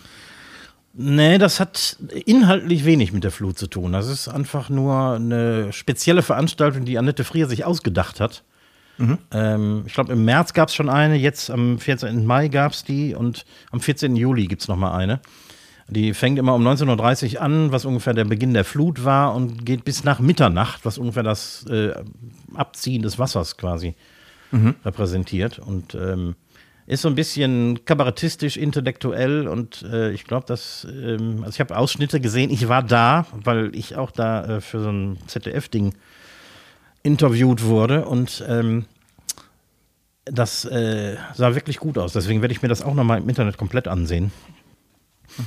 Nee, 0.94 1.40
das 1.40 1.60
hat 1.60 1.98
inhaltlich 2.26 2.86
wenig 2.86 3.14
mit 3.14 3.24
der 3.24 3.32
Flut 3.32 3.58
zu 3.58 3.66
tun. 3.66 3.94
Das 3.94 4.08
ist 4.08 4.28
einfach 4.28 4.70
nur 4.70 5.16
eine 5.16 5.74
spezielle 5.74 6.22
Veranstaltung, 6.22 6.86
die 6.86 7.00
Annette 7.00 7.24
Frier 7.24 7.48
sich 7.48 7.66
ausgedacht 7.66 8.20
hat. 8.20 8.44
Ähm, 9.32 9.84
ich 9.86 9.94
glaube, 9.94 10.14
im 10.14 10.26
März 10.26 10.54
gab 10.54 10.70
es 10.70 10.76
schon 10.76 10.90
eine, 10.90 11.16
jetzt 11.16 11.50
am 11.50 11.80
14. 11.80 12.26
Mai 12.26 12.48
gab 12.48 12.74
es 12.74 12.84
die 12.84 13.16
und 13.16 13.46
am 13.72 13.80
14. 13.80 14.16
Juli 14.16 14.48
gibt 14.48 14.62
es 14.62 14.68
nochmal 14.68 15.00
eine. 15.00 15.20
Die 15.88 16.14
fängt 16.14 16.40
immer 16.40 16.56
um 16.56 16.66
19.30 16.66 17.36
Uhr 17.36 17.42
an, 17.42 17.72
was 17.72 17.86
ungefähr 17.86 18.14
der 18.14 18.26
Beginn 18.26 18.54
der 18.54 18.64
Flut 18.64 19.04
war 19.04 19.36
und 19.36 19.66
geht 19.66 19.84
bis 19.84 20.04
nach 20.04 20.20
Mitternacht, 20.20 20.86
was 20.86 20.98
ungefähr 20.98 21.24
das 21.24 21.66
äh, 21.68 21.94
Abziehen 22.56 23.02
des 23.02 23.20
Wassers 23.20 23.58
quasi 23.58 23.96
repräsentiert. 24.86 25.60
Und 25.60 25.96
ähm, 25.96 26.36
ist 26.86 27.02
so 27.02 27.08
ein 27.08 27.16
bisschen 27.16 27.86
kabarettistisch, 27.86 28.58
intellektuell 28.58 29.48
und 29.48 29.84
äh, 29.84 30.12
ich 30.12 30.26
glaube, 30.26 30.46
dass, 30.46 30.86
ähm, 30.90 31.38
also 31.40 31.50
ich 31.56 31.60
habe 31.60 31.78
Ausschnitte 31.78 32.20
gesehen, 32.20 32.50
ich 32.50 32.68
war 32.68 32.84
da, 32.84 33.26
weil 33.32 33.74
ich 33.74 33.96
auch 33.96 34.12
da 34.12 34.58
äh, 34.58 34.62
für 34.62 34.82
so 34.82 34.90
ein 34.90 35.18
ZDF-Ding 35.28 35.94
interviewt 37.04 37.64
wurde 37.64 38.06
und 38.06 38.44
ähm, 38.48 38.86
das 40.26 40.66
äh, 40.66 41.18
sah 41.36 41.54
wirklich 41.56 41.78
gut 41.80 41.98
aus. 41.98 42.14
Deswegen 42.14 42.42
werde 42.42 42.54
ich 42.54 42.62
mir 42.62 42.70
das 42.70 42.82
auch 42.82 42.94
nochmal 42.94 43.20
im 43.20 43.28
Internet 43.30 43.58
komplett 43.58 43.88
ansehen 43.88 44.32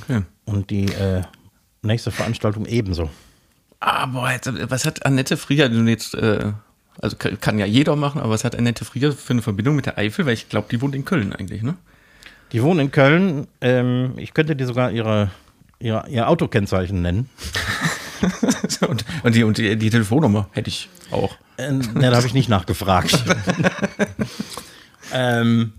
Okay. 0.03 0.21
und 0.45 0.69
die 0.69 0.85
äh, 0.85 1.21
nächste 1.81 2.11
Veranstaltung 2.11 2.65
ebenso. 2.65 3.09
Ah, 3.79 4.05
boah, 4.07 4.31
jetzt, 4.31 4.49
was 4.69 4.85
hat 4.85 5.05
Annette 5.05 5.37
Frier 5.37 5.69
denn 5.69 5.87
jetzt, 5.87 6.13
äh, 6.15 6.51
also 7.01 7.15
kann, 7.15 7.39
kann 7.39 7.59
ja 7.59 7.65
jeder 7.65 7.95
machen, 7.95 8.19
aber 8.21 8.31
was 8.31 8.43
hat 8.43 8.55
Annette 8.55 8.85
Frier 8.85 9.13
für 9.13 9.33
eine 9.33 9.41
Verbindung 9.41 9.75
mit 9.75 9.85
der 9.85 9.97
Eifel? 9.97 10.25
Weil 10.25 10.33
ich 10.33 10.49
glaube, 10.49 10.67
die 10.71 10.81
wohnt 10.81 10.95
in 10.95 11.05
Köln 11.05 11.31
eigentlich, 11.33 11.61
ne? 11.63 11.75
Die 12.51 12.63
wohnen 12.63 12.79
in 12.79 12.91
Köln. 12.91 13.47
Ähm, 13.61 14.13
ich 14.17 14.33
könnte 14.33 14.55
dir 14.55 14.65
sogar 14.65 14.91
ihre, 14.91 15.29
ihre, 15.79 16.07
ihr 16.09 16.27
Autokennzeichen 16.27 17.01
nennen. 17.01 17.29
und, 18.87 19.05
und, 19.23 19.35
die, 19.35 19.43
und 19.43 19.57
die, 19.57 19.75
die 19.77 19.89
Telefonnummer 19.89 20.49
hätte 20.51 20.69
ich 20.69 20.89
auch. 21.11 21.35
Äh, 21.57 21.71
ne, 21.71 22.09
da 22.09 22.15
habe 22.15 22.27
ich 22.27 22.33
nicht 22.33 22.49
nachgefragt. 22.49 23.23
ähm, 25.13 25.73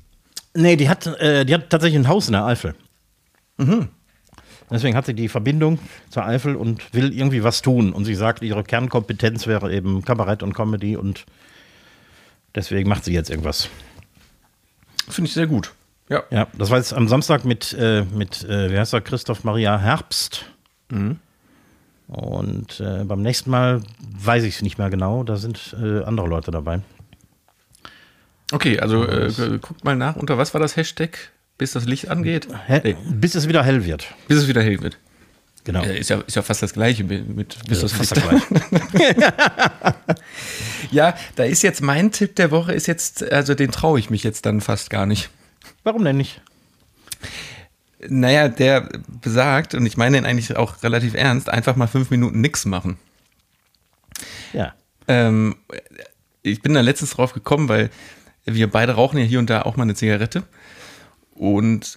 nee, 0.55 0.77
die 0.77 0.89
hat, 0.89 1.07
äh, 1.07 1.45
die 1.45 1.55
hat 1.55 1.71
tatsächlich 1.71 1.99
ein 1.99 2.09
Haus 2.09 2.27
in 2.27 2.33
der 2.33 2.45
Eifel. 2.45 2.75
Mhm. 3.57 3.89
Deswegen 4.71 4.97
hat 4.97 5.07
sie 5.07 5.15
die 5.15 5.29
Verbindung 5.29 5.79
zur 6.11 6.27
Eifel 6.27 6.55
und 6.55 6.93
will 6.93 7.17
irgendwie 7.17 7.43
was 7.43 7.63
tun. 7.63 7.93
Und 7.93 8.05
sie 8.05 8.15
sagt, 8.15 8.43
ihre 8.43 8.65
Kernkompetenz 8.65 9.47
wäre 9.47 9.73
eben 9.73 10.05
Kabarett 10.05 10.43
und 10.43 10.53
Comedy 10.53 10.97
und 10.97 11.25
deswegen 12.55 12.89
macht 12.89 13.05
sie 13.05 13.13
jetzt 13.13 13.31
irgendwas. 13.31 13.69
Finde 15.09 15.29
ich 15.29 15.35
sehr 15.35 15.47
gut. 15.47 15.73
Ja. 16.11 16.23
Ja, 16.31 16.47
das 16.57 16.71
war 16.71 16.79
jetzt 16.79 16.93
am 16.93 17.09
Samstag 17.09 17.45
mit, 17.45 17.75
äh, 17.75 18.05
mit 18.05 18.45
äh, 18.45 18.71
wie 18.71 18.79
heißt 18.79 18.93
er, 18.93 19.01
Christoph 19.01 19.45
Maria 19.45 19.79
Herbst. 19.79 20.45
Mhm. 20.91 21.19
Und 22.09 22.81
äh, 22.81 23.05
beim 23.05 23.21
nächsten 23.21 23.51
Mal 23.51 23.83
weiß 24.23 24.45
ich 24.45 24.57
es 24.57 24.63
nicht 24.63 24.79
mehr 24.79 24.89
genau, 24.89 25.25
da 25.25 25.37
sind 25.37 25.77
äh, 25.81 26.03
andere 26.03 26.27
Leute 26.27 26.51
dabei. 26.51 26.81
Okay, 28.51 28.81
also 28.81 29.07
äh, 29.07 29.31
guckt 29.61 29.85
mal 29.85 29.95
nach, 29.95 30.17
unter 30.17 30.39
was 30.39 30.55
war 30.55 30.61
das 30.61 30.75
Hashtag, 30.77 31.19
bis 31.59 31.73
das 31.73 31.85
Licht 31.85 32.09
angeht? 32.09 32.49
Nee. 32.83 32.97
Bis 33.11 33.35
es 33.35 33.47
wieder 33.47 33.63
hell 33.63 33.85
wird. 33.85 34.07
Bis 34.27 34.39
es 34.39 34.49
wieder 34.49 34.63
hell 34.63 34.81
wird. 34.81 34.99
Genau. 35.65 35.83
ist, 35.83 36.09
ja, 36.09 36.21
ist 36.27 36.35
ja 36.35 36.41
fast 36.41 36.63
das 36.63 36.73
Gleiche 36.73 37.05
mit 37.05 37.59
bis 37.69 37.81
das 37.83 37.99
Licht 37.99 38.17
ja, 40.91 41.15
da 41.37 41.45
ist 41.45 41.61
jetzt 41.63 41.83
mein 41.83 42.11
Tipp 42.11 42.37
der 42.37 42.51
Woche, 42.51 42.73
ist 42.73 42.87
jetzt, 42.87 43.31
also 43.31 43.55
den 43.55 43.71
traue 43.71 43.99
ich 43.99 44.09
mich 44.09 44.23
jetzt 44.23 44.47
dann 44.47 44.63
fast 44.63 44.89
gar 44.89 45.05
nicht. 45.05 45.29
Warum 45.85 46.05
denn 46.05 46.17
nicht? 46.17 46.41
Naja, 48.07 48.49
der 48.49 48.89
besagt, 49.09 49.75
und 49.75 49.85
ich 49.85 49.97
meine 49.97 50.19
ihn 50.19 50.25
eigentlich 50.25 50.57
auch 50.57 50.83
relativ 50.83 51.15
ernst, 51.15 51.49
einfach 51.49 51.75
mal 51.77 51.89
fünf 51.89 52.11
Minuten 52.11 52.41
nichts 52.41 52.65
machen. 52.65 52.97
Ja. 54.53 54.75
Ähm, 55.09 55.57
ich 56.43 56.63
bin 56.63 56.75
da 56.75 56.81
letztens 56.81 57.11
drauf 57.11 57.33
gekommen, 57.33 57.69
weil 57.69 57.91
wir 58.45 58.71
beide 58.71 58.93
rauchen 58.93 59.19
ja 59.19 59.25
hier 59.25 59.39
und 59.39 59.51
da 59.51 59.63
auch 59.63 59.77
mal 59.77 59.83
eine 59.83 59.95
Zigarette. 59.95 60.45
Und 61.35 61.95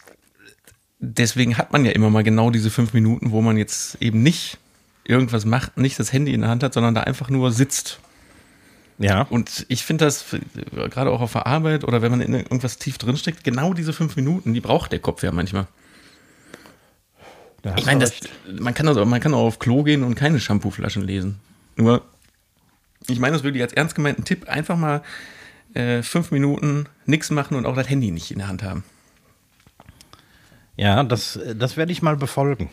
deswegen 0.99 1.57
hat 1.57 1.71
man 1.71 1.85
ja 1.85 1.91
immer 1.91 2.09
mal 2.09 2.23
genau 2.23 2.51
diese 2.51 2.69
fünf 2.69 2.93
Minuten, 2.93 3.31
wo 3.31 3.41
man 3.41 3.57
jetzt 3.57 4.01
eben 4.01 4.23
nicht 4.23 4.57
irgendwas 5.03 5.45
macht, 5.45 5.77
nicht 5.77 5.99
das 5.99 6.13
Handy 6.13 6.33
in 6.33 6.41
der 6.41 6.49
Hand 6.49 6.63
hat, 6.63 6.73
sondern 6.73 6.95
da 6.95 7.01
einfach 7.01 7.29
nur 7.29 7.51
sitzt. 7.51 7.99
Ja. 8.97 9.23
Und 9.23 9.65
ich 9.67 9.83
finde 9.83 10.05
das 10.05 10.25
gerade 10.63 11.09
auch 11.09 11.21
auf 11.21 11.31
der 11.31 11.47
Arbeit 11.47 11.83
oder 11.83 12.01
wenn 12.03 12.11
man 12.11 12.21
in 12.21 12.33
irgendwas 12.33 12.77
tief 12.77 12.99
drinsteckt, 12.99 13.43
genau 13.43 13.73
diese 13.73 13.93
fünf 13.93 14.15
Minuten, 14.15 14.53
die 14.53 14.61
braucht 14.61 14.91
der 14.91 14.99
Kopf 14.99 15.23
ja 15.23 15.31
manchmal. 15.31 15.67
Ich 17.77 17.85
meine, 17.85 18.09
man, 18.59 18.73
kann 18.73 18.87
also, 18.87 19.05
man 19.05 19.19
kann 19.19 19.33
auch 19.33 19.45
auf 19.45 19.59
Klo 19.59 19.83
gehen 19.83 20.03
und 20.03 20.15
keine 20.15 20.39
Shampooflaschen 20.39 21.03
lesen. 21.03 21.39
Nur, 21.75 22.03
ich 23.07 23.19
meine 23.19 23.33
das 23.33 23.43
wirklich 23.43 23.61
als 23.61 23.73
ernst 23.73 23.95
gemeinten 23.95 24.25
Tipp, 24.25 24.49
einfach 24.49 24.77
mal 24.77 25.03
äh, 25.73 26.01
fünf 26.01 26.31
Minuten 26.31 26.87
nichts 27.05 27.29
machen 27.29 27.55
und 27.55 27.65
auch 27.65 27.75
das 27.75 27.89
Handy 27.89 28.11
nicht 28.11 28.31
in 28.31 28.39
der 28.39 28.47
Hand 28.47 28.63
haben. 28.63 28.83
Ja, 30.75 31.03
das, 31.03 31.39
das 31.55 31.77
werde 31.77 31.91
ich 31.91 32.01
mal 32.01 32.15
befolgen. 32.15 32.69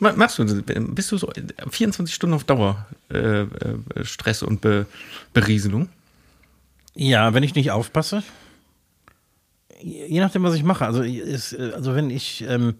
Machst 0.00 0.38
du, 0.38 0.44
bist 0.44 1.10
du 1.10 1.16
so 1.16 1.32
24 1.70 2.14
Stunden 2.14 2.34
auf 2.34 2.44
Dauer 2.44 2.86
äh, 3.10 3.42
äh, 3.42 3.48
Stress 4.02 4.42
und 4.42 4.60
Be 4.60 4.86
Berieselung? 5.32 5.88
Ja, 6.94 7.32
wenn 7.32 7.42
ich 7.42 7.54
nicht 7.54 7.70
aufpasse. 7.70 8.22
Je 9.80 10.20
nachdem, 10.20 10.42
was 10.42 10.54
ich 10.54 10.64
mache. 10.64 10.84
Also, 10.84 11.02
ist, 11.02 11.58
also 11.58 11.94
wenn 11.94 12.10
ich 12.10 12.44
ähm, 12.46 12.74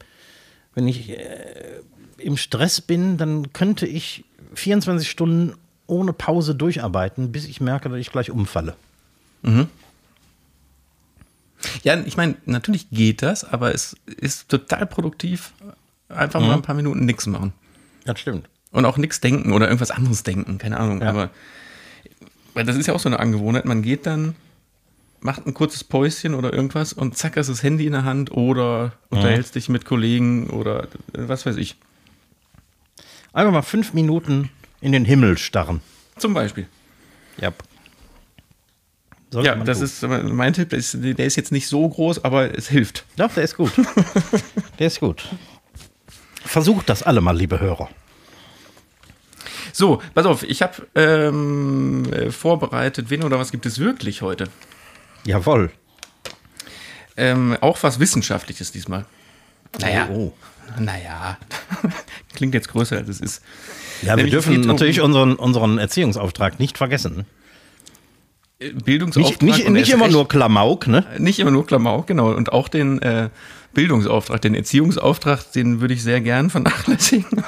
wenn 0.76 0.86
ich 0.86 1.08
äh, 1.08 1.80
im 2.18 2.36
Stress 2.36 2.80
bin, 2.80 3.16
dann 3.16 3.52
könnte 3.52 3.86
ich 3.86 4.24
24 4.54 5.10
Stunden 5.10 5.54
ohne 5.86 6.12
Pause 6.12 6.54
durcharbeiten, 6.54 7.32
bis 7.32 7.46
ich 7.46 7.60
merke, 7.60 7.88
dass 7.88 7.98
ich 7.98 8.12
gleich 8.12 8.30
umfalle. 8.30 8.76
Mhm. 9.42 9.68
Ja, 11.82 11.98
ich 12.04 12.16
meine, 12.16 12.36
natürlich 12.44 12.90
geht 12.90 13.22
das, 13.22 13.42
aber 13.44 13.74
es 13.74 13.96
ist 14.06 14.48
total 14.48 14.86
produktiv, 14.86 15.52
einfach 16.08 16.40
mhm. 16.40 16.46
mal 16.46 16.54
ein 16.54 16.62
paar 16.62 16.74
Minuten 16.74 17.06
nichts 17.06 17.26
machen. 17.26 17.52
Das 18.04 18.20
stimmt. 18.20 18.48
Und 18.70 18.84
auch 18.84 18.98
nichts 18.98 19.20
denken 19.20 19.52
oder 19.52 19.66
irgendwas 19.66 19.90
anderes 19.90 20.22
denken, 20.22 20.58
keine 20.58 20.78
Ahnung. 20.78 21.00
Ja. 21.00 21.08
Aber 21.08 21.30
weil 22.52 22.64
das 22.64 22.76
ist 22.76 22.86
ja 22.86 22.94
auch 22.94 23.00
so 23.00 23.08
eine 23.08 23.18
Angewohnheit, 23.18 23.64
man 23.64 23.82
geht 23.82 24.06
dann 24.06 24.34
macht 25.26 25.44
ein 25.44 25.52
kurzes 25.54 25.84
Päuschen 25.84 26.34
oder 26.34 26.54
irgendwas 26.54 26.92
und 26.94 27.18
zack, 27.18 27.36
ist 27.36 27.50
das 27.50 27.62
Handy 27.62 27.84
in 27.84 27.92
der 27.92 28.04
Hand 28.04 28.30
oder 28.30 28.92
unterhältst 29.10 29.56
dich 29.56 29.68
mit 29.68 29.84
Kollegen 29.84 30.48
oder 30.48 30.84
äh, 30.84 31.28
was 31.28 31.44
weiß 31.44 31.56
ich. 31.56 31.76
Einfach 33.32 33.52
mal 33.52 33.62
fünf 33.62 33.92
Minuten 33.92 34.50
in 34.80 34.92
den 34.92 35.04
Himmel 35.04 35.36
starren. 35.36 35.82
Zum 36.16 36.32
Beispiel. 36.32 36.68
Ja. 37.38 37.52
ja, 39.32 39.56
das 39.56 39.78
tun. 39.78 40.12
ist 40.12 40.32
mein 40.32 40.54
Tipp. 40.54 40.70
Der 40.70 40.78
ist, 40.78 40.96
der 41.02 41.26
ist 41.26 41.36
jetzt 41.36 41.52
nicht 41.52 41.66
so 41.66 41.86
groß, 41.86 42.24
aber 42.24 42.56
es 42.56 42.68
hilft. 42.68 43.04
Doch, 43.16 43.34
der 43.34 43.42
ist 43.42 43.56
gut. 43.56 43.72
der 44.78 44.86
ist 44.86 45.00
gut. 45.00 45.28
Versucht 46.44 46.88
das 46.88 47.02
alle 47.02 47.20
mal, 47.20 47.36
liebe 47.36 47.60
Hörer. 47.60 47.90
So, 49.72 50.00
pass 50.14 50.24
auf, 50.24 50.44
ich 50.44 50.62
habe 50.62 50.86
ähm, 50.94 52.10
äh, 52.12 52.30
vorbereitet, 52.30 53.10
wen 53.10 53.24
oder 53.24 53.38
was 53.38 53.50
gibt 53.50 53.66
es 53.66 53.80
wirklich 53.80 54.22
heute? 54.22 54.48
Jawohl. 55.26 55.70
Ähm, 57.16 57.56
auch 57.60 57.82
was 57.82 57.98
Wissenschaftliches 57.98 58.72
diesmal. 58.72 59.04
Naja. 59.80 60.08
Oh. 60.10 60.32
Naja. 60.78 61.38
Klingt 62.34 62.54
jetzt 62.54 62.68
größer, 62.68 62.96
als 62.96 63.08
es 63.08 63.20
ist. 63.20 63.42
Ja, 64.02 64.16
Nämlich 64.16 64.32
wir 64.32 64.40
dürfen 64.42 64.60
natürlich 64.62 65.00
unseren, 65.00 65.34
unseren 65.36 65.78
Erziehungsauftrag 65.78 66.58
nicht 66.60 66.76
vergessen. 66.76 67.24
Äh, 68.58 68.72
Bildungsauftrag. 68.72 69.42
Nicht, 69.42 69.58
nicht, 69.58 69.70
nicht 69.70 69.90
immer 69.90 70.08
nur 70.08 70.28
Klamauk, 70.28 70.86
ne? 70.86 71.06
Nicht 71.18 71.38
immer 71.38 71.50
nur 71.50 71.66
Klamauk, 71.66 72.06
genau. 72.06 72.32
Und 72.32 72.52
auch 72.52 72.68
den 72.68 73.00
äh, 73.00 73.30
Bildungsauftrag, 73.72 74.42
den 74.42 74.54
Erziehungsauftrag, 74.54 75.52
den 75.52 75.80
würde 75.80 75.94
ich 75.94 76.02
sehr 76.02 76.20
gern 76.20 76.50
vernachlässigen. 76.50 77.26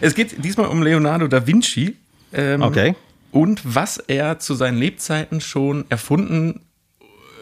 es 0.00 0.14
geht 0.14 0.44
diesmal 0.44 0.66
um 0.66 0.82
Leonardo 0.82 1.26
da 1.28 1.46
Vinci. 1.46 1.96
Ähm, 2.32 2.60
okay 2.62 2.94
und 3.36 3.60
was 3.62 3.98
er 3.98 4.38
zu 4.38 4.54
seinen 4.54 4.78
Lebzeiten 4.78 5.42
schon 5.42 5.84
erfunden, 5.90 6.62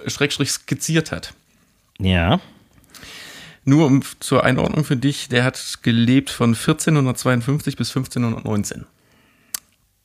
schrägstrich 0.09 0.50
skizziert 0.50 1.12
hat. 1.12 1.35
Ja. 2.00 2.40
Nur 3.64 3.87
um, 3.87 4.02
zur 4.18 4.42
Einordnung 4.42 4.85
für 4.85 4.96
dich, 4.96 5.28
der 5.28 5.44
hat 5.44 5.78
gelebt 5.83 6.30
von 6.30 6.50
1452 6.50 7.76
bis 7.76 7.90
1519. 7.90 8.87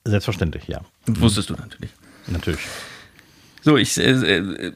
Selbstverständlich, 0.05 0.67
ja. 0.67 0.81
Und 1.07 1.21
wusstest 1.21 1.49
du 1.49 1.55
natürlich. 1.55 1.89
Natürlich. 2.27 2.61
So, 3.63 3.75
ich, 3.75 3.97
äh, 3.97 4.11
äh, 4.11 4.73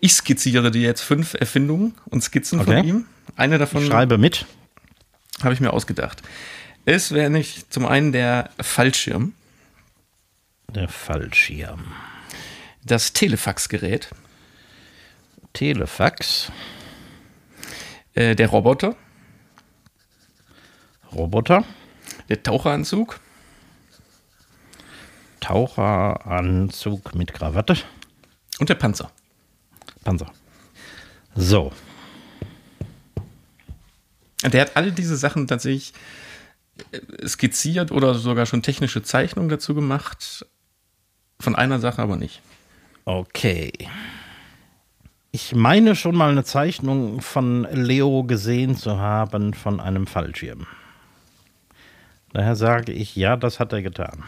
ich 0.00 0.12
skizziere 0.12 0.72
dir 0.72 0.82
jetzt 0.82 1.02
fünf 1.02 1.34
Erfindungen 1.34 1.94
und 2.06 2.24
Skizzen 2.24 2.58
okay. 2.58 2.78
von 2.78 2.84
ihm. 2.84 3.04
Eine 3.36 3.58
davon. 3.58 3.82
Ich 3.82 3.86
schreibe 3.88 4.18
mit. 4.18 4.44
Habe 5.40 5.54
ich 5.54 5.60
mir 5.60 5.72
ausgedacht. 5.72 6.20
Es 6.84 7.12
wäre 7.12 7.30
nicht 7.30 7.72
zum 7.72 7.86
einen 7.86 8.10
der 8.10 8.50
Fallschirm. 8.60 9.34
Der 10.74 10.88
Fallschirm. 10.88 11.84
Das 12.84 13.12
Telefaxgerät. 13.12 14.08
Telefax. 15.52 16.52
Äh, 18.14 18.36
der 18.36 18.48
Roboter. 18.48 18.94
Roboter. 21.12 21.64
Der 22.28 22.40
Taucheranzug. 22.40 23.18
Taucheranzug 25.40 27.16
mit 27.16 27.34
Krawatte. 27.34 27.76
Und 28.60 28.68
der 28.68 28.76
Panzer. 28.76 29.10
Panzer. 30.04 30.32
So. 31.34 31.72
Der 34.44 34.60
hat 34.60 34.76
all 34.76 34.92
diese 34.92 35.16
Sachen 35.16 35.48
tatsächlich 35.48 35.94
äh, 36.92 37.26
skizziert 37.26 37.90
oder 37.90 38.14
sogar 38.14 38.46
schon 38.46 38.62
technische 38.62 39.02
Zeichnungen 39.02 39.48
dazu 39.48 39.74
gemacht. 39.74 40.46
Von 41.40 41.56
einer 41.56 41.80
Sache 41.80 42.02
aber 42.02 42.16
nicht. 42.16 42.42
Okay. 43.06 43.72
Ich 45.32 45.54
meine 45.54 45.96
schon 45.96 46.14
mal 46.14 46.30
eine 46.30 46.44
Zeichnung 46.44 47.22
von 47.22 47.66
Leo 47.72 48.24
gesehen 48.24 48.76
zu 48.76 48.98
haben 48.98 49.54
von 49.54 49.80
einem 49.80 50.06
Fallschirm. 50.06 50.66
Daher 52.32 52.56
sage 52.56 52.92
ich, 52.92 53.16
ja, 53.16 53.36
das 53.36 53.58
hat 53.58 53.72
er 53.72 53.80
getan. 53.80 54.22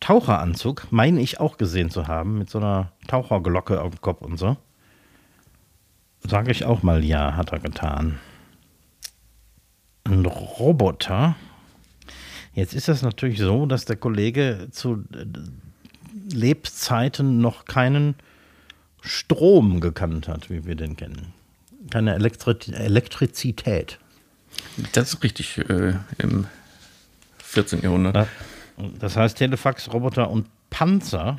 Taucheranzug 0.00 0.88
meine 0.90 1.20
ich 1.20 1.38
auch 1.38 1.58
gesehen 1.58 1.90
zu 1.90 2.08
haben, 2.08 2.38
mit 2.38 2.48
so 2.50 2.58
einer 2.58 2.92
Taucherglocke 3.08 3.80
auf 3.80 3.94
dem 3.94 4.00
Kopf 4.00 4.22
und 4.22 4.38
so. 4.38 4.56
Sage 6.20 6.50
ich 6.50 6.64
auch 6.64 6.82
mal, 6.82 7.04
ja, 7.04 7.36
hat 7.36 7.52
er 7.52 7.60
getan. 7.60 8.18
Ein 10.04 10.24
Roboter. 10.24 11.36
Jetzt 12.54 12.74
ist 12.74 12.88
es 12.88 13.02
natürlich 13.02 13.38
so, 13.38 13.66
dass 13.66 13.84
der 13.84 13.96
Kollege 13.96 14.68
zu 14.70 15.04
Lebzeiten 16.32 17.40
noch 17.40 17.64
keinen 17.64 18.14
Strom 19.00 19.80
gekannt 19.80 20.28
hat, 20.28 20.50
wie 20.50 20.64
wir 20.64 20.74
den 20.74 20.96
kennen. 20.96 21.32
Keine 21.90 22.14
Elektri 22.14 22.56
Elektrizität. 22.72 23.98
Das 24.92 25.14
ist 25.14 25.22
richtig 25.22 25.58
äh, 25.58 25.94
im 26.18 26.46
14. 27.38 27.82
Jahrhundert. 27.82 28.28
Das 28.98 29.16
heißt 29.16 29.38
Telefax, 29.38 29.92
Roboter 29.92 30.30
und 30.30 30.46
Panzer. 30.70 31.38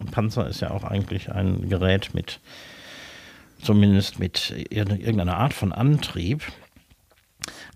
Und 0.00 0.10
Panzer 0.10 0.48
ist 0.48 0.60
ja 0.60 0.70
auch 0.70 0.84
eigentlich 0.84 1.30
ein 1.30 1.68
Gerät 1.68 2.14
mit 2.14 2.40
zumindest 3.62 4.18
mit 4.18 4.52
irgendeiner 4.70 5.36
Art 5.36 5.54
von 5.54 5.72
Antrieb. 5.72 6.42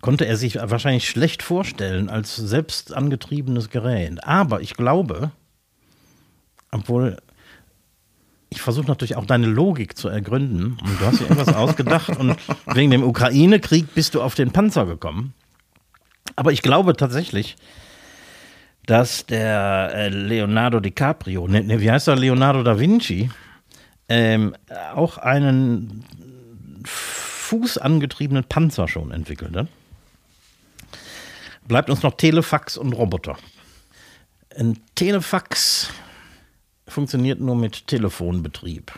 Konnte 0.01 0.25
er 0.25 0.37
sich 0.37 0.55
wahrscheinlich 0.55 1.09
schlecht 1.09 1.43
vorstellen 1.43 2.09
als 2.09 2.35
selbst 2.35 2.93
angetriebenes 2.93 3.69
Gerät. 3.69 4.23
Aber 4.23 4.61
ich 4.61 4.73
glaube, 4.73 5.31
obwohl 6.71 7.17
ich 8.49 8.61
versuche 8.61 8.87
natürlich 8.87 9.15
auch 9.15 9.25
deine 9.25 9.47
Logik 9.47 9.97
zu 9.97 10.07
ergründen. 10.07 10.77
Und 10.81 11.01
du 11.01 11.05
hast 11.05 11.19
dir 11.19 11.25
irgendwas 11.25 11.53
ausgedacht 11.55 12.17
und 12.17 12.35
wegen 12.73 12.91
dem 12.91 13.03
Ukraine-Krieg 13.03 13.93
bist 13.93 14.15
du 14.15 14.21
auf 14.21 14.35
den 14.35 14.51
Panzer 14.51 14.85
gekommen. 14.85 15.33
Aber 16.35 16.51
ich 16.51 16.61
glaube 16.61 16.95
tatsächlich, 16.95 17.55
dass 18.85 19.25
der 19.25 19.91
äh, 19.93 20.09
Leonardo 20.09 20.79
DiCaprio, 20.79 21.47
ne, 21.47 21.63
ne, 21.63 21.81
wie 21.81 21.91
heißt 21.91 22.07
er, 22.07 22.15
Leonardo 22.15 22.63
da 22.63 22.79
Vinci, 22.79 23.29
ähm, 24.07 24.55
auch 24.95 25.17
einen 25.17 26.05
fußangetriebenen 26.85 28.45
Panzer 28.45 28.87
schon 28.87 29.11
entwickelt 29.11 29.55
hat. 29.55 29.67
Bleibt 31.67 31.89
uns 31.89 32.01
noch 32.01 32.15
Telefax 32.15 32.77
und 32.77 32.93
Roboter. 32.93 33.37
Ein 34.57 34.79
Telefax 34.95 35.91
funktioniert 36.87 37.39
nur 37.39 37.55
mit 37.55 37.87
Telefonbetrieb. 37.87 38.91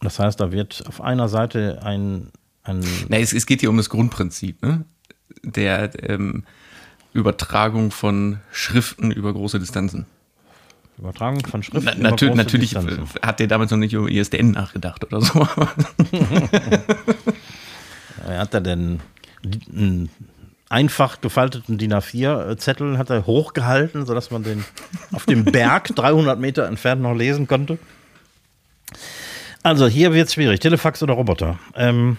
Das 0.00 0.18
heißt, 0.18 0.40
da 0.40 0.52
wird 0.52 0.84
auf 0.86 1.00
einer 1.00 1.28
Seite 1.28 1.80
ein. 1.82 2.30
ein 2.62 2.84
Na, 3.08 3.18
es, 3.18 3.32
es 3.32 3.46
geht 3.46 3.60
hier 3.60 3.70
um 3.70 3.76
das 3.76 3.90
Grundprinzip 3.90 4.62
ne? 4.62 4.84
der 5.42 5.90
ähm, 6.08 6.44
Übertragung 7.12 7.90
von 7.90 8.38
Schriften 8.52 9.10
über 9.10 9.32
große 9.32 9.58
Distanzen. 9.58 10.06
Übertragung 10.98 11.44
von 11.46 11.62
Schriften. 11.62 11.90
Na, 12.00 12.10
natür 12.10 12.34
natürlich 12.34 12.70
Distanzen. 12.70 13.08
hat 13.22 13.40
der 13.40 13.46
damals 13.46 13.70
noch 13.70 13.78
nicht 13.78 13.92
über 13.94 14.08
ISDN 14.08 14.52
nachgedacht 14.52 15.04
oder 15.04 15.20
so. 15.20 15.46
hat 18.26 18.54
er 18.54 18.60
denn 18.60 19.00
einen 19.72 20.10
einfach 20.68 21.20
gefalteten 21.20 21.78
DIN 21.78 21.94
A4-Zettel 21.94 22.98
hat 22.98 23.10
er 23.10 23.26
hochgehalten, 23.26 24.06
sodass 24.06 24.30
man 24.30 24.42
den 24.42 24.64
auf 25.12 25.26
dem 25.26 25.44
Berg 25.44 25.88
300 25.94 26.38
Meter 26.38 26.66
entfernt 26.66 27.02
noch 27.02 27.14
lesen 27.14 27.46
konnte? 27.46 27.78
Also 29.62 29.86
hier 29.86 30.12
wird 30.12 30.28
es 30.28 30.34
schwierig. 30.34 30.60
Telefax 30.60 31.02
oder 31.02 31.14
Roboter? 31.14 31.58
Ähm, 31.74 32.18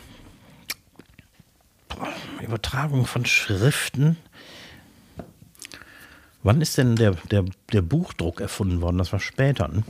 Übertragung 2.41 3.05
von 3.05 3.25
Schriften. 3.25 4.17
Wann 6.41 6.61
ist 6.61 6.77
denn 6.77 6.95
der, 6.95 7.11
der, 7.29 7.45
der 7.71 7.81
Buchdruck 7.81 8.41
erfunden 8.41 8.81
worden? 8.81 8.97
Das 8.97 9.11
war 9.11 9.19
später. 9.19 9.67
Ne? 9.67 9.83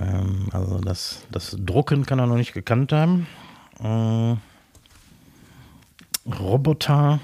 Ähm, 0.00 0.48
also 0.52 0.78
das, 0.78 1.26
das 1.30 1.56
Drucken 1.58 2.06
kann 2.06 2.18
er 2.18 2.26
noch 2.26 2.36
nicht 2.36 2.52
gekannt 2.52 2.92
haben. 2.92 3.26
Äh, 3.82 4.36
Roboter. 6.26 7.20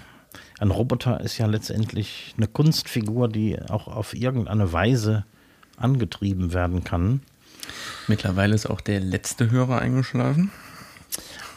Ein 0.58 0.70
Roboter 0.70 1.20
ist 1.20 1.38
ja 1.38 1.46
letztendlich 1.46 2.34
eine 2.36 2.46
Kunstfigur, 2.46 3.28
die 3.28 3.58
auch 3.68 3.88
auf 3.88 4.14
irgendeine 4.14 4.72
Weise 4.72 5.24
angetrieben 5.76 6.52
werden 6.52 6.84
kann. 6.84 7.20
Mittlerweile 8.06 8.54
ist 8.54 8.66
auch 8.66 8.80
der 8.80 9.00
letzte 9.00 9.50
Hörer 9.50 9.80
eingeschlafen. 9.80 10.50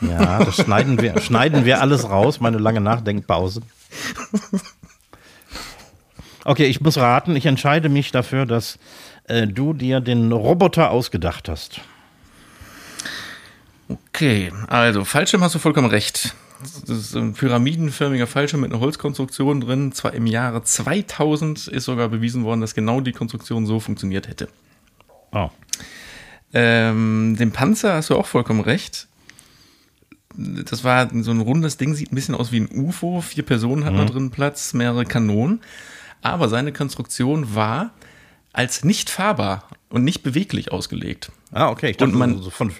Ja, 0.02 0.44
das 0.44 0.56
schneiden 0.64 1.02
wir, 1.02 1.20
schneiden 1.22 1.66
wir 1.66 1.82
alles 1.82 2.10
raus, 2.10 2.40
meine 2.40 2.58
lange 2.58 2.82
Nachdenkpause. 2.82 3.62
Okay, 6.44 6.66
ich 6.66 6.82
muss 6.82 6.98
raten, 6.98 7.36
ich 7.36 7.46
entscheide 7.48 7.90
mich 7.90 8.12
dafür, 8.12 8.46
dass 8.46 8.78
äh, 9.24 9.48
du 9.48 9.74
dir 9.74 10.00
den 10.00 10.32
Roboter 10.32 10.92
ausgedacht 10.92 11.50
hast. 11.50 11.82
Okay, 13.88 14.52
also 14.68 15.06
Fallschirm 15.06 15.42
hast 15.44 15.56
du 15.56 15.60
vollkommen 15.60 15.90
recht. 15.90 16.36
Das 16.88 16.98
ist 16.98 17.16
ein 17.16 17.34
pyramidenförmiger 17.34 18.28
Fallschirm 18.28 18.62
mit 18.62 18.72
einer 18.72 18.82
Holzkonstruktion 18.82 19.62
drin. 19.62 19.92
Zwar 19.92 20.14
im 20.14 20.28
Jahre 20.28 20.64
2000 20.64 21.68
ist 21.68 21.86
sogar 21.86 22.10
bewiesen 22.10 22.44
worden, 22.44 22.62
dass 22.62 22.76
genau 22.76 23.02
die 23.02 23.12
Konstruktion 23.12 23.66
so 23.66 23.80
funktioniert 23.80 24.28
hätte. 24.28 24.48
Oh. 25.32 25.50
Ähm, 26.54 27.36
den 27.38 27.52
Panzer 27.52 27.94
hast 27.94 28.10
du 28.10 28.16
auch 28.16 28.26
vollkommen 28.26 28.62
recht. 28.62 29.08
Das 30.38 30.84
war 30.84 31.10
so 31.22 31.32
ein 31.32 31.42
rundes 31.42 31.78
Ding, 31.78 31.94
sieht 31.94 32.12
ein 32.12 32.16
bisschen 32.16 32.36
aus 32.36 32.52
wie 32.52 32.60
ein 32.60 32.70
UFO. 32.72 33.22
Vier 33.22 33.44
Personen 33.44 33.86
hat 33.86 33.94
mhm. 33.94 33.98
da 33.98 34.06
drin 34.06 34.32
Platz, 34.32 34.74
mehrere 34.74 35.06
Kanonen 35.06 35.62
aber 36.26 36.50
seine 36.50 36.74
Konstruktion 36.74 37.54
war 37.54 37.92
als 38.52 38.84
nicht 38.84 39.12
fahrbar 39.12 39.70
und 39.90 40.04
nicht 40.04 40.24
beweglich 40.24 40.72
ausgelegt. 40.72 41.32
Ah, 41.52 41.70
okay. 41.70 41.92
Ich 41.92 41.98
dachte, 41.98 42.14
und 42.14 42.18
man, 42.18 42.42
so 42.42 42.50
von 42.50 42.72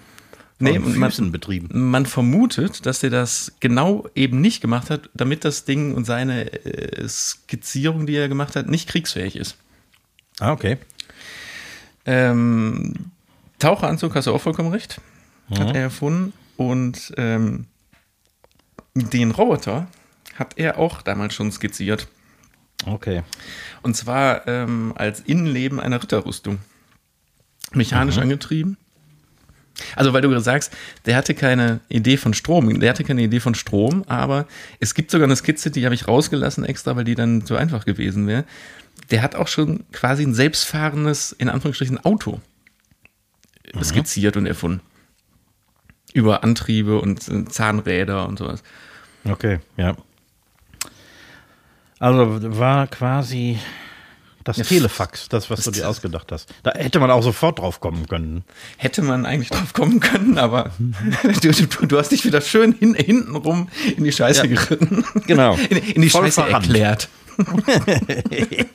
nee, 0.60 0.78
und 0.78 0.98
man, 0.98 1.32
betrieben. 1.32 1.70
Man 1.90 2.06
vermutet, 2.06 2.86
dass 2.86 3.04
er 3.04 3.10
das 3.10 3.54
genau 3.60 4.08
eben 4.16 4.42
nicht 4.42 4.62
gemacht 4.62 4.90
hat, 4.90 5.10
damit 5.14 5.44
das 5.44 5.66
Ding 5.66 5.94
und 5.94 6.06
seine 6.06 6.52
äh, 6.66 7.08
Skizzierung, 7.08 8.06
die 8.06 8.16
er 8.16 8.30
gemacht 8.30 8.56
hat, 8.56 8.68
nicht 8.70 8.88
kriegsfähig 8.88 9.36
ist. 9.36 9.58
Ah, 10.40 10.52
okay. 10.52 10.78
Ähm, 12.06 12.94
Taucheranzug 13.60 14.16
hast 14.16 14.28
du 14.28 14.34
auch 14.34 14.42
vollkommen 14.42 14.72
recht. 14.72 15.02
Mhm. 15.50 15.60
Hat 15.60 15.76
er 15.76 15.82
erfunden. 15.82 16.34
Und 16.58 17.14
ähm, 17.18 17.66
den 18.94 19.32
Roboter 19.32 19.88
hat 20.36 20.58
er 20.58 20.78
auch 20.80 21.02
damals 21.02 21.34
schon 21.34 21.52
skizziert. 21.52 22.08
Okay. 22.86 23.24
Und 23.82 23.96
zwar 23.96 24.48
ähm, 24.48 24.94
als 24.96 25.22
Innenleben 25.22 25.80
einer 25.80 26.02
Ritterrüstung. 26.02 26.60
Mechanisch 27.72 28.18
mhm. 28.18 28.24
angetrieben. 28.24 28.78
Also, 29.96 30.14
weil 30.14 30.22
du 30.22 30.40
sagst, 30.40 30.76
der 31.06 31.16
hatte 31.18 31.34
keine 31.34 31.82
Idee 31.90 32.18
von 32.18 32.34
Strom, 32.34 32.80
der 32.80 32.90
hatte 32.90 33.04
keine 33.04 33.24
Idee 33.24 33.40
von 33.40 33.56
Strom, 33.56 34.04
aber 34.08 34.48
es 34.80 34.94
gibt 34.94 35.12
sogar 35.12 35.26
eine 35.26 35.36
Skizze, 35.36 35.72
die 35.72 35.86
habe 35.86 35.96
ich 35.96 36.08
rausgelassen 36.08 36.66
extra, 36.66 36.96
weil 36.96 37.04
die 37.04 37.16
dann 37.16 37.46
zu 37.46 37.56
einfach 37.56 37.86
gewesen 37.86 38.28
wäre. 38.28 38.46
Der 39.12 39.22
hat 39.22 39.36
auch 39.36 39.48
schon 39.48 39.84
quasi 39.92 40.24
ein 40.24 40.34
selbstfahrendes, 40.34 41.34
in 41.34 41.50
Anführungsstrichen, 41.50 42.04
Auto 42.04 42.40
mhm. 43.74 43.84
skizziert 43.84 44.38
und 44.38 44.46
erfunden. 44.46 44.82
Über 46.14 46.44
Antriebe 46.44 47.00
und 47.00 47.28
äh, 47.28 47.46
Zahnräder 47.46 48.28
und 48.28 48.40
sowas. 48.40 48.64
Okay, 49.26 49.60
ja. 49.76 49.98
Also 52.00 52.58
war 52.58 52.88
quasi 52.88 53.60
das 54.46 54.58
ja, 54.58 54.64
Telefax, 54.64 55.28
das, 55.28 55.50
was 55.50 55.64
du 55.64 55.72
dir 55.72 55.90
ausgedacht 55.90 56.32
hast. 56.32 56.48
Da 56.62 56.72
hätte 56.76 57.00
man 57.00 57.10
auch 57.10 57.24
sofort 57.24 57.58
drauf 57.58 57.80
kommen 57.80 58.08
können. 58.08 58.44
Hätte 58.78 59.02
man 59.02 59.26
eigentlich 59.26 59.50
drauf 59.50 59.74
kommen 59.74 60.00
können, 60.00 60.38
aber 60.38 60.72
du, 61.42 61.52
du, 61.52 61.66
du, 61.88 61.98
hast 61.98 62.10
dich 62.12 62.24
wieder 62.26 62.42
schön 62.42 62.72
hin, 62.74 62.94
hintenrum 62.94 63.70
in 63.98 64.04
die 64.04 64.12
Scheiße 64.12 64.46
ja, 64.48 64.56
geritten. 64.56 65.04
Genau. 65.26 65.56
In, 65.70 65.78
in 65.78 66.02
die 66.04 66.10
Voll 66.12 66.26
Scheiße 66.26 66.44
verrannt. 66.44 66.68
erklärt. 66.68 67.10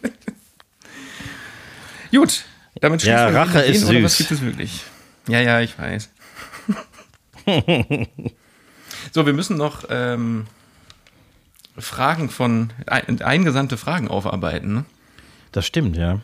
Gut, 2.10 2.44
damit 2.80 3.04
Ja, 3.04 3.28
Rache 3.28 3.60
ist 3.60 3.86
süß. 3.86 4.02
was 4.02 4.18
gibt 4.18 4.32
es 4.32 4.40
wirklich? 4.42 4.82
Ja, 5.28 5.40
ja, 5.40 5.60
ich 5.60 5.78
weiß. 5.78 6.08
so, 9.12 9.24
wir 9.24 9.32
müssen 9.32 9.56
noch 9.56 9.84
ähm, 9.88 10.46
Fragen 11.78 12.28
von, 12.28 12.72
eingesandte 12.86 13.76
Fragen 13.76 14.08
aufarbeiten. 14.08 14.74
Ne? 14.74 14.84
Das 15.52 15.66
stimmt, 15.66 15.96
ja. 15.96 16.20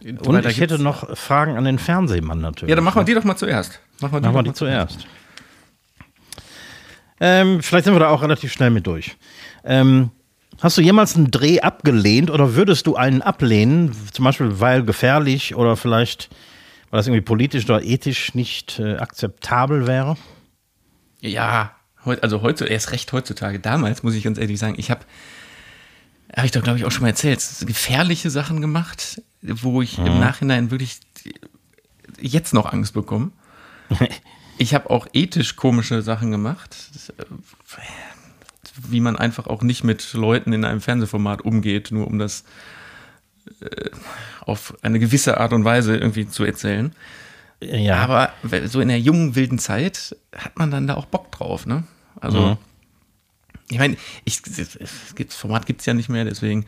Und 0.00 0.46
ich 0.46 0.60
hätte 0.60 0.78
noch 0.78 1.16
Fragen 1.16 1.56
an 1.56 1.64
den 1.64 1.78
Fernsehmann 1.78 2.40
natürlich. 2.40 2.70
Ja, 2.70 2.76
dann 2.76 2.84
machen 2.84 3.00
wir 3.00 3.04
die 3.04 3.14
doch 3.14 3.24
mal 3.24 3.36
zuerst. 3.36 3.80
Machen 4.00 4.12
wir 4.12 4.20
die, 4.20 4.26
machen 4.26 4.36
wir 4.36 4.42
die 4.44 4.52
zuerst. 4.52 5.06
Ähm, 7.20 7.62
vielleicht 7.62 7.84
sind 7.84 7.94
wir 7.94 8.00
da 8.00 8.10
auch 8.10 8.22
relativ 8.22 8.52
schnell 8.52 8.70
mit 8.70 8.86
durch. 8.86 9.16
Ähm, 9.64 10.10
hast 10.60 10.78
du 10.78 10.82
jemals 10.82 11.16
einen 11.16 11.32
Dreh 11.32 11.60
abgelehnt 11.60 12.30
oder 12.30 12.54
würdest 12.54 12.86
du 12.86 12.94
einen 12.94 13.22
ablehnen, 13.22 13.92
zum 14.12 14.24
Beispiel 14.24 14.60
weil 14.60 14.84
gefährlich 14.84 15.56
oder 15.56 15.76
vielleicht 15.76 16.30
weil 16.90 16.98
das 16.98 17.06
irgendwie 17.06 17.22
politisch 17.22 17.64
oder 17.64 17.82
ethisch 17.82 18.34
nicht 18.34 18.78
äh, 18.78 18.96
akzeptabel 18.96 19.86
wäre? 19.86 20.16
Ja, 21.20 21.72
also 22.22 22.42
heute, 22.42 22.66
erst 22.66 22.92
recht 22.92 23.12
heutzutage, 23.12 23.58
damals 23.58 24.02
muss 24.02 24.14
ich 24.14 24.24
ganz 24.24 24.38
ehrlich 24.38 24.58
sagen, 24.58 24.76
ich 24.78 24.90
habe, 24.90 25.00
habe 26.36 26.46
ich 26.46 26.52
doch 26.52 26.62
glaube 26.62 26.78
ich 26.78 26.84
auch 26.84 26.90
schon 26.90 27.02
mal 27.02 27.08
erzählt, 27.08 27.44
gefährliche 27.66 28.30
Sachen 28.30 28.60
gemacht, 28.60 29.22
wo 29.42 29.82
ich 29.82 29.98
mhm. 29.98 30.06
im 30.06 30.20
Nachhinein 30.20 30.70
wirklich 30.70 31.00
jetzt 32.20 32.54
noch 32.54 32.72
Angst 32.72 32.94
bekomme. 32.94 33.30
ich 34.58 34.74
habe 34.74 34.90
auch 34.90 35.06
ethisch 35.12 35.56
komische 35.56 36.02
Sachen 36.02 36.30
gemacht, 36.30 36.76
wie 38.88 39.00
man 39.00 39.16
einfach 39.16 39.46
auch 39.46 39.62
nicht 39.62 39.84
mit 39.84 40.12
Leuten 40.12 40.52
in 40.52 40.64
einem 40.64 40.80
Fernsehformat 40.80 41.42
umgeht, 41.42 41.90
nur 41.90 42.06
um 42.06 42.18
das 42.18 42.44
äh, 43.60 43.90
auf 44.40 44.74
eine 44.82 44.98
gewisse 44.98 45.38
Art 45.38 45.52
und 45.52 45.64
Weise 45.64 45.96
irgendwie 45.96 46.28
zu 46.28 46.44
erzählen. 46.44 46.92
Ja. 47.60 47.96
Aber 47.96 48.32
so 48.66 48.80
in 48.80 48.88
der 48.88 49.00
jungen, 49.00 49.34
wilden 49.34 49.58
Zeit 49.58 50.16
hat 50.36 50.58
man 50.58 50.70
dann 50.70 50.86
da 50.86 50.94
auch 50.94 51.06
Bock 51.06 51.32
drauf, 51.32 51.66
ne? 51.66 51.84
Also, 52.20 52.40
Mhm. 52.40 52.56
Ich 53.70 53.78
meine, 53.78 53.96
ich, 54.24 54.42
das 54.42 55.36
Format 55.36 55.66
gibt 55.66 55.80
es 55.80 55.86
ja 55.86 55.94
nicht 55.94 56.08
mehr, 56.08 56.24
deswegen, 56.24 56.66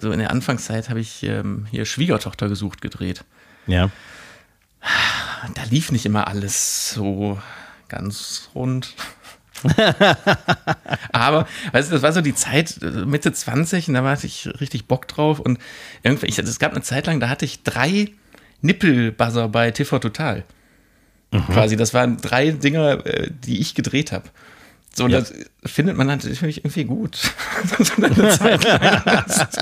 so 0.00 0.12
in 0.12 0.18
der 0.18 0.30
Anfangszeit 0.30 0.88
habe 0.88 1.00
ich 1.00 1.22
ähm, 1.22 1.66
hier 1.70 1.84
Schwiegertochter 1.84 2.48
gesucht 2.48 2.80
gedreht. 2.80 3.24
Ja. 3.66 3.90
Da 5.54 5.62
lief 5.70 5.92
nicht 5.92 6.06
immer 6.06 6.28
alles 6.28 6.90
so 6.90 7.38
ganz 7.88 8.50
rund. 8.54 8.94
Aber, 11.12 11.48
weißt 11.72 11.90
du, 11.90 11.94
das 11.94 12.02
war 12.02 12.12
so 12.12 12.20
die 12.20 12.34
Zeit, 12.34 12.80
äh, 12.82 13.04
Mitte 13.04 13.32
20, 13.32 13.88
und 13.88 13.94
da 13.94 14.04
hatte 14.04 14.26
ich 14.26 14.48
richtig 14.60 14.86
Bock 14.86 15.08
drauf. 15.08 15.40
Und 15.40 15.58
irgendwie, 16.02 16.26
ich, 16.26 16.38
es 16.38 16.58
gab 16.58 16.72
eine 16.72 16.82
Zeit 16.82 17.06
lang, 17.06 17.18
da 17.18 17.28
hatte 17.28 17.44
ich 17.44 17.62
drei 17.62 18.12
Nippelbuzzer 18.60 19.48
bei 19.48 19.70
TV 19.70 19.98
Total. 19.98 20.44
Quasi, 21.30 21.76
das 21.76 21.92
waren 21.92 22.16
drei 22.16 22.52
Dinger, 22.52 23.04
äh, 23.04 23.30
die 23.30 23.60
ich 23.60 23.74
gedreht 23.74 24.12
habe. 24.12 24.30
So, 24.98 25.04
und 25.04 25.10
Ja. 25.12 25.20
das 25.20 25.32
findet 25.64 25.96
man 25.96 26.08
natürlich 26.08 26.42
irgendwie 26.42 26.84
gut. 26.84 27.18
Dass 27.78 27.94
du 27.94 28.04
eine 28.04 28.28
Zeit 28.30 28.64
lang 28.82 29.02
hast. 29.06 29.58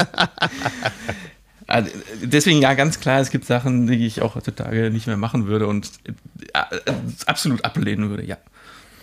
Also, 1.67 1.91
deswegen 2.23 2.61
ja, 2.63 2.75
ganz 2.75 3.01
klar, 3.01 3.21
es 3.21 3.31
gibt 3.31 3.45
Sachen, 3.45 3.87
die 3.87 4.07
ich 4.07 4.23
auch 4.23 4.35
heutzutage 4.35 4.91
nicht 4.91 5.07
mehr 5.07 5.17
machen 5.17 5.47
würde 5.47 5.67
und 5.67 5.91
äh, 6.05 6.11
äh, 6.61 6.93
absolut 7.27 7.65
ablehnen 7.65 8.09
würde, 8.09 8.25
ja. 8.25 8.37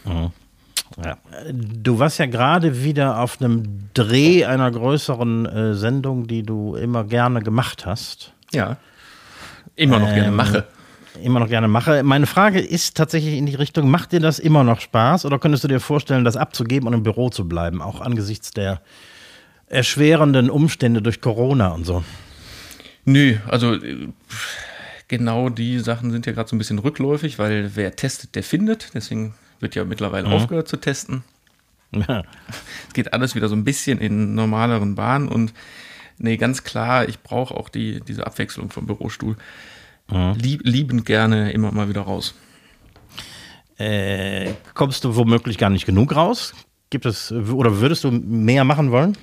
Ja. 0.05 1.17
Du 1.51 1.99
warst 1.99 2.19
ja 2.19 2.25
gerade 2.25 2.84
wieder 2.84 3.19
auf 3.19 3.41
einem 3.41 3.89
Dreh 3.93 4.45
einer 4.45 4.69
größeren 4.71 5.45
äh, 5.45 5.73
Sendung, 5.75 6.27
die 6.27 6.43
du 6.43 6.75
immer 6.75 7.03
gerne 7.03 7.41
gemacht 7.41 7.86
hast. 7.86 8.34
Ja. 8.51 8.77
Immer 9.75 9.99
noch 9.99 10.09
gerne 10.09 10.27
Ähm, 10.27 10.36
mache. 10.36 10.67
Immer 11.22 11.39
noch 11.39 11.49
gerne 11.49 11.68
mache. 11.68 12.03
Meine 12.03 12.26
Frage 12.26 12.59
ist 12.59 12.97
tatsächlich 12.97 13.38
in 13.38 13.45
die 13.45 13.55
Richtung, 13.55 13.89
macht 13.89 14.11
dir 14.11 14.20
das 14.20 14.39
immer 14.39 14.64
noch 14.64 14.82
Spaß 14.82 15.26
oder 15.26 15.38
könntest 15.38 15.64
du 15.64 15.68
dir 15.68 15.80
vorstellen, 15.80 16.24
das 16.24 16.38
abzugeben 16.38 16.88
und 16.88 16.93
im 16.93 17.03
Büro 17.03 17.30
zu 17.30 17.47
bleiben, 17.47 17.82
auch 17.82 18.01
angesichts 18.01 18.51
der 18.51 18.82
erschwerenden 19.68 20.49
Umstände 20.49 21.01
durch 21.01 21.22
Corona 21.22 21.70
und 21.70 21.86
so? 21.86 22.03
Nö, 23.05 23.38
also 23.47 23.76
äh, 23.76 24.09
genau 25.07 25.49
die 25.49 25.80
Sachen 25.80 26.11
sind 26.11 26.26
ja 26.26 26.32
gerade 26.32 26.49
so 26.49 26.55
ein 26.55 26.59
bisschen 26.59 26.80
rückläufig, 26.80 27.38
weil 27.38 27.72
wer 27.76 27.95
testet, 27.95 28.36
der 28.36 28.43
findet. 28.43 28.91
Deswegen 28.93 29.36
wird 29.59 29.76
ja 29.76 29.84
mittlerweile 29.86 30.28
aufgehört 30.30 30.68
zu 30.68 30.78
testen. 30.78 31.24
Ja. 31.91 32.24
Es 32.88 32.93
geht 32.93 33.14
alles 33.14 33.36
wieder 33.36 33.49
so 33.49 33.55
ein 33.55 33.64
bisschen 33.64 33.99
in 33.99 34.34
normaleren 34.34 34.95
Bahnen 34.95 35.28
und 35.28 35.53
nee, 36.18 36.38
ganz 36.38 36.64
klar, 36.64 37.07
ich 37.07 37.20
brauche 37.20 37.53
auch 37.53 37.70
die, 37.70 38.01
diese 38.01 38.26
Abwechslung 38.26 38.72
vom 38.72 38.88
Bürostuhl. 38.88 39.36
Lieb, 40.10 40.62
liebend 40.64 41.06
gerne 41.06 41.51
immer 41.51 41.72
mal 41.72 41.89
wieder 41.89 42.01
raus. 42.01 42.34
Äh, 43.78 44.54
kommst 44.74 45.04
du 45.04 45.16
womöglich 45.16 45.58
gar 45.58 45.70
nicht 45.70 45.86
genug 45.86 46.16
raus? 46.16 46.54
Gibt 46.89 47.06
es 47.06 47.32
oder 47.32 47.80
würdest 47.80 48.04
du 48.04 48.12
mehr 48.12 48.64
machen 48.64 48.91
wollen? 48.91 49.18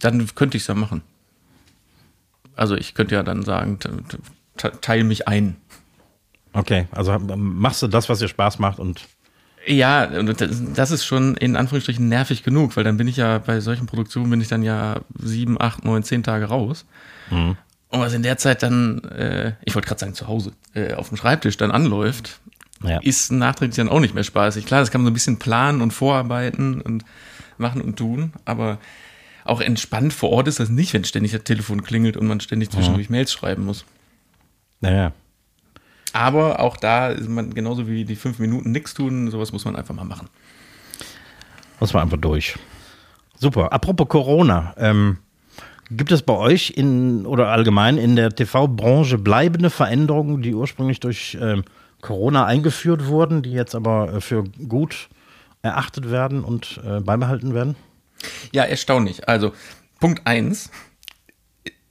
Dann 0.00 0.26
könnte 0.34 0.56
ich 0.56 0.62
es 0.62 0.66
ja 0.66 0.74
machen. 0.74 1.02
Also 2.56 2.74
ich 2.76 2.94
könnte 2.94 3.14
ja 3.14 3.22
dann 3.22 3.42
sagen, 3.42 3.78
te- 3.78 4.02
te- 4.56 4.72
teil 4.80 5.04
mich 5.04 5.28
ein. 5.28 5.56
Okay, 6.52 6.86
also 6.90 7.18
machst 7.18 7.82
du 7.82 7.88
das, 7.88 8.08
was 8.08 8.18
dir 8.18 8.28
Spaß 8.28 8.58
macht 8.58 8.78
und 8.78 9.06
Ja, 9.66 10.06
das, 10.06 10.62
das 10.74 10.90
ist 10.90 11.04
schon 11.04 11.34
in 11.36 11.56
Anführungsstrichen 11.56 12.08
nervig 12.08 12.42
genug, 12.42 12.76
weil 12.76 12.84
dann 12.84 12.96
bin 12.96 13.08
ich 13.08 13.16
ja 13.16 13.38
bei 13.38 13.60
solchen 13.60 13.86
Produktionen 13.86 14.28
bin 14.30 14.40
ich 14.40 14.48
dann 14.48 14.62
ja 14.62 15.00
sieben, 15.18 15.60
acht, 15.60 15.84
neun, 15.84 16.02
zehn 16.02 16.22
Tage 16.22 16.46
raus. 16.46 16.84
Und 17.92 18.00
was 18.00 18.14
in 18.14 18.22
der 18.22 18.38
Zeit 18.38 18.62
dann, 18.62 19.04
äh, 19.04 19.52
ich 19.64 19.74
wollte 19.74 19.86
gerade 19.86 20.00
sagen 20.00 20.14
zu 20.14 20.26
Hause, 20.26 20.52
äh, 20.74 20.94
auf 20.94 21.08
dem 21.08 21.16
Schreibtisch 21.18 21.56
dann 21.58 21.70
anläuft, 21.70 22.40
Ja. 22.82 22.98
ist 23.02 23.30
nachträglich 23.30 23.76
dann 23.76 23.88
auch 23.90 24.00
nicht 24.00 24.14
mehr 24.14 24.24
spaßig. 24.24 24.64
Klar, 24.66 24.80
das 24.80 24.90
kann 24.90 25.02
man 25.02 25.06
so 25.06 25.10
ein 25.10 25.14
bisschen 25.14 25.38
planen 25.38 25.82
und 25.82 25.92
vorarbeiten 25.92 26.80
und 26.80 27.04
machen 27.58 27.80
und 27.82 27.96
tun, 27.96 28.32
aber 28.46 28.78
auch 29.44 29.60
entspannt 29.60 30.12
vor 30.12 30.30
Ort 30.30 30.48
ist 30.48 30.58
das 30.58 30.68
nicht, 30.70 30.92
wenn 30.94 31.04
ständig 31.04 31.32
das 31.32 31.44
Telefon 31.44 31.82
klingelt 31.84 32.16
und 32.16 32.26
man 32.26 32.40
ständig 32.40 32.70
zwischendurch 32.70 33.10
Mails 33.10 33.32
schreiben 33.32 33.64
muss. 33.66 33.84
naja. 34.80 35.12
Aber 36.14 36.60
auch 36.60 36.76
da 36.76 37.08
ist 37.08 37.26
man 37.28 37.54
genauso 37.54 37.88
wie 37.88 38.04
die 38.04 38.16
fünf 38.16 38.38
Minuten 38.38 38.70
nichts 38.70 38.92
tun, 38.92 39.30
sowas 39.30 39.50
muss 39.52 39.64
man 39.64 39.76
einfach 39.76 39.94
mal 39.94 40.04
machen. 40.04 40.28
Muss 41.80 41.94
man 41.94 42.02
einfach 42.02 42.18
durch. 42.18 42.56
Super. 43.38 43.72
Apropos 43.72 44.08
Corona, 44.08 44.74
ähm, 44.76 45.16
gibt 45.96 46.12
es 46.12 46.22
bei 46.22 46.34
euch 46.34 46.70
in 46.76 47.26
oder 47.26 47.48
allgemein 47.48 47.98
in 47.98 48.16
der 48.16 48.34
TV-Branche 48.34 49.18
bleibende 49.18 49.70
Veränderungen, 49.70 50.42
die 50.42 50.54
ursprünglich 50.54 51.00
durch 51.00 51.36
ähm, 51.40 51.64
Corona 52.00 52.46
eingeführt 52.46 53.06
wurden, 53.06 53.42
die 53.42 53.52
jetzt 53.52 53.74
aber 53.74 54.14
äh, 54.14 54.20
für 54.20 54.44
gut 54.68 55.08
erachtet 55.62 56.10
werden 56.10 56.44
und 56.44 56.80
äh, 56.84 57.00
beibehalten 57.00 57.54
werden? 57.54 57.76
Ja, 58.52 58.64
erstaunlich. 58.64 59.28
Also, 59.28 59.52
Punkt 60.00 60.26
eins: 60.26 60.70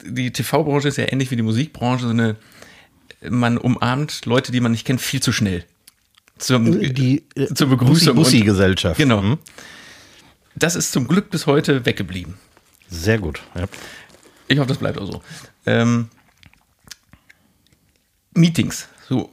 Die 0.05 0.31
TV-Branche 0.31 0.87
ist 0.87 0.97
ja 0.97 1.11
ähnlich 1.11 1.31
wie 1.31 1.35
die 1.35 1.43
Musikbranche, 1.43 2.05
so 2.05 2.11
eine, 2.11 2.35
man 3.29 3.57
umarmt 3.57 4.25
Leute, 4.25 4.51
die 4.51 4.59
man 4.59 4.71
nicht 4.71 4.85
kennt, 4.85 5.01
viel 5.01 5.21
zu 5.21 5.31
schnell. 5.31 5.63
Zum, 6.37 6.79
Die 6.79 7.23
äh, 7.35 7.53
zur 7.53 7.69
Begrüßung. 7.69 8.15
Bussi-Gesellschaft. 8.15 8.97
Genau. 8.97 9.21
Mhm. 9.21 9.37
Das 10.55 10.75
ist 10.75 10.91
zum 10.91 11.07
Glück 11.07 11.29
bis 11.29 11.45
heute 11.45 11.85
weggeblieben. 11.85 12.35
Sehr 12.91 13.17
gut. 13.17 13.41
Ja. 13.55 13.65
Ich 14.47 14.59
hoffe, 14.59 14.67
das 14.67 14.77
bleibt 14.77 14.99
auch 14.99 15.07
so. 15.07 15.21
Ähm, 15.65 16.09
Meetings, 18.33 18.87
so 19.07 19.31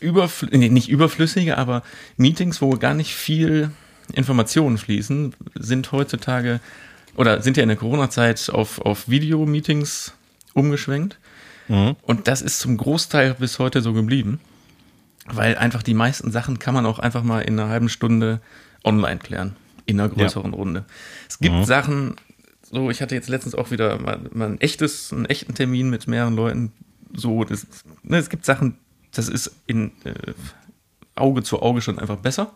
überflü 0.00 0.56
nee, 0.56 0.68
nicht 0.68 0.88
überflüssige, 0.88 1.58
aber 1.58 1.82
Meetings, 2.16 2.62
wo 2.62 2.70
gar 2.70 2.94
nicht 2.94 3.14
viel 3.14 3.70
Informationen 4.12 4.78
fließen, 4.78 5.34
sind 5.54 5.92
heutzutage 5.92 6.60
oder 7.16 7.42
sind 7.42 7.56
ja 7.56 7.62
in 7.62 7.68
der 7.68 7.78
Corona-Zeit 7.78 8.50
auf, 8.50 8.80
auf 8.80 9.08
Video-Meetings 9.08 10.14
umgeschwenkt. 10.52 11.18
Und 12.02 12.28
das 12.28 12.42
ist 12.42 12.58
zum 12.58 12.76
Großteil 12.76 13.34
bis 13.34 13.58
heute 13.58 13.80
so 13.80 13.94
geblieben, 13.94 14.38
weil 15.26 15.56
einfach 15.56 15.82
die 15.82 15.94
meisten 15.94 16.30
Sachen 16.30 16.58
kann 16.58 16.74
man 16.74 16.84
auch 16.84 16.98
einfach 16.98 17.22
mal 17.22 17.40
in 17.40 17.58
einer 17.58 17.70
halben 17.70 17.88
Stunde 17.88 18.40
online 18.84 19.18
klären, 19.18 19.56
in 19.86 19.98
einer 19.98 20.10
größeren 20.10 20.52
Runde. 20.52 20.84
Es 21.26 21.38
gibt 21.38 21.64
Sachen, 21.64 22.16
so 22.74 22.90
ich 22.90 23.00
hatte 23.00 23.14
jetzt 23.14 23.28
letztens 23.28 23.54
auch 23.54 23.70
wieder 23.70 23.98
mal, 23.98 24.20
mal 24.32 24.50
ein 24.50 24.60
echtes, 24.60 25.12
einen 25.12 25.26
echten 25.26 25.54
Termin 25.54 25.90
mit 25.90 26.06
mehreren 26.06 26.34
Leuten, 26.34 26.72
so, 27.14 27.44
das, 27.44 27.66
ne, 28.02 28.18
es 28.18 28.28
gibt 28.28 28.44
Sachen, 28.44 28.76
das 29.12 29.28
ist 29.28 29.54
in 29.66 29.92
äh, 30.04 30.32
Auge 31.14 31.42
zu 31.42 31.62
Auge 31.62 31.80
schon 31.80 31.98
einfach 31.98 32.16
besser. 32.16 32.52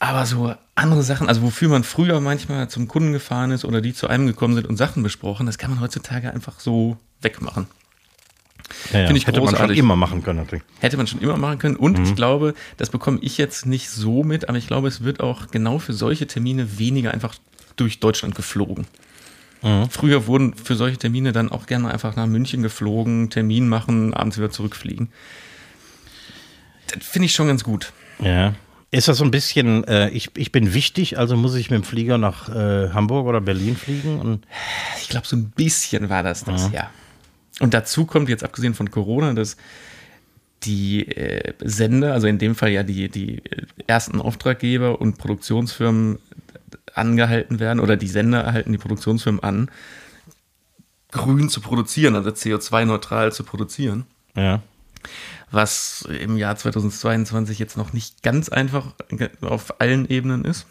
Aber 0.00 0.24
so 0.26 0.54
andere 0.76 1.02
Sachen, 1.02 1.28
also 1.28 1.42
wofür 1.42 1.68
man 1.68 1.82
früher 1.82 2.20
manchmal 2.20 2.68
zum 2.70 2.86
Kunden 2.88 3.12
gefahren 3.12 3.50
ist 3.50 3.64
oder 3.64 3.80
die 3.80 3.92
zu 3.92 4.06
einem 4.06 4.26
gekommen 4.26 4.54
sind 4.54 4.66
und 4.66 4.76
Sachen 4.76 5.02
besprochen, 5.02 5.46
das 5.46 5.58
kann 5.58 5.70
man 5.70 5.80
heutzutage 5.80 6.32
einfach 6.32 6.60
so 6.60 6.96
wegmachen. 7.20 7.66
Ja, 8.92 9.00
ja. 9.00 9.06
Finde 9.06 9.18
ich 9.18 9.26
Hätte 9.26 9.40
man 9.40 9.48
schon 9.48 9.54
großartig. 9.54 9.78
immer 9.78 9.96
machen 9.96 10.22
können, 10.22 10.38
natürlich. 10.38 10.64
Hätte 10.80 10.96
man 10.96 11.06
schon 11.06 11.20
immer 11.20 11.36
machen 11.36 11.58
können. 11.58 11.76
Und 11.76 11.98
ich 11.98 12.14
glaube, 12.14 12.54
das 12.76 12.90
bekomme 12.90 13.18
ich 13.22 13.38
jetzt 13.38 13.66
nicht 13.66 13.90
so 13.90 14.22
mit, 14.22 14.48
aber 14.48 14.58
ich 14.58 14.66
glaube, 14.66 14.88
es 14.88 15.02
wird 15.02 15.20
auch 15.20 15.48
genau 15.50 15.78
für 15.78 15.94
solche 15.94 16.26
Termine 16.26 16.78
weniger 16.78 17.12
einfach 17.12 17.34
durch 17.80 18.00
Deutschland 18.00 18.34
geflogen. 18.34 18.86
Früher 19.90 20.26
wurden 20.28 20.54
für 20.54 20.76
solche 20.76 20.98
Termine 20.98 21.32
dann 21.32 21.50
auch 21.50 21.66
gerne 21.66 21.90
einfach 21.90 22.14
nach 22.14 22.26
München 22.26 22.62
geflogen, 22.62 23.28
Termin 23.28 23.68
machen, 23.68 24.14
abends 24.14 24.38
wieder 24.38 24.50
zurückfliegen. 24.50 25.08
Das 26.94 27.04
finde 27.04 27.26
ich 27.26 27.32
schon 27.32 27.48
ganz 27.48 27.64
gut. 27.64 27.92
Ja. 28.20 28.54
Ist 28.90 29.08
das 29.08 29.18
so 29.18 29.24
ein 29.24 29.30
bisschen, 29.30 29.84
äh, 29.84 30.08
ich, 30.10 30.30
ich 30.36 30.52
bin 30.52 30.72
wichtig, 30.72 31.18
also 31.18 31.36
muss 31.36 31.54
ich 31.56 31.70
mit 31.70 31.80
dem 31.80 31.84
Flieger 31.84 32.16
nach 32.16 32.48
äh, 32.48 32.90
Hamburg 32.90 33.26
oder 33.26 33.40
Berlin 33.40 33.76
fliegen? 33.76 34.20
Und 34.20 34.46
Ich 35.02 35.08
glaube, 35.08 35.26
so 35.26 35.36
ein 35.36 35.50
bisschen 35.50 36.08
war 36.08 36.22
das 36.22 36.44
das, 36.44 36.70
ja. 36.72 36.90
Und 37.60 37.74
dazu 37.74 38.06
kommt 38.06 38.28
jetzt 38.28 38.44
abgesehen 38.44 38.74
von 38.74 38.90
Corona, 38.90 39.34
dass 39.34 39.56
die 40.62 41.06
äh, 41.08 41.52
Sender, 41.62 42.12
also 42.12 42.26
in 42.28 42.38
dem 42.38 42.54
Fall 42.54 42.70
ja 42.70 42.82
die, 42.82 43.08
die 43.08 43.38
äh, 43.38 43.66
ersten 43.86 44.20
Auftraggeber 44.20 45.00
und 45.00 45.18
Produktionsfirmen 45.18 46.18
angehalten 46.94 47.60
werden 47.60 47.80
oder 47.80 47.96
die 47.96 48.08
Sender 48.08 48.40
erhalten 48.40 48.72
die 48.72 48.78
Produktionsfirmen 48.78 49.42
an, 49.42 49.70
grün 51.10 51.48
zu 51.48 51.60
produzieren, 51.60 52.14
also 52.14 52.30
CO2-neutral 52.30 53.32
zu 53.32 53.44
produzieren, 53.44 54.04
ja. 54.34 54.62
was 55.50 56.02
im 56.02 56.36
Jahr 56.36 56.56
2022 56.56 57.58
jetzt 57.58 57.76
noch 57.76 57.92
nicht 57.92 58.22
ganz 58.22 58.48
einfach 58.48 58.94
auf 59.40 59.80
allen 59.80 60.08
Ebenen 60.08 60.44
ist. 60.44 60.66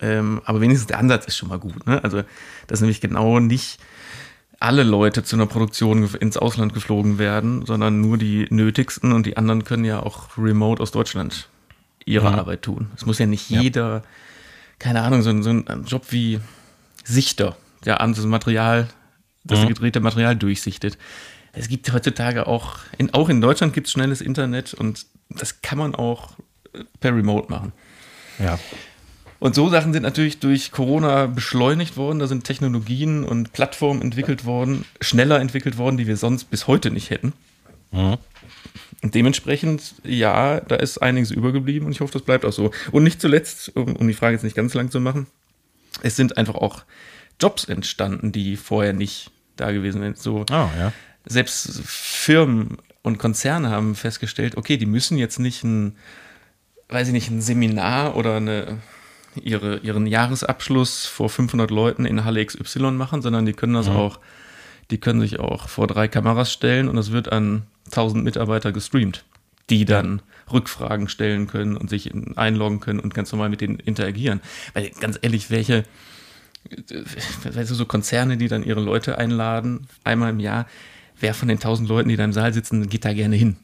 Ähm, 0.00 0.40
aber 0.44 0.60
wenigstens 0.60 0.88
der 0.88 0.98
Ansatz 0.98 1.26
ist 1.26 1.36
schon 1.36 1.48
mal 1.48 1.58
gut. 1.58 1.86
Ne? 1.86 2.02
Also, 2.02 2.22
dass 2.66 2.80
nämlich 2.80 3.00
genau 3.00 3.38
nicht 3.38 3.78
alle 4.58 4.82
Leute 4.82 5.24
zu 5.24 5.36
einer 5.36 5.46
Produktion 5.46 6.08
ins 6.20 6.36
Ausland 6.36 6.72
geflogen 6.72 7.18
werden, 7.18 7.66
sondern 7.66 8.00
nur 8.00 8.16
die 8.16 8.46
nötigsten 8.50 9.12
und 9.12 9.26
die 9.26 9.36
anderen 9.36 9.64
können 9.64 9.84
ja 9.84 10.00
auch 10.00 10.38
remote 10.38 10.82
aus 10.82 10.92
Deutschland 10.92 11.48
ihre 12.04 12.32
Arbeit 12.32 12.62
tun. 12.62 12.90
Es 12.96 13.06
muss 13.06 13.18
ja 13.18 13.26
nicht 13.26 13.50
jeder, 13.50 14.02
keine 14.82 15.02
Ahnung, 15.02 15.22
so, 15.22 15.30
ein- 15.30 15.42
so 15.42 15.50
ein 15.50 15.84
Job 15.86 16.06
wie 16.10 16.40
Sichter, 17.04 17.56
der 17.84 18.00
abends 18.00 18.18
das 18.18 18.26
Material, 18.26 18.88
das 19.44 19.60
gedrehte 19.68 20.00
Material 20.00 20.36
durchsichtet. 20.36 20.98
Es 21.52 21.68
gibt 21.68 21.92
heutzutage 21.92 22.46
auch, 22.46 22.76
in, 22.98 23.12
auch 23.14 23.28
in 23.28 23.40
Deutschland 23.40 23.74
gibt 23.74 23.86
es 23.86 23.92
schnelles 23.92 24.20
Internet 24.20 24.74
und 24.74 25.06
das 25.28 25.62
kann 25.62 25.78
man 25.78 25.94
auch 25.94 26.30
per 27.00 27.14
Remote 27.14 27.50
machen. 27.50 27.72
Ja. 28.38 28.58
Und 29.38 29.54
so 29.54 29.68
Sachen 29.68 29.92
sind 29.92 30.02
natürlich 30.04 30.38
durch 30.38 30.70
Corona 30.70 31.26
beschleunigt 31.26 31.96
worden. 31.96 32.20
Da 32.20 32.26
sind 32.28 32.44
Technologien 32.44 33.24
und 33.24 33.52
Plattformen 33.52 34.00
entwickelt 34.00 34.44
worden, 34.44 34.84
schneller 35.00 35.40
entwickelt 35.40 35.76
worden, 35.78 35.96
die 35.96 36.06
wir 36.06 36.16
sonst 36.16 36.44
bis 36.44 36.66
heute 36.68 36.90
nicht 36.90 37.10
hätten. 37.10 37.32
Mhm. 37.92 38.16
Und 39.02 39.14
dementsprechend, 39.14 39.94
ja, 40.04 40.60
da 40.60 40.76
ist 40.76 40.98
einiges 40.98 41.30
übergeblieben 41.30 41.86
und 41.86 41.92
ich 41.92 42.00
hoffe, 42.00 42.12
das 42.12 42.22
bleibt 42.22 42.44
auch 42.44 42.52
so. 42.52 42.70
Und 42.92 43.02
nicht 43.02 43.20
zuletzt, 43.20 43.74
um, 43.76 43.96
um 43.96 44.06
die 44.06 44.14
Frage 44.14 44.34
jetzt 44.34 44.44
nicht 44.44 44.54
ganz 44.56 44.74
lang 44.74 44.90
zu 44.90 45.00
machen, 45.00 45.26
es 46.02 46.16
sind 46.16 46.36
einfach 46.36 46.54
auch 46.54 46.84
Jobs 47.40 47.64
entstanden, 47.64 48.30
die 48.30 48.56
vorher 48.56 48.92
nicht 48.92 49.30
da 49.56 49.72
gewesen 49.72 50.00
sind. 50.02 50.18
So, 50.18 50.44
Oh, 50.50 50.68
ja. 50.78 50.92
selbst 51.26 51.82
Firmen 51.84 52.78
und 53.02 53.18
Konzerne 53.18 53.70
haben 53.70 53.96
festgestellt, 53.96 54.56
okay, 54.56 54.76
die 54.76 54.86
müssen 54.86 55.18
jetzt 55.18 55.40
nicht 55.40 55.64
ein, 55.64 55.96
weiß 56.88 57.08
ich 57.08 57.12
nicht, 57.12 57.28
ein 57.30 57.40
Seminar 57.40 58.14
oder 58.16 58.36
eine, 58.36 58.78
ihre, 59.34 59.78
ihren 59.78 60.06
Jahresabschluss 60.06 61.06
vor 61.06 61.28
500 61.28 61.72
Leuten 61.72 62.04
in 62.04 62.24
Halle 62.24 62.44
XY 62.46 62.92
machen, 62.92 63.20
sondern 63.20 63.46
die 63.46 63.52
können 63.52 63.74
das 63.74 63.88
auch, 63.88 64.20
die 64.92 64.98
können 64.98 65.20
sich 65.20 65.40
auch 65.40 65.68
vor 65.68 65.88
drei 65.88 66.06
Kameras 66.06 66.52
stellen 66.52 66.88
und 66.88 66.94
das 66.94 67.10
wird 67.10 67.32
an 67.32 67.66
1000 67.92 68.24
Mitarbeiter 68.24 68.72
gestreamt, 68.72 69.24
die 69.70 69.84
dann 69.84 70.22
Rückfragen 70.52 71.08
stellen 71.08 71.46
können 71.46 71.76
und 71.76 71.88
sich 71.88 72.10
in, 72.12 72.36
einloggen 72.36 72.80
können 72.80 72.98
und 73.00 73.14
ganz 73.14 73.30
normal 73.32 73.48
mit 73.48 73.60
denen 73.60 73.78
interagieren. 73.78 74.40
Weil 74.74 74.90
ganz 75.00 75.18
ehrlich, 75.22 75.50
welche, 75.50 75.84
weißt 77.44 77.70
du, 77.70 77.74
so 77.74 77.86
Konzerne, 77.86 78.36
die 78.36 78.48
dann 78.48 78.62
ihre 78.64 78.80
Leute 78.80 79.18
einladen, 79.18 79.86
einmal 80.04 80.30
im 80.30 80.40
Jahr, 80.40 80.66
wer 81.20 81.34
von 81.34 81.48
den 81.48 81.58
1000 81.58 81.88
Leuten, 81.88 82.08
die 82.08 82.16
da 82.16 82.24
im 82.24 82.32
Saal 82.32 82.52
sitzen, 82.52 82.88
geht 82.88 83.04
da 83.04 83.12
gerne 83.12 83.36
hin? 83.36 83.56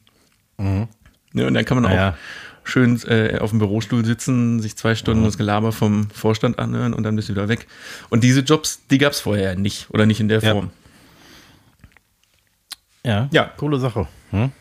Ne, 0.58 1.46
und 1.46 1.54
dann 1.54 1.64
kann 1.64 1.76
man 1.76 1.84
auch 1.86 1.90
Naja. 1.90 2.16
schön 2.64 3.00
äh, 3.06 3.38
auf 3.40 3.50
dem 3.50 3.58
Bürostuhl 3.58 4.04
sitzen, 4.04 4.60
sich 4.60 4.76
zwei 4.76 4.94
Stunden 4.94 5.24
das 5.24 5.36
Gelaber 5.38 5.72
vom 5.72 6.10
Vorstand 6.10 6.58
anhören 6.58 6.94
und 6.94 7.02
dann 7.04 7.16
bist 7.16 7.28
du 7.28 7.34
wieder 7.34 7.48
weg. 7.48 7.66
Und 8.08 8.24
diese 8.24 8.40
Jobs, 8.40 8.80
die 8.90 8.98
gab 8.98 9.12
es 9.12 9.20
vorher 9.20 9.56
nicht 9.56 9.88
oder 9.90 10.06
nicht 10.06 10.20
in 10.20 10.28
der 10.28 10.40
Ja. 10.40 10.52
Form. 10.52 10.70
Ja. 13.08 13.28
Ja. 13.32 13.44
Coole 13.56 13.78
Sache. 13.78 14.06
Hm? 14.30 14.52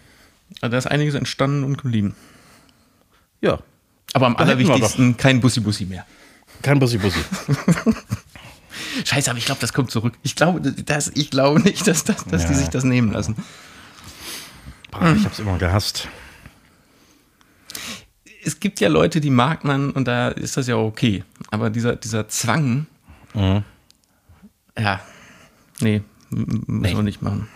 Also 0.61 0.71
da 0.71 0.77
ist 0.77 0.87
einiges 0.87 1.15
entstanden 1.15 1.63
und 1.65 1.77
geblieben. 1.81 2.15
Ja. 3.41 3.59
Aber 4.13 4.25
am 4.27 4.35
Da 4.37 4.43
allerwichtigsten 4.43 5.17
kein 5.17 5.41
Bussi-Bussi 5.41 5.85
mehr. 5.85 6.05
Kein 6.61 6.79
Bussi-Bussi. 6.79 7.19
Scheiße, 9.05 9.29
aber 9.29 9.37
ich 9.37 9.45
glaube, 9.45 9.59
das 9.61 9.73
kommt 9.73 9.91
zurück. 9.91 10.13
Ich 10.23 10.35
glaube, 10.35 10.61
das, 10.61 11.11
ich 11.13 11.29
glaube 11.29 11.59
nicht, 11.59 11.85
dass, 11.85 12.03
das, 12.03 12.23
dass 12.25 12.45
die 12.45 12.53
Ja. 12.53 12.57
sich 12.59 12.69
das 12.69 12.83
nehmen 12.83 13.11
lassen. 13.11 13.35
Boah, 14.91 15.13
ich 15.15 15.25
hab's 15.25 15.39
immer 15.39 15.57
gehasst. 15.57 16.07
Es 18.43 18.59
gibt 18.61 18.79
ja 18.79 18.87
Leute, 18.87 19.19
die 19.19 19.29
mag 19.29 19.65
man 19.65 19.91
und 19.91 20.07
da 20.07 20.29
ist 20.29 20.55
das 20.55 20.67
ja 20.67 20.77
okay. 20.77 21.23
Aber 21.51 21.69
dieser, 21.69 21.95
dieser 21.97 22.27
Zwang, 22.29 22.85
Mhm. 23.33 23.63
ja, 24.79 25.01
nee, 25.81 26.01
müssen 26.29 26.95
wir 26.95 27.03
nicht 27.03 27.21
machen. 27.21 27.49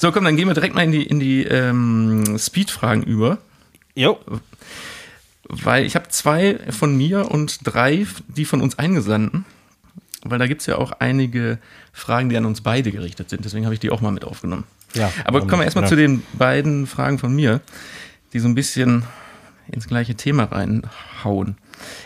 So, 0.00 0.10
komm, 0.12 0.24
dann 0.24 0.34
gehen 0.36 0.48
wir 0.48 0.54
direkt 0.54 0.74
mal 0.74 0.82
in 0.84 0.92
die, 0.92 1.02
in 1.02 1.20
die 1.20 1.44
ähm, 1.44 2.38
Speed-Fragen 2.38 3.02
über. 3.02 3.36
Jo. 3.94 4.18
Weil 5.46 5.84
ich 5.84 5.94
habe 5.94 6.08
zwei 6.08 6.58
von 6.70 6.96
mir 6.96 7.30
und 7.30 7.58
drei, 7.64 8.06
die 8.28 8.46
von 8.46 8.62
uns 8.62 8.78
eingesandten. 8.78 9.44
Weil 10.22 10.38
da 10.38 10.46
gibt 10.46 10.62
es 10.62 10.66
ja 10.66 10.76
auch 10.78 10.92
einige 10.92 11.58
Fragen, 11.92 12.30
die 12.30 12.36
an 12.38 12.46
uns 12.46 12.62
beide 12.62 12.92
gerichtet 12.92 13.28
sind. 13.28 13.44
Deswegen 13.44 13.66
habe 13.66 13.74
ich 13.74 13.80
die 13.80 13.90
auch 13.90 14.00
mal 14.00 14.10
mit 14.10 14.24
aufgenommen. 14.24 14.64
Ja, 14.94 15.12
Aber 15.24 15.40
kommen 15.40 15.60
wir 15.60 15.64
erstmal 15.64 15.84
Ja. 15.84 15.90
zu 15.90 15.96
den 15.96 16.22
beiden 16.32 16.86
Fragen 16.86 17.18
von 17.18 17.34
mir, 17.34 17.60
die 18.32 18.38
so 18.38 18.48
ein 18.48 18.54
bisschen 18.54 19.02
ins 19.70 19.86
gleiche 19.86 20.14
Thema 20.14 20.44
reinhauen. 20.44 21.58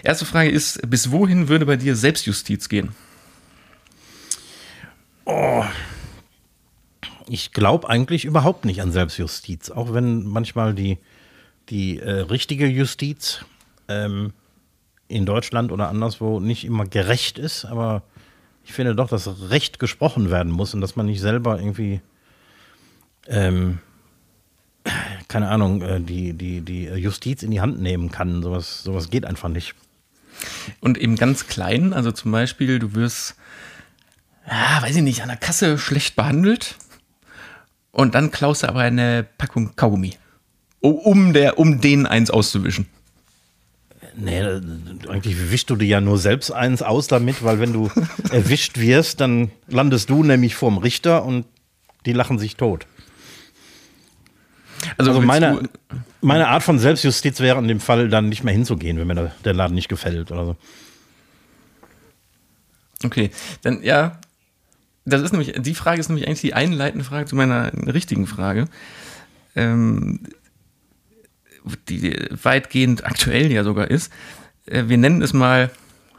Erste 0.02 0.24
Frage 0.24 0.50
ist: 0.50 0.80
Bis 0.90 1.12
wohin 1.12 1.48
würde 1.48 1.64
bei 1.66 1.76
dir 1.76 1.94
Selbstjustiz 1.94 2.68
gehen? 2.68 2.90
Ich 7.28 7.52
glaube 7.52 7.88
eigentlich 7.88 8.24
überhaupt 8.24 8.64
nicht 8.64 8.82
an 8.82 8.92
Selbstjustiz, 8.92 9.70
auch 9.70 9.94
wenn 9.94 10.24
manchmal 10.24 10.74
die, 10.74 10.98
die 11.70 11.98
äh, 11.98 12.20
richtige 12.20 12.66
Justiz 12.66 13.44
ähm, 13.88 14.32
in 15.08 15.26
Deutschland 15.26 15.72
oder 15.72 15.88
anderswo 15.88 16.40
nicht 16.40 16.64
immer 16.64 16.86
gerecht 16.86 17.38
ist, 17.38 17.64
aber 17.64 18.02
ich 18.64 18.72
finde 18.72 18.94
doch, 18.94 19.08
dass 19.08 19.50
Recht 19.50 19.78
gesprochen 19.78 20.30
werden 20.30 20.52
muss 20.52 20.74
und 20.74 20.80
dass 20.80 20.96
man 20.96 21.06
nicht 21.06 21.20
selber 21.20 21.58
irgendwie, 21.58 22.00
ähm, 23.26 23.78
keine 25.28 25.48
Ahnung, 25.48 25.82
äh, 25.82 26.00
die, 26.00 26.32
die, 26.32 26.60
die 26.62 26.84
Justiz 26.86 27.42
in 27.42 27.50
die 27.50 27.60
Hand 27.60 27.80
nehmen 27.80 28.10
kann. 28.10 28.42
Sowas, 28.42 28.82
sowas 28.82 29.10
geht 29.10 29.26
einfach 29.26 29.48
nicht. 29.48 29.74
Und 30.80 30.98
im 30.98 31.16
ganz 31.16 31.46
Kleinen, 31.46 31.92
also 31.92 32.10
zum 32.10 32.32
Beispiel, 32.32 32.78
du 32.78 32.94
wirst, 32.94 33.36
ja, 34.46 34.82
weiß 34.82 34.96
ich 34.96 35.02
nicht, 35.02 35.22
an 35.22 35.28
der 35.28 35.36
Kasse 35.36 35.78
schlecht 35.78 36.16
behandelt 36.16 36.76
und 37.94 38.14
dann 38.14 38.30
klaust 38.30 38.62
du 38.62 38.68
aber 38.68 38.80
eine 38.80 39.24
Packung 39.38 39.74
Kaugummi, 39.76 40.12
um, 40.80 41.32
der, 41.32 41.58
um 41.58 41.80
denen 41.80 42.06
eins 42.06 42.30
auszuwischen. 42.30 42.86
Nee, 44.16 44.38
äh, 44.40 44.60
eigentlich 45.08 45.50
wischst 45.50 45.70
du 45.70 45.76
dir 45.76 45.86
ja 45.88 46.00
nur 46.00 46.18
selbst 46.18 46.52
eins 46.52 46.82
aus 46.82 47.08
damit, 47.08 47.42
weil 47.42 47.58
wenn 47.58 47.72
du 47.72 47.90
erwischt 48.30 48.78
wirst, 48.78 49.20
dann 49.20 49.50
landest 49.66 50.10
du 50.10 50.22
nämlich 50.22 50.54
vorm 50.54 50.78
Richter 50.78 51.24
und 51.24 51.46
die 52.06 52.12
lachen 52.12 52.38
sich 52.38 52.56
tot. 52.56 52.86
Also 54.98 55.14
willst 55.14 55.26
meine, 55.26 55.62
du- 55.62 55.96
meine 56.20 56.48
Art 56.48 56.62
von 56.62 56.78
Selbstjustiz 56.78 57.40
wäre 57.40 57.58
in 57.58 57.66
dem 57.68 57.80
Fall 57.80 58.08
dann 58.08 58.28
nicht 58.28 58.44
mehr 58.44 58.52
hinzugehen, 58.54 58.98
wenn 58.98 59.06
mir 59.06 59.14
der- 59.14 59.32
der 59.44 59.54
Laden 59.54 59.74
nicht 59.74 59.88
gefällt 59.88 60.30
oder 60.30 60.44
so. 60.44 60.56
Okay, 63.04 63.30
dann 63.62 63.82
ja, 63.82 64.18
das 65.04 65.22
ist 65.22 65.32
nämlich, 65.32 65.54
die 65.56 65.74
Frage 65.74 66.00
ist 66.00 66.08
nämlich 66.08 66.26
eigentlich 66.26 66.40
die 66.40 66.54
einleitende 66.54 67.04
Frage 67.04 67.26
zu 67.26 67.36
meiner 67.36 67.72
richtigen 67.86 68.26
Frage. 68.26 68.66
Ähm, 69.54 70.20
die 71.88 72.16
weitgehend 72.42 73.04
aktuell 73.04 73.50
ja 73.50 73.64
sogar 73.64 73.90
ist. 73.90 74.12
Äh, 74.66 74.84
wir 74.88 74.98
nennen 74.98 75.22
es 75.22 75.32
mal 75.32 75.70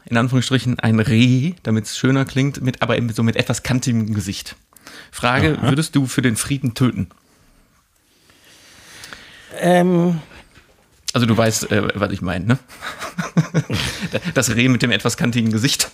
in 0.04 0.16
Anführungsstrichen 0.16 0.78
ein 0.78 1.00
Reh, 1.00 1.54
damit 1.62 1.86
es 1.86 1.98
schöner 1.98 2.24
klingt, 2.24 2.60
mit, 2.62 2.82
aber 2.82 2.96
eben 2.96 3.12
so 3.12 3.22
mit 3.22 3.36
etwas 3.36 3.62
kantigem 3.62 4.14
Gesicht. 4.14 4.56
Frage, 5.10 5.58
würdest 5.62 5.96
du 5.96 6.06
für 6.06 6.22
den 6.22 6.36
Frieden 6.36 6.74
töten? 6.74 7.08
Ähm, 9.58 10.20
Also 11.12 11.26
du 11.26 11.36
weißt, 11.36 11.70
äh, 11.72 11.88
was 11.94 12.12
ich 12.12 12.22
meine, 12.22 12.44
ne? 12.46 12.58
Das 14.34 14.54
Reh 14.54 14.68
mit 14.68 14.82
dem 14.82 14.90
etwas 14.90 15.16
kantigen 15.16 15.50
Gesicht. 15.50 15.90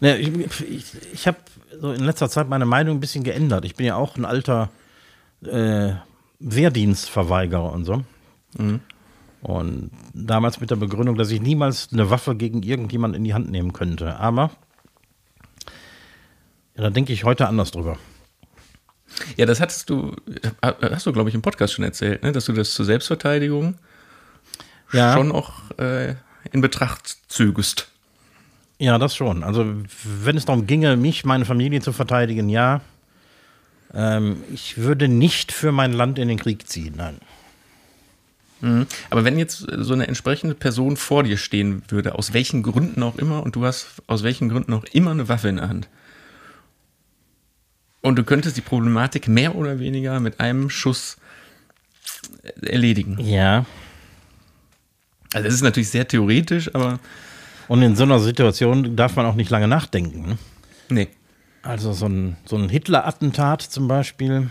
Ne, 0.00 0.18
ich 0.18 0.28
ich, 0.62 0.84
ich 1.12 1.26
habe 1.26 1.38
so 1.80 1.92
in 1.92 2.04
letzter 2.04 2.28
Zeit 2.28 2.48
meine 2.48 2.66
Meinung 2.66 2.96
ein 2.96 3.00
bisschen 3.00 3.24
geändert. 3.24 3.64
Ich 3.64 3.74
bin 3.76 3.86
ja 3.86 3.96
auch 3.96 4.16
ein 4.16 4.24
alter 4.24 4.70
äh, 5.44 5.92
Wehrdienstverweigerer 6.40 7.72
und 7.72 7.84
so. 7.84 8.04
Und 9.42 9.90
damals 10.12 10.60
mit 10.60 10.70
der 10.70 10.76
Begründung, 10.76 11.16
dass 11.16 11.30
ich 11.30 11.40
niemals 11.40 11.88
eine 11.92 12.10
Waffe 12.10 12.34
gegen 12.36 12.62
irgendjemanden 12.62 13.16
in 13.18 13.24
die 13.24 13.32
Hand 13.34 13.50
nehmen 13.50 13.72
könnte. 13.72 14.16
Aber 14.18 14.50
ja, 16.76 16.82
da 16.84 16.90
denke 16.90 17.12
ich 17.12 17.24
heute 17.24 17.46
anders 17.48 17.70
drüber. 17.70 17.96
Ja, 19.36 19.46
das 19.46 19.60
hattest 19.60 19.90
du, 19.90 20.14
hast 20.62 21.06
du, 21.06 21.12
glaube 21.12 21.28
ich, 21.30 21.34
im 21.34 21.42
Podcast 21.42 21.74
schon 21.74 21.84
erzählt, 21.84 22.22
ne? 22.22 22.32
dass 22.32 22.44
du 22.44 22.52
das 22.52 22.72
zur 22.74 22.84
Selbstverteidigung 22.84 23.76
Ja. 24.92 25.14
schon 25.14 25.32
auch 25.32 25.52
äh, 25.78 26.14
in 26.52 26.60
Betracht 26.60 27.18
zögest. 27.28 27.90
Ja, 28.80 28.96
das 28.96 29.14
schon. 29.14 29.44
Also, 29.44 29.66
wenn 30.04 30.38
es 30.38 30.46
darum 30.46 30.66
ginge, 30.66 30.96
mich, 30.96 31.26
meine 31.26 31.44
Familie 31.44 31.82
zu 31.82 31.92
verteidigen, 31.92 32.48
ja. 32.48 32.80
Ähm, 33.92 34.42
ich 34.54 34.78
würde 34.78 35.06
nicht 35.06 35.52
für 35.52 35.70
mein 35.70 35.92
Land 35.92 36.18
in 36.18 36.28
den 36.28 36.38
Krieg 36.38 36.66
ziehen, 36.66 36.94
nein. 36.96 37.18
Mhm. 38.62 38.86
Aber 39.10 39.22
wenn 39.22 39.38
jetzt 39.38 39.66
so 39.70 39.92
eine 39.92 40.08
entsprechende 40.08 40.54
Person 40.54 40.96
vor 40.96 41.24
dir 41.24 41.36
stehen 41.36 41.82
würde, 41.88 42.14
aus 42.14 42.32
welchen 42.32 42.62
Gründen 42.62 43.02
auch 43.02 43.16
immer, 43.16 43.42
und 43.42 43.54
du 43.54 43.66
hast 43.66 44.02
aus 44.06 44.22
welchen 44.22 44.48
Gründen 44.48 44.72
auch 44.72 44.84
immer 44.92 45.10
eine 45.10 45.28
Waffe 45.28 45.50
in 45.50 45.56
der 45.56 45.68
Hand, 45.68 45.86
und 48.00 48.16
du 48.16 48.24
könntest 48.24 48.56
die 48.56 48.62
Problematik 48.62 49.28
mehr 49.28 49.56
oder 49.56 49.78
weniger 49.78 50.20
mit 50.20 50.40
einem 50.40 50.70
Schuss 50.70 51.18
erledigen. 52.62 53.18
Ja. 53.20 53.66
Also 55.34 55.44
das 55.44 55.52
ist 55.52 55.62
natürlich 55.62 55.90
sehr 55.90 56.08
theoretisch, 56.08 56.74
aber 56.74 56.98
Und 57.70 57.82
in 57.82 57.94
so 57.94 58.02
einer 58.02 58.18
Situation 58.18 58.96
darf 58.96 59.14
man 59.14 59.26
auch 59.26 59.36
nicht 59.36 59.48
lange 59.48 59.68
nachdenken. 59.68 60.22
Ne? 60.22 60.38
nee. 60.88 61.08
Also 61.62 61.92
so 61.92 62.06
ein, 62.06 62.36
so 62.44 62.56
ein 62.56 62.68
Hitler-Attentat 62.68 63.62
zum 63.62 63.86
Beispiel 63.86 64.50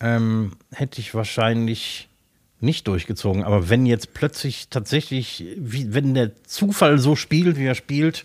ähm, 0.00 0.52
hätte 0.72 1.02
ich 1.02 1.14
wahrscheinlich 1.14 2.08
nicht 2.58 2.88
durchgezogen. 2.88 3.44
Aber 3.44 3.68
wenn 3.68 3.84
jetzt 3.84 4.14
plötzlich 4.14 4.68
tatsächlich, 4.70 5.44
wie, 5.58 5.92
wenn 5.92 6.14
der 6.14 6.42
Zufall 6.46 6.98
so 6.98 7.16
spielt, 7.16 7.58
wie 7.58 7.66
er 7.66 7.74
spielt, 7.74 8.24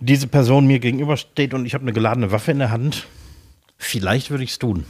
diese 0.00 0.26
Person 0.26 0.66
mir 0.66 0.78
gegenübersteht 0.78 1.54
und 1.54 1.64
ich 1.64 1.72
habe 1.72 1.84
eine 1.84 1.94
geladene 1.94 2.30
Waffe 2.30 2.50
in 2.50 2.58
der 2.58 2.70
Hand, 2.70 3.06
vielleicht 3.78 4.28
würde 4.28 4.44
ich 4.44 4.50
es 4.50 4.58
tun. 4.58 4.84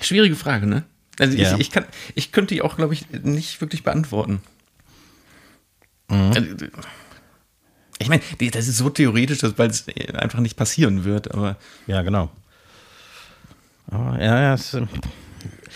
Schwierige 0.00 0.34
Frage, 0.34 0.66
ne? 0.66 0.82
Also 1.20 1.38
Ja. 1.38 1.54
ich, 1.54 1.60
ich, 1.60 1.70
kann, 1.70 1.84
ich 2.16 2.32
könnte 2.32 2.56
die 2.56 2.62
auch, 2.62 2.74
glaube 2.74 2.94
ich, 2.94 3.08
nicht 3.22 3.60
wirklich 3.60 3.84
beantworten. 3.84 4.40
Also, 6.08 6.40
ich 7.98 8.08
meine, 8.08 8.22
das 8.52 8.68
ist 8.68 8.76
so 8.78 8.90
theoretisch, 8.90 9.38
dass- 9.38 9.58
weil 9.58 9.70
es 9.70 9.86
einfach 10.14 10.40
nicht 10.40 10.56
passieren 10.56 11.04
wird, 11.04 11.32
aber 11.32 11.56
Ja, 11.86 12.02
genau. 12.02 12.30
Aber, 13.90 14.20
ja, 14.22 14.40
ja, 14.40 14.54
ist 14.54 14.74
äh, 14.74 14.86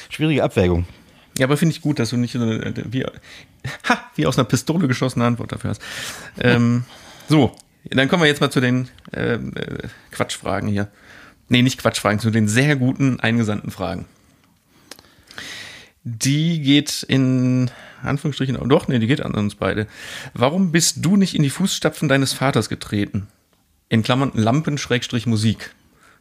schwierige 0.08 0.42
Abwägung. 0.44 0.86
ja, 1.38 1.46
aber 1.46 1.56
finde 1.56 1.74
ich 1.74 1.80
gut, 1.80 1.98
dass 1.98 2.10
du 2.10 2.16
nicht 2.16 2.32
so 2.32 2.40
eine, 2.40 2.74
wie, 2.90 3.04
ha, 3.88 3.98
wie 4.16 4.26
aus 4.26 4.36
einer 4.38 4.44
Pistole 4.46 4.88
geschossene 4.88 5.24
Antwort 5.24 5.52
dafür 5.52 5.70
hast. 5.70 5.82
Ähm, 6.38 6.84
so, 7.28 7.54
dann 7.84 8.08
kommen 8.08 8.22
wir 8.22 8.28
jetzt 8.28 8.40
mal 8.40 8.50
zu 8.50 8.60
den 8.60 8.88
ähm, 9.12 9.52
äh, 9.56 9.88
Quatschfragen 10.10 10.68
hier. 10.68 10.88
Nee, 11.48 11.62
nicht 11.62 11.78
Quatschfragen, 11.80 12.20
zu 12.20 12.30
den 12.30 12.46
sehr 12.48 12.76
guten 12.76 13.18
eingesandten 13.20 13.70
Fragen. 13.70 14.06
Die 16.02 16.62
geht 16.62 17.02
in 17.02 17.70
Anführungsstrichen, 18.02 18.56
oh, 18.56 18.66
doch, 18.66 18.88
nee, 18.88 18.98
die 18.98 19.06
geht 19.06 19.20
an 19.20 19.34
uns 19.34 19.54
beide. 19.54 19.86
Warum 20.32 20.72
bist 20.72 21.04
du 21.04 21.16
nicht 21.16 21.34
in 21.34 21.42
die 21.42 21.50
Fußstapfen 21.50 22.08
deines 22.08 22.32
Vaters 22.32 22.68
getreten? 22.68 23.28
In 23.88 24.02
Klammern 24.02 24.32
Lampen 24.34 24.78
Schrägstrich 24.78 25.26
Musik. 25.26 25.74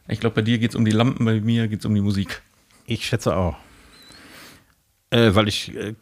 Ich 0.08 0.20
glaube, 0.20 0.34
bei 0.34 0.42
dir 0.42 0.58
geht 0.58 0.70
es 0.70 0.76
um 0.76 0.84
die 0.84 0.90
Lampen, 0.90 1.24
bei 1.24 1.40
mir 1.40 1.68
geht 1.68 1.80
es 1.80 1.86
um 1.86 1.94
die 1.94 2.00
Musik. 2.00 2.42
Ich 2.84 3.06
schätze 3.06 3.36
auch. 3.36 3.56
Äh, 5.10 5.34
weil 5.34 5.48
ich 5.48 5.74
äh, 5.74 5.94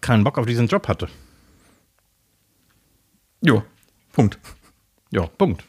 keinen 0.00 0.24
Bock 0.24 0.38
auf 0.38 0.46
diesen 0.46 0.68
Job 0.68 0.88
hatte. 0.88 1.08
Jo, 3.40 3.64
Punkt. 4.12 4.38
Ja, 5.10 5.26
Punkt. 5.26 5.64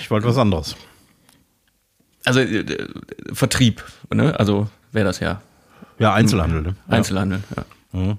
Ich 0.00 0.10
wollte 0.10 0.26
was 0.26 0.36
anderes. 0.36 0.76
Also 2.24 2.40
äh, 2.40 2.58
äh, 2.58 2.88
Vertrieb, 3.32 3.84
ne? 4.12 4.38
Also 4.38 4.68
wäre 4.92 5.06
das 5.06 5.20
ja. 5.20 5.40
Ja, 5.98 6.14
Einzelhandel. 6.14 6.62
Ne? 6.62 6.76
Einzelhandel, 6.88 7.42
ja. 7.92 8.16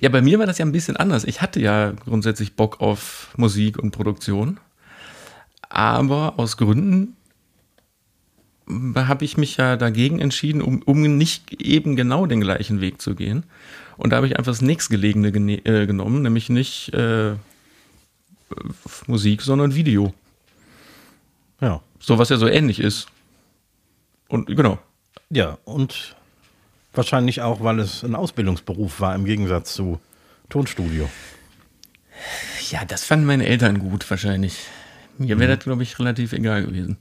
Ja, 0.00 0.08
bei 0.08 0.22
mir 0.22 0.38
war 0.38 0.46
das 0.46 0.58
ja 0.58 0.64
ein 0.64 0.72
bisschen 0.72 0.96
anders. 0.96 1.24
Ich 1.24 1.42
hatte 1.42 1.60
ja 1.60 1.92
grundsätzlich 1.92 2.54
Bock 2.54 2.80
auf 2.80 3.32
Musik 3.36 3.78
und 3.78 3.92
Produktion. 3.92 4.58
Aber 5.68 6.34
aus 6.38 6.56
Gründen 6.56 7.16
habe 8.96 9.24
ich 9.24 9.36
mich 9.36 9.56
ja 9.56 9.76
dagegen 9.76 10.18
entschieden, 10.20 10.62
um, 10.62 10.82
um 10.82 11.16
nicht 11.16 11.60
eben 11.60 11.94
genau 11.96 12.26
den 12.26 12.40
gleichen 12.40 12.80
Weg 12.80 13.00
zu 13.00 13.14
gehen. 13.14 13.44
Und 13.96 14.10
da 14.10 14.16
habe 14.16 14.26
ich 14.26 14.38
einfach 14.38 14.52
das 14.52 14.62
nächstgelegene 14.62 15.30
gene- 15.30 15.64
äh, 15.64 15.86
genommen, 15.86 16.22
nämlich 16.22 16.48
nicht 16.48 16.92
äh, 16.94 17.34
Musik, 19.06 19.42
sondern 19.42 19.74
Video. 19.74 20.14
Ja. 21.60 21.80
So 22.00 22.18
was 22.18 22.30
ja 22.30 22.38
so 22.38 22.46
ähnlich 22.48 22.80
ist. 22.80 23.06
Und 24.28 24.46
genau. 24.46 24.78
Ja, 25.28 25.58
und 25.64 26.16
wahrscheinlich 26.92 27.42
auch, 27.42 27.62
weil 27.62 27.78
es 27.78 28.02
ein 28.02 28.14
Ausbildungsberuf 28.14 29.00
war 29.00 29.14
im 29.14 29.24
Gegensatz 29.24 29.74
zu 29.74 30.00
Tonstudio. 30.48 31.08
Ja, 32.70 32.84
das 32.84 33.04
fanden 33.04 33.26
meine 33.26 33.46
Eltern 33.46 33.78
gut, 33.78 34.08
wahrscheinlich. 34.10 34.66
Mir 35.18 35.38
wäre 35.38 35.56
das, 35.56 35.64
glaube 35.64 35.82
ich, 35.82 35.98
relativ 35.98 36.32
egal 36.32 36.64
gewesen. 36.64 36.96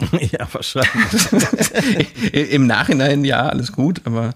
ja, 0.20 0.46
wahrscheinlich. 0.52 2.32
Im 2.52 2.66
Nachhinein 2.66 3.24
ja, 3.24 3.48
alles 3.48 3.72
gut, 3.72 4.02
aber 4.04 4.34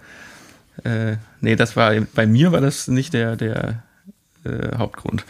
äh, 0.85 1.17
nee, 1.41 1.57
das 1.57 1.77
war 1.77 1.95
bei 2.15 2.27
mir 2.27 2.53
war 2.53 2.61
das 2.61 2.89
nicht 2.89 3.13
der, 3.13 3.37
der 3.37 3.83
äh, 4.45 4.77
Hauptgrund. 4.77 5.25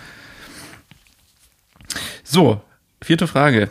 So, 2.23 2.61
vierte 3.01 3.27
Frage, 3.27 3.71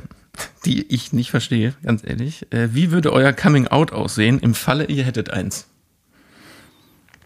die 0.66 0.92
ich 0.94 1.14
nicht 1.14 1.30
verstehe, 1.30 1.76
ganz 1.84 2.04
ehrlich. 2.04 2.52
Äh, 2.52 2.74
wie 2.74 2.92
würde 2.92 3.14
euer 3.14 3.34
Coming 3.34 3.68
Out 3.68 3.92
aussehen 3.92 4.40
im 4.40 4.56
Falle, 4.56 4.86
ihr 4.86 5.04
hättet 5.04 5.30
eins? 5.30 5.68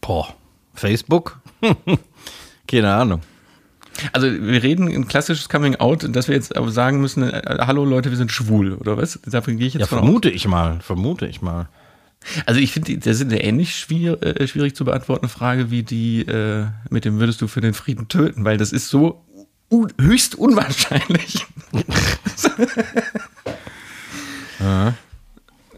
Boah. 0.01 0.35
Facebook? 0.73 1.39
Keine 2.67 2.93
Ahnung. 2.93 3.21
Also 4.13 4.27
wir 4.31 4.63
reden 4.63 4.87
ein 4.87 5.07
klassisches 5.07 5.49
Coming 5.49 5.75
Out, 5.75 6.07
dass 6.15 6.27
wir 6.27 6.35
jetzt 6.35 6.55
aber 6.55 6.71
sagen 6.71 7.01
müssen, 7.01 7.23
äh, 7.23 7.57
hallo 7.59 7.85
Leute, 7.85 8.09
wir 8.09 8.17
sind 8.17 8.31
schwul, 8.31 8.73
oder 8.73 8.97
was? 8.97 9.19
Dafür 9.25 9.53
gehe 9.53 9.67
ich 9.67 9.73
jetzt 9.75 9.81
Ja, 9.81 9.87
von 9.87 9.99
aus. 9.99 10.03
vermute 10.05 10.29
ich 10.29 10.47
mal. 10.47 10.79
Vermute 10.81 11.27
ich 11.27 11.41
mal. 11.41 11.67
Also 12.45 12.59
ich 12.59 12.71
finde, 12.71 12.97
das 12.97 13.17
ist 13.17 13.23
eine 13.23 13.43
ähnlich 13.43 13.75
schwierig, 13.75 14.23
äh, 14.23 14.47
schwierig 14.47 14.75
zu 14.75 14.85
beantwortende 14.85 15.29
Frage 15.31 15.71
wie 15.71 15.83
die 15.83 16.21
äh, 16.21 16.65
mit 16.89 17.03
dem 17.05 17.19
würdest 17.19 17.41
du 17.41 17.47
für 17.47 17.61
den 17.61 17.73
Frieden 17.73 18.07
töten, 18.07 18.45
weil 18.45 18.57
das 18.57 18.71
ist 18.71 18.87
so 18.89 19.25
un 19.69 19.91
höchst 19.99 20.35
unwahrscheinlich. 20.35 21.45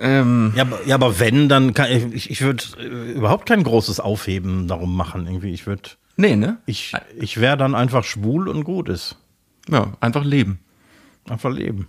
ähm, 0.03 0.53
Ja, 0.55 0.63
aber, 0.63 0.85
ja, 0.85 0.95
aber 0.95 1.19
wenn, 1.19 1.47
dann 1.49 1.73
kann 1.73 1.89
ich, 1.89 2.29
ich 2.29 2.41
würde 2.41 2.63
äh, 2.77 3.13
überhaupt 3.13 3.47
kein 3.47 3.63
großes 3.63 3.99
Aufheben 3.99 4.67
darum 4.67 4.95
machen. 4.95 5.25
Irgendwie, 5.25 5.53
ich 5.53 5.65
würde, 5.65 5.91
nee, 6.17 6.35
ne? 6.35 6.57
ich, 6.65 6.93
ich 7.17 7.39
wäre 7.39 7.57
dann 7.57 7.73
einfach 7.73 8.03
schwul 8.03 8.49
und 8.49 8.65
gut 8.65 8.89
ist. 8.89 9.15
Ja, 9.69 9.93
einfach 10.01 10.25
leben. 10.25 10.59
Einfach 11.27 11.51
leben. 11.51 11.87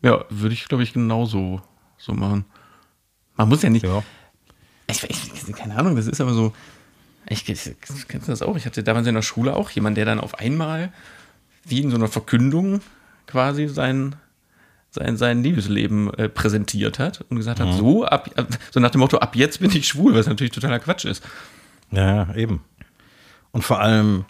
Ja, 0.00 0.24
würde 0.30 0.54
ich, 0.54 0.66
glaube 0.66 0.82
ich, 0.82 0.94
genauso 0.94 1.60
so 1.98 2.12
machen. 2.12 2.46
Man 3.36 3.48
muss 3.48 3.62
ja 3.62 3.70
nicht. 3.70 3.84
Ja. 3.84 4.02
Ich, 4.86 5.02
ich, 5.02 5.52
keine 5.54 5.76
Ahnung, 5.76 5.96
das 5.96 6.06
ist 6.06 6.20
aber 6.20 6.32
so. 6.32 6.54
Ich, 7.28 7.48
ich 7.48 7.74
kennst 8.08 8.28
du 8.28 8.32
das 8.32 8.42
auch? 8.42 8.56
Ich 8.56 8.66
hatte 8.66 8.82
damals 8.82 9.06
in 9.06 9.14
der 9.14 9.22
Schule 9.22 9.56
auch 9.56 9.70
jemanden, 9.70 9.96
der 9.96 10.04
dann 10.04 10.20
auf 10.20 10.38
einmal, 10.38 10.92
wie 11.64 11.80
in 11.80 11.90
so 11.90 11.96
einer 11.96 12.08
Verkündung, 12.08 12.80
quasi 13.26 13.68
sein, 13.68 14.16
sein, 14.94 15.16
sein 15.16 15.42
Liebesleben 15.42 16.14
äh, 16.14 16.28
präsentiert 16.28 16.98
hat 16.98 17.24
und 17.28 17.36
gesagt 17.36 17.58
hat, 17.58 17.74
so, 17.74 18.04
ab, 18.04 18.30
so 18.70 18.78
nach 18.78 18.90
dem 18.90 19.00
Motto, 19.00 19.18
ab 19.18 19.34
jetzt 19.34 19.58
bin 19.60 19.70
ich 19.74 19.88
schwul, 19.88 20.14
was 20.14 20.26
natürlich 20.26 20.52
totaler 20.52 20.78
Quatsch 20.78 21.04
ist. 21.04 21.22
Ja, 21.90 22.32
eben. 22.34 22.62
Und 23.50 23.62
vor 23.62 23.80
allem, 23.80 24.24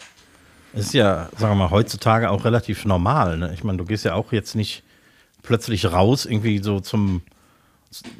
ist 0.73 0.93
ja, 0.93 1.29
sagen 1.37 1.53
wir 1.53 1.65
mal, 1.65 1.69
heutzutage 1.69 2.31
auch 2.31 2.45
relativ 2.45 2.85
normal. 2.85 3.37
Ne? 3.37 3.51
Ich 3.53 3.63
meine, 3.63 3.77
du 3.77 3.85
gehst 3.85 4.05
ja 4.05 4.15
auch 4.15 4.31
jetzt 4.31 4.55
nicht 4.55 4.83
plötzlich 5.43 5.91
raus, 5.91 6.25
irgendwie 6.25 6.57
so 6.57 6.79
zum, 6.79 7.21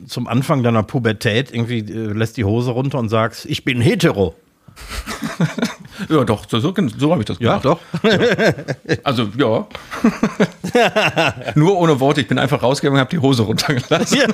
zum 0.07 0.27
Anfang 0.27 0.61
deiner 0.61 0.83
Pubertät, 0.83 1.51
irgendwie 1.51 1.79
äh, 1.79 2.13
lässt 2.13 2.37
die 2.37 2.45
Hose 2.45 2.71
runter 2.71 2.99
und 2.99 3.09
sagst, 3.09 3.45
ich 3.47 3.65
bin 3.65 3.81
hetero. 3.81 4.35
Ja, 6.09 6.23
doch, 6.23 6.45
so, 6.49 6.59
so, 6.59 6.73
so 6.97 7.11
habe 7.11 7.21
ich 7.21 7.25
das 7.25 7.39
gemacht. 7.39 7.63
doch. 7.63 7.79
Also, 9.03 9.29
ja. 9.37 9.65
Nur 11.55 11.77
ohne 11.77 11.99
Worte, 11.99 12.21
ich 12.21 12.27
bin 12.27 12.37
einfach 12.37 12.61
rausgegangen 12.61 12.97
und 12.97 12.99
habe 12.99 13.09
die 13.09 13.19
Hose 13.19 13.43
runtergelassen. 13.43 14.19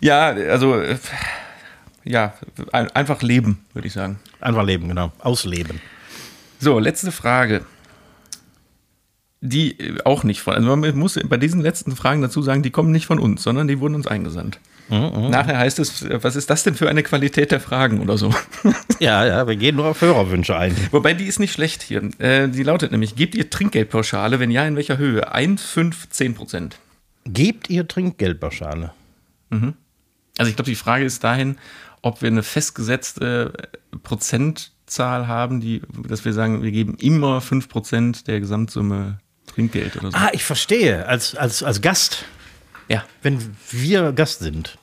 Ja, 0.00 0.28
also, 0.28 0.80
ja, 2.04 2.34
ein, 2.70 2.88
einfach 2.92 3.20
leben, 3.20 3.64
würde 3.74 3.88
ich 3.88 3.94
sagen. 3.94 4.20
Einfach 4.40 4.64
leben, 4.64 4.88
genau. 4.88 5.10
Ausleben. 5.18 5.80
So, 6.60 6.78
letzte 6.78 7.10
Frage. 7.10 7.64
Die 9.40 9.78
äh, 9.78 9.98
auch 10.04 10.22
nicht 10.22 10.40
von, 10.40 10.54
also 10.54 10.76
man 10.76 10.96
muss 10.96 11.18
bei 11.24 11.36
diesen 11.36 11.60
letzten 11.60 11.96
Fragen 11.96 12.22
dazu 12.22 12.42
sagen, 12.42 12.62
die 12.62 12.70
kommen 12.70 12.92
nicht 12.92 13.06
von 13.06 13.18
uns, 13.18 13.42
sondern 13.42 13.66
die 13.66 13.80
wurden 13.80 13.96
uns 13.96 14.06
eingesandt. 14.06 14.60
Nachher 14.88 15.58
heißt 15.58 15.78
es, 15.78 16.04
was 16.22 16.34
ist 16.34 16.48
das 16.48 16.62
denn 16.62 16.74
für 16.74 16.88
eine 16.88 17.02
Qualität 17.02 17.50
der 17.50 17.60
Fragen 17.60 18.00
oder 18.00 18.16
so? 18.16 18.34
Ja, 19.00 19.24
ja, 19.24 19.46
wir 19.46 19.54
gehen 19.54 19.76
nur 19.76 19.86
auf 19.86 20.00
Hörerwünsche 20.00 20.56
ein. 20.56 20.74
Wobei 20.90 21.14
die 21.14 21.26
ist 21.26 21.38
nicht 21.38 21.52
schlecht 21.52 21.82
hier. 21.82 22.10
Äh, 22.18 22.48
die 22.48 22.64
lautet 22.64 22.90
nämlich, 22.90 23.14
gebt 23.14 23.36
ihr 23.36 23.48
Trinkgeldpauschale? 23.48 24.40
Wenn 24.40 24.50
ja, 24.50 24.66
in 24.66 24.74
welcher 24.74 24.98
Höhe? 24.98 25.30
1, 25.30 25.62
5, 25.62 26.08
10 26.08 26.34
Prozent. 26.34 26.78
Gebt 27.24 27.70
ihr 27.70 27.86
Trinkgeldpauschale? 27.86 28.90
Also 30.38 30.50
ich 30.50 30.56
glaube, 30.56 30.70
die 30.70 30.76
Frage 30.76 31.04
ist 31.04 31.22
dahin, 31.22 31.58
ob 32.02 32.22
wir 32.22 32.28
eine 32.28 32.42
festgesetzte 32.42 33.52
äh, 33.92 33.96
Prozentzahl 33.98 35.26
haben, 35.28 35.60
die, 35.60 35.82
dass 36.08 36.24
wir 36.24 36.32
sagen, 36.32 36.62
wir 36.62 36.72
geben 36.72 36.96
immer 36.98 37.40
5 37.40 37.68
Prozent 37.68 38.26
der 38.26 38.40
Gesamtsumme 38.40 39.18
Trinkgeld 39.46 39.96
oder 39.96 40.10
so. 40.10 40.16
Ah, 40.16 40.30
ich 40.32 40.44
verstehe. 40.44 41.06
Als, 41.06 41.34
als, 41.34 41.62
als 41.62 41.80
Gast, 41.82 42.24
Ja, 42.88 43.04
wenn 43.22 43.56
wir 43.70 44.12
Gast 44.12 44.40
sind. 44.40 44.78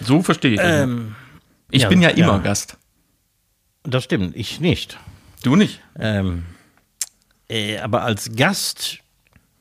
so 0.00 0.22
verstehe 0.22 0.52
ich. 0.52 0.58
das. 0.58 0.82
Ähm, 0.82 1.14
ich 1.70 1.82
ja, 1.82 1.88
bin 1.88 2.02
ja 2.02 2.10
ja. 2.10 2.16
immer 2.16 2.40
Gast. 2.40 2.76
das 3.84 4.04
stimmt, 4.04 4.34
ich 4.36 4.60
nicht. 4.60 4.98
Du 5.42 5.56
nicht? 5.56 5.80
Ähm, 5.98 6.44
äh, 7.48 7.78
aber 7.78 8.02
als 8.02 8.34
Gast 8.36 8.98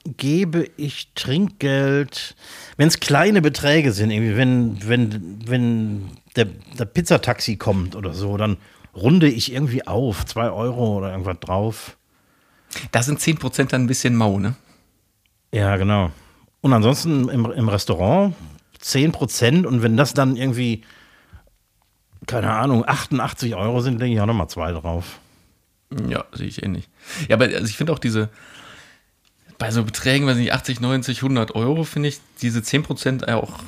gebe 0.06 0.70
ich 0.78 1.12
Trinkgeld, 1.14 2.36
wenn 2.78 2.88
es 2.88 3.00
kleine 3.00 3.42
Beträge 3.42 3.92
sind, 3.92 4.12
irgendwie, 4.12 4.38
wenn, 4.38 4.88
wenn, 4.88 5.40
wenn 5.48 6.10
der, 6.36 6.46
der 6.78 6.86
Pizzataxi 6.86 7.58
kommt 7.58 7.96
oder 7.96 8.14
so, 8.14 8.38
dann 8.38 8.58
runde 8.96 9.28
ich 9.30 9.52
irgendwie 9.54 9.86
auf, 9.86 10.26
zwei 10.26 10.50
Euro 10.50 10.98
oder 10.98 11.12
irgendwas 11.12 11.40
drauf. 11.40 11.98
Da 12.92 13.04
sind 13.04 13.20
10 13.20 13.38
Prozent 13.38 13.74
dann 13.74 13.84
ein 13.84 13.88
bisschen 13.88 14.16
mau, 14.16 14.40
ne? 14.40 14.56
Ja, 15.52 15.76
genau. 15.78 16.12
Und 16.62 16.74
ansonsten 16.74 17.30
im, 17.30 17.46
im 17.52 17.70
Restaurant 17.70 18.36
10 18.80 19.12
Prozent 19.12 19.66
und 19.66 19.82
wenn 19.84 19.98
das 19.98 20.14
dann 20.14 20.36
irgendwie, 20.36 20.84
keine 22.28 22.52
Ahnung, 22.52 22.84
88 22.86 23.56
Euro 23.56 23.82
sind, 23.82 24.00
denke 24.00 24.16
ich 24.16 24.22
auch 24.22 24.26
nochmal 24.26 24.50
zwei 24.50 24.72
drauf. 24.72 25.20
Ja, 26.08 26.26
sehe 26.34 26.48
ich 26.48 26.64
ähnlich. 26.64 26.88
Ja, 27.28 27.36
aber 27.36 27.46
also 27.46 27.66
ich 27.66 27.78
finde 27.78 27.94
auch 27.94 28.00
diese 28.00 28.30
bei 29.58 29.72
so 29.72 29.84
Beträgen, 29.84 30.26
weiß 30.26 30.38
nicht, 30.38 30.54
80, 30.54 30.80
90, 30.80 31.18
100 31.18 31.54
Euro 31.54 31.84
finde 31.84 32.10
ich 32.10 32.20
diese 32.42 32.62
10% 32.62 33.32
auch 33.34 33.60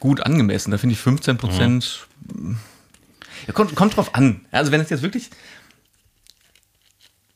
gut 0.00 0.22
angemessen. 0.22 0.70
Da 0.70 0.78
finde 0.78 0.94
ich 0.94 1.00
15% 1.00 1.98
mhm. 2.34 2.58
ja, 3.46 3.52
kommt, 3.52 3.74
kommt 3.74 3.96
drauf 3.96 4.14
an. 4.14 4.40
Also 4.50 4.72
wenn 4.72 4.80
es 4.80 4.88
jetzt 4.88 5.02
wirklich 5.02 5.30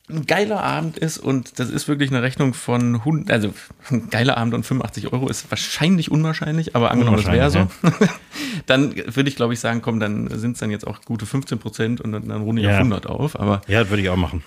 ein 0.09 0.25
geiler 0.25 0.63
Abend 0.63 0.97
ist 0.97 1.17
und 1.17 1.59
das 1.59 1.69
ist 1.69 1.89
wirklich 1.89 2.09
eine 2.11 2.21
Rechnung 2.21 2.53
von 2.53 2.95
100, 2.95 3.29
also 3.29 3.53
ein 3.89 4.09
geiler 4.09 4.37
Abend 4.37 4.53
und 4.53 4.65
85 4.65 5.11
Euro 5.11 5.27
ist 5.27 5.51
wahrscheinlich 5.51 6.09
unwahrscheinlich, 6.11 6.75
aber 6.75 6.91
angenommen, 6.91 7.17
das 7.17 7.31
wäre 7.31 7.49
so, 7.49 7.59
ja. 7.59 7.69
dann 8.67 8.95
würde 8.95 9.29
ich 9.29 9.35
glaube 9.35 9.53
ich 9.53 9.59
sagen, 9.59 9.81
komm, 9.81 9.99
dann 9.99 10.29
sind 10.39 10.53
es 10.53 10.59
dann 10.59 10.71
jetzt 10.71 10.87
auch 10.87 11.01
gute 11.01 11.25
15 11.25 11.59
Prozent 11.59 11.99
und 11.99 12.13
dann, 12.13 12.29
dann 12.29 12.41
runde 12.41 12.61
ich 12.61 12.67
ja. 12.67 12.73
auf 12.73 12.77
100 12.77 13.05
auf. 13.07 13.37
Aber 13.37 13.61
ja, 13.67 13.89
würde 13.89 14.01
ich 14.01 14.09
auch 14.09 14.15
machen. 14.15 14.43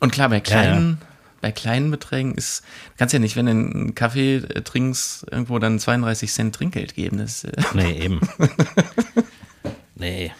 Und 0.00 0.12
klar, 0.12 0.28
bei 0.28 0.40
kleinen, 0.40 0.98
ja, 1.00 1.06
bei 1.40 1.52
kleinen 1.52 1.90
Beträgen 1.92 2.34
ist, 2.34 2.64
kannst 2.96 3.12
ja 3.12 3.20
nicht, 3.20 3.36
wenn 3.36 3.46
du 3.46 3.52
einen 3.52 3.94
Kaffee 3.94 4.40
trinkst, 4.40 5.26
irgendwo 5.30 5.58
dann 5.60 5.78
32 5.78 6.32
Cent 6.32 6.54
Trinkgeld 6.54 6.94
geben. 6.94 7.18
Das, 7.18 7.44
äh 7.44 7.52
nee, 7.74 8.00
eben. 8.00 8.20
nee. 9.94 10.32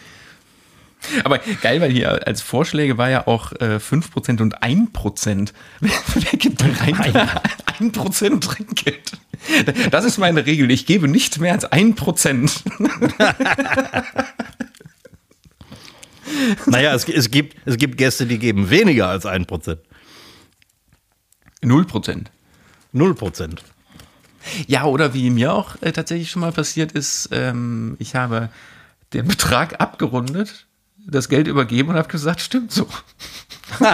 Aber 1.23 1.39
geil, 1.61 1.81
weil 1.81 1.91
hier 1.91 2.27
als 2.27 2.41
Vorschläge 2.41 2.97
war 2.97 3.09
ja 3.09 3.27
auch 3.27 3.51
äh, 3.53 3.77
5% 3.77 4.41
und 4.41 4.61
1%. 4.61 5.53
Wer 5.79 5.91
gibt 6.39 6.63
rein 6.63 6.95
1% 7.79 8.41
Trinkgeld? 8.41 9.11
Das 9.91 10.05
ist 10.05 10.17
meine 10.17 10.45
Regel. 10.45 10.69
Ich 10.71 10.85
gebe 10.85 11.07
nicht 11.07 11.39
mehr 11.39 11.53
als 11.53 11.69
1%. 11.69 12.61
naja, 16.65 16.93
es, 16.93 17.07
es, 17.07 17.31
gibt, 17.31 17.55
es 17.65 17.77
gibt 17.77 17.97
Gäste, 17.97 18.25
die 18.25 18.37
geben 18.37 18.69
weniger 18.69 19.07
als 19.07 19.25
1%. 19.25 19.77
0%. 21.63 22.25
0%. 22.93 23.57
Ja, 24.67 24.85
oder 24.85 25.13
wie 25.13 25.29
mir 25.29 25.53
auch 25.53 25.75
äh, 25.81 25.91
tatsächlich 25.91 26.31
schon 26.31 26.41
mal 26.41 26.51
passiert 26.51 26.93
ist, 26.93 27.29
ähm, 27.31 27.97
ich 27.99 28.15
habe 28.15 28.49
den 29.13 29.27
Betrag 29.27 29.81
abgerundet 29.81 30.67
das 31.07 31.29
Geld 31.29 31.47
übergeben 31.47 31.89
und 31.89 31.95
habe 31.95 32.07
gesagt, 32.07 32.41
stimmt 32.41 32.71
so. 32.71 32.87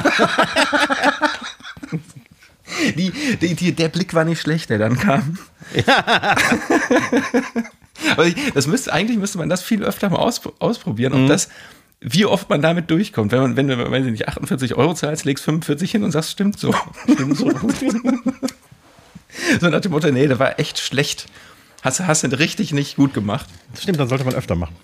die, 2.95 3.11
die, 3.41 3.55
die, 3.55 3.71
der 3.73 3.89
Blick 3.89 4.13
war 4.13 4.25
nicht 4.25 4.41
schlecht, 4.41 4.69
der 4.69 4.79
dann 4.79 4.97
kam. 4.97 5.37
Ja. 5.85 6.35
Aber 8.11 8.27
ich, 8.27 8.35
das 8.53 8.67
müsste, 8.67 8.93
eigentlich 8.93 9.17
müsste 9.17 9.37
man 9.37 9.49
das 9.49 9.63
viel 9.63 9.83
öfter 9.83 10.09
mal 10.09 10.17
aus, 10.17 10.41
ausprobieren, 10.59 11.13
ob 11.13 11.21
mhm. 11.21 11.27
das, 11.27 11.49
wie 12.01 12.25
oft 12.25 12.49
man 12.49 12.61
damit 12.61 12.91
durchkommt. 12.91 13.31
Wenn 13.31 13.41
man, 13.41 13.55
wenn 13.55 13.67
du, 13.67 13.91
wenn 13.91 14.03
du 14.03 14.11
nicht 14.11 14.27
48 14.27 14.75
Euro 14.75 14.93
zahlst, 14.93 15.25
legst 15.25 15.43
45 15.45 15.91
hin 15.91 16.03
und 16.03 16.11
sagst, 16.11 16.31
stimmt 16.31 16.59
so. 16.59 16.73
Stimmt 17.11 17.37
so. 17.37 17.51
so 19.59 19.69
nach 19.69 19.81
dem 19.81 19.91
Motto, 19.91 20.11
nee, 20.11 20.27
der 20.27 20.39
war 20.39 20.59
echt 20.59 20.79
schlecht. 20.79 21.27
Hast, 21.81 21.99
hast 22.01 22.23
du 22.23 22.39
richtig 22.39 22.73
nicht 22.73 22.95
gut 22.95 23.13
gemacht. 23.13 23.47
Das 23.71 23.83
stimmt, 23.83 23.99
dann 23.99 24.09
sollte 24.09 24.25
man 24.25 24.35
öfter 24.35 24.55
machen. 24.55 24.75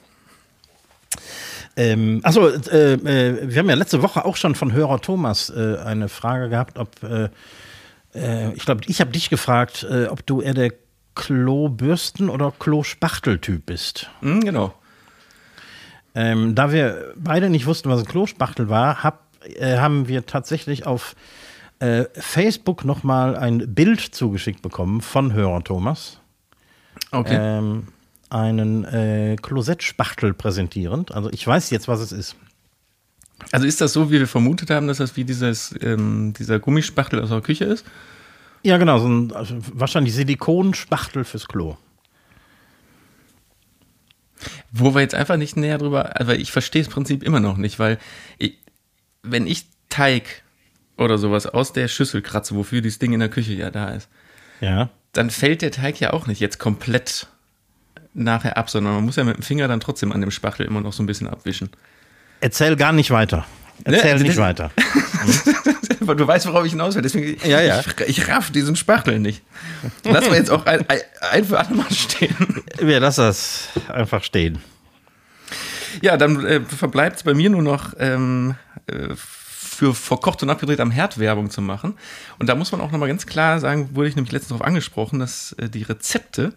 Ähm, 1.82 2.20
achso, 2.22 2.48
äh, 2.48 2.94
äh, 2.94 3.50
wir 3.50 3.58
haben 3.60 3.70
ja 3.70 3.76
letzte 3.76 4.04
Woche 4.04 4.24
auch 4.24 4.36
schon 4.36 4.54
von 4.54 4.72
Hörer 4.72 5.02
Thomas 5.02 5.50
äh, 5.50 5.78
eine 5.84 6.10
Frage 6.10 6.50
gehabt, 6.50 6.78
ob, 6.78 7.02
äh, 7.02 7.30
äh, 8.14 8.54
ich 8.54 8.66
glaube, 8.66 8.82
ich 8.86 9.02
habe 9.02 9.10
dich 9.10 9.32
gefragt, 9.32 9.88
äh, 9.90 10.06
ob 10.06 10.24
du 10.28 10.42
eher 10.42 10.54
der 10.54 10.74
Klobürsten- 11.16 12.30
oder 12.30 12.54
Klospachtel-Typ 12.58 13.66
bist. 13.66 14.12
Mhm, 14.22 14.42
genau. 14.42 14.74
Ähm, 16.14 16.54
da 16.54 16.72
wir 16.72 17.14
beide 17.16 17.50
nicht 17.50 17.66
wussten, 17.66 17.90
was 17.90 18.02
ein 18.02 18.06
Klospachtel 18.06 18.70
war, 18.70 19.04
hab, 19.04 19.24
haben 19.60 20.08
wir 20.08 20.26
tatsächlich 20.26 20.86
auf 20.86 21.16
Facebook 22.14 22.86
nochmal 22.86 23.36
ein 23.36 23.74
Bild 23.74 24.02
zugeschickt 24.02 24.62
bekommen 24.62 25.02
von 25.02 25.34
Hörer 25.34 25.64
Thomas. 25.64 26.20
Okay. 27.12 27.38
Ähm, 27.40 27.88
einen 28.32 28.86
äh, 28.86 29.36
Klosettspachtel 29.42 30.34
präsentierend. 30.34 31.12
Also 31.12 31.30
ich 31.32 31.46
weiß 31.46 31.70
jetzt, 31.70 31.88
was 31.88 32.00
es 32.00 32.12
ist. 32.12 32.36
Also 33.52 33.66
ist 33.66 33.82
das 33.82 33.94
so, 33.94 34.10
wie 34.12 34.20
wir 34.20 34.28
vermutet 34.28 34.70
haben, 34.70 34.88
dass 34.88 34.98
das 34.98 35.18
wie 35.18 35.26
dieses, 35.26 35.76
ähm, 35.82 36.34
dieser 36.38 36.60
Gummispachtel 36.60 37.20
aus 37.22 37.30
der 37.30 37.42
Küche 37.42 37.66
ist? 37.66 37.86
Ja, 38.64 38.78
genau, 38.78 39.00
so 39.00 39.08
ein 39.08 39.34
also 39.34 39.56
wahrscheinlich 39.74 40.14
Silikonspachtel 40.14 41.24
fürs 41.24 41.48
Klo. 41.48 41.78
Wo 44.72 44.94
wir 44.94 45.02
jetzt 45.02 45.16
einfach 45.16 45.38
nicht 45.38 45.58
näher 45.58 45.78
drüber, 45.78 46.16
also 46.20 46.32
ich 46.32 46.52
verstehe 46.52 46.84
das 46.84 46.94
Prinzip 46.94 47.24
immer 47.24 47.40
noch 47.40 47.58
nicht, 47.58 47.80
weil 47.80 47.98
ich, 48.38 48.58
wenn 49.24 49.48
ich 49.48 49.66
Teig 49.90 50.44
oder 50.98 51.18
sowas 51.18 51.48
aus 51.48 51.74
der 51.74 51.88
Schüssel 51.88 52.22
kratze, 52.22 52.56
wofür 52.56 52.82
dieses 52.82 53.00
Ding 53.00 53.14
in 53.14 53.20
der 53.20 53.30
Küche 53.30 53.54
ja 53.54 53.72
da 53.72 53.90
ist, 53.90 54.08
ja. 54.62 54.90
dann 55.12 55.30
fällt 55.30 55.62
der 55.62 55.72
Teig 55.72 56.00
ja 56.00 56.14
auch 56.14 56.28
nicht 56.28 56.40
jetzt 56.40 56.60
komplett 56.60 57.28
nachher 58.14 58.58
ab, 58.58 58.70
sondern 58.70 58.96
man 58.96 59.06
muss 59.06 59.16
ja 59.16 59.24
mit 59.24 59.38
dem 59.38 59.44
Finger 59.44 59.68
dann 59.68 59.80
trotzdem 59.80 60.12
an 60.12 60.22
dem 60.22 60.32
Spachtel 60.32 60.66
immer 60.66 60.82
noch 60.82 60.94
so 60.94 61.04
ein 61.04 61.06
bisschen 61.06 61.28
abwischen. 61.28 61.70
Erzähl 62.40 62.76
gar 62.76 62.92
nicht 62.92 63.12
weiter. 63.12 63.46
Erzähl 63.84 64.06
ne, 64.06 64.12
also 64.12 64.26
nicht 64.26 64.38
weiter. 64.38 64.72
du 66.00 66.28
weißt, 66.28 66.48
worauf 66.48 66.66
ich 66.66 66.72
hinaus 66.72 66.96
will. 66.96 67.02
Deswegen, 67.02 67.38
ja, 67.48 67.62
ja. 67.62 67.80
Ich, 67.80 68.20
ich 68.20 68.28
raff 68.28 68.52
diesen 68.52 68.76
Spachtel 68.76 69.20
nicht. 69.20 69.44
Lass 70.04 70.28
mal 70.30 70.36
jetzt 70.36 70.52
auch 70.52 70.66
ein, 70.66 70.86
ein, 70.90 71.46
für 71.46 71.60
alle 71.60 71.76
Mal 71.76 71.92
stehen. 71.92 72.64
Wir 72.80 73.00
lassen 73.00 73.22
das 73.22 73.70
einfach 73.88 74.24
stehen. 74.24 74.60
Ja, 76.02 76.18
dann 76.18 76.46
äh, 76.46 76.62
verbleibt 76.62 77.18
es 77.18 77.24
bei 77.24 77.34
mir 77.34 77.50
nur 77.50 77.62
noch 77.62 77.94
ähm, 78.00 78.56
äh, 78.88 79.10
für 79.16 79.94
verkocht 79.94 80.42
und 80.44 80.50
abgedreht 80.50 80.80
am 80.80 80.92
Herd 80.92 81.18
Werbung 81.18 81.50
zu 81.50 81.62
machen. 81.62 81.96
Und 82.40 82.48
da 82.48 82.56
muss 82.56 82.72
man 82.72 82.82
auch 82.82 82.92
nochmal 82.92 83.10
ganz 83.10 83.26
klar 83.26 83.60
sagen, 83.60 83.90
wurde 83.94 84.10
ich 84.10 84.16
nämlich 84.16 84.32
letztens 84.32 84.50
darauf 84.50 84.66
angesprochen, 84.66 85.20
dass 85.20 85.54
äh, 85.54 85.70
die 85.70 85.84
Rezepte 85.84 86.54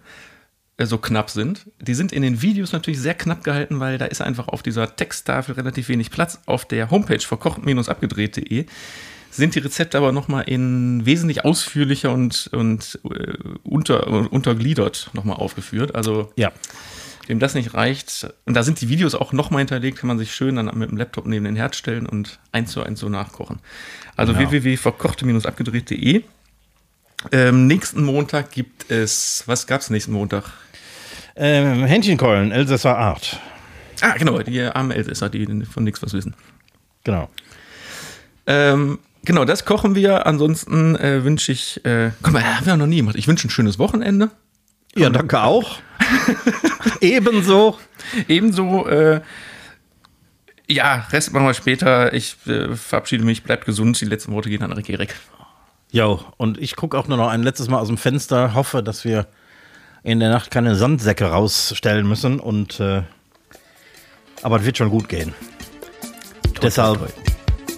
so 0.79 0.99
knapp 0.99 1.31
sind. 1.31 1.67
Die 1.81 1.95
sind 1.95 2.13
in 2.13 2.23
den 2.23 2.43
Videos 2.43 2.73
natürlich 2.73 3.01
sehr 3.01 3.15
knapp 3.15 3.45
gehalten, 3.45 3.81
weil 3.81 3.99
da 3.99 4.07
ist 4.07 4.21
einfach 4.21 4.49
auf 4.49 4.63
dieser 4.63 4.97
Texttafel 4.97 5.55
relativ 5.55 5.89
wenig 5.89 6.11
Platz. 6.11 6.41
Auf 6.47 6.65
der 6.65 6.91
Homepage 6.91 7.21
verkocht-abgedreht.de 7.21 8.67
sind 9.31 9.55
die 9.55 9.59
Rezepte 9.61 9.99
aber 9.99 10.13
nochmal 10.13 10.45
in 10.47 11.07
wesentlich 11.07 11.45
ausführlicher 11.45 12.13
und, 12.13 12.49
und 12.53 12.99
äh, 13.05 13.35
unter, 13.63 14.33
untergliedert 14.33 15.11
nochmal 15.13 15.37
aufgeführt. 15.37 15.95
Also 15.95 16.33
ja. 16.37 16.53
wem 17.27 17.39
das 17.39 17.55
nicht 17.55 17.75
reicht, 17.75 18.29
und 18.45 18.55
da 18.55 18.63
sind 18.63 18.81
die 18.81 18.89
Videos 18.89 19.15
auch 19.15 19.33
nochmal 19.33 19.61
hinterlegt, 19.61 19.99
kann 19.99 20.09
man 20.09 20.19
sich 20.19 20.35
schön 20.35 20.57
dann 20.57 20.67
mit 20.79 20.91
dem 20.91 20.99
Laptop 20.99 21.27
neben 21.27 21.45
den 21.45 21.57
Herd 21.57 21.77
stellen 21.77 22.07
und 22.07 22.39
eins 22.53 22.73
zu 22.73 22.83
eins 22.83 23.01
so 23.01 23.09
nachkochen. 23.09 23.61
Also 24.17 24.35
genau. 24.35 24.51
www.verkochte-abgedreht.de 24.51 26.25
ähm, 27.33 27.67
nächsten 27.67 28.05
Montag 28.05 28.53
gibt 28.53 28.91
es, 28.91 29.45
was 29.47 29.67
gab 29.67 29.81
es 29.81 29.91
nächsten 29.91 30.13
Montag? 30.13 30.45
Ähm, 31.37 31.85
Händchenkeulen, 31.85 32.53
Elsässer 32.53 32.97
Art. 32.97 33.41
Ah, 34.01 34.15
genau, 34.17 34.39
die 34.41 34.61
armen 34.63 34.91
Elsässer, 34.91 35.29
die 35.29 35.65
von 35.65 35.85
nichts 35.85 36.03
was 36.03 36.13
wissen. 36.13 36.35
Genau. 37.05 37.29
Ähm, 38.47 38.99
genau, 39.25 39.45
das 39.45 39.65
kochen 39.65 39.95
wir. 39.95 40.27
Ansonsten 40.27 40.97
äh, 40.97 41.25
wünsche 41.25 41.53
ich, 41.53 41.85
äh, 41.85 42.11
guck 42.23 42.33
mal, 42.33 42.45
haben 42.45 42.67
wir 42.67 42.77
noch 42.77 42.87
nie 42.87 42.99
gemacht. 42.99 43.17
Ich 43.17 43.29
wünsche 43.29 43.47
ein 43.47 43.51
schönes 43.51 43.79
Wochenende. 43.79 44.31
Ja, 44.97 45.11
danke 45.11 45.43
auch. 45.43 45.79
Ebenso. 47.01 47.79
Ebenso, 48.29 48.87
äh, 48.87 49.21
ja, 50.69 51.07
Rest 51.11 51.33
machen 51.33 51.47
wir 51.47 51.55
später. 51.55 52.13
Ich 52.13 52.37
äh, 52.47 52.75
verabschiede 52.75 53.25
mich, 53.25 53.43
bleibt 53.43 53.65
gesund. 53.65 54.01
Die 54.01 54.07
letzten 54.07 54.33
Worte 54.33 54.49
gehen 54.49 54.63
an 54.63 54.73
Rick 54.73 54.89
Erik. 54.89 55.15
Jo, 55.91 56.25
und 56.37 56.59
ich 56.59 56.77
gucke 56.77 56.99
auch 56.99 57.07
nur 57.07 57.19
noch 57.19 57.29
ein 57.29 57.43
letztes 57.43 57.69
Mal 57.69 57.79
aus 57.79 57.89
dem 57.89 57.99
Fenster, 57.99 58.55
hoffe, 58.55 58.83
dass 58.83 59.05
wir 59.05 59.27
in 60.05 60.21
der 60.21 60.29
Nacht 60.31 60.51
keine 60.51 60.77
Sandsäcke 60.77 61.25
rausstellen 61.25 62.07
müssen 62.07 62.39
und 62.39 62.79
äh, 62.79 63.03
aber 64.43 64.59
es 64.61 64.65
wird 64.65 64.77
schon 64.77 64.91
gut 64.91 65.09
gehen. 65.09 65.33
Deshalb. 66.63 67.13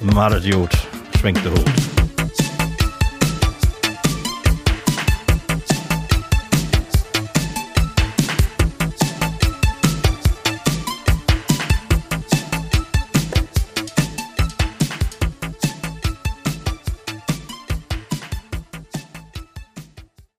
Madet 0.01 0.53
gut, 0.53 0.77
schwenkt 1.19 1.45
der 1.45 1.53
Hut. 1.53 1.96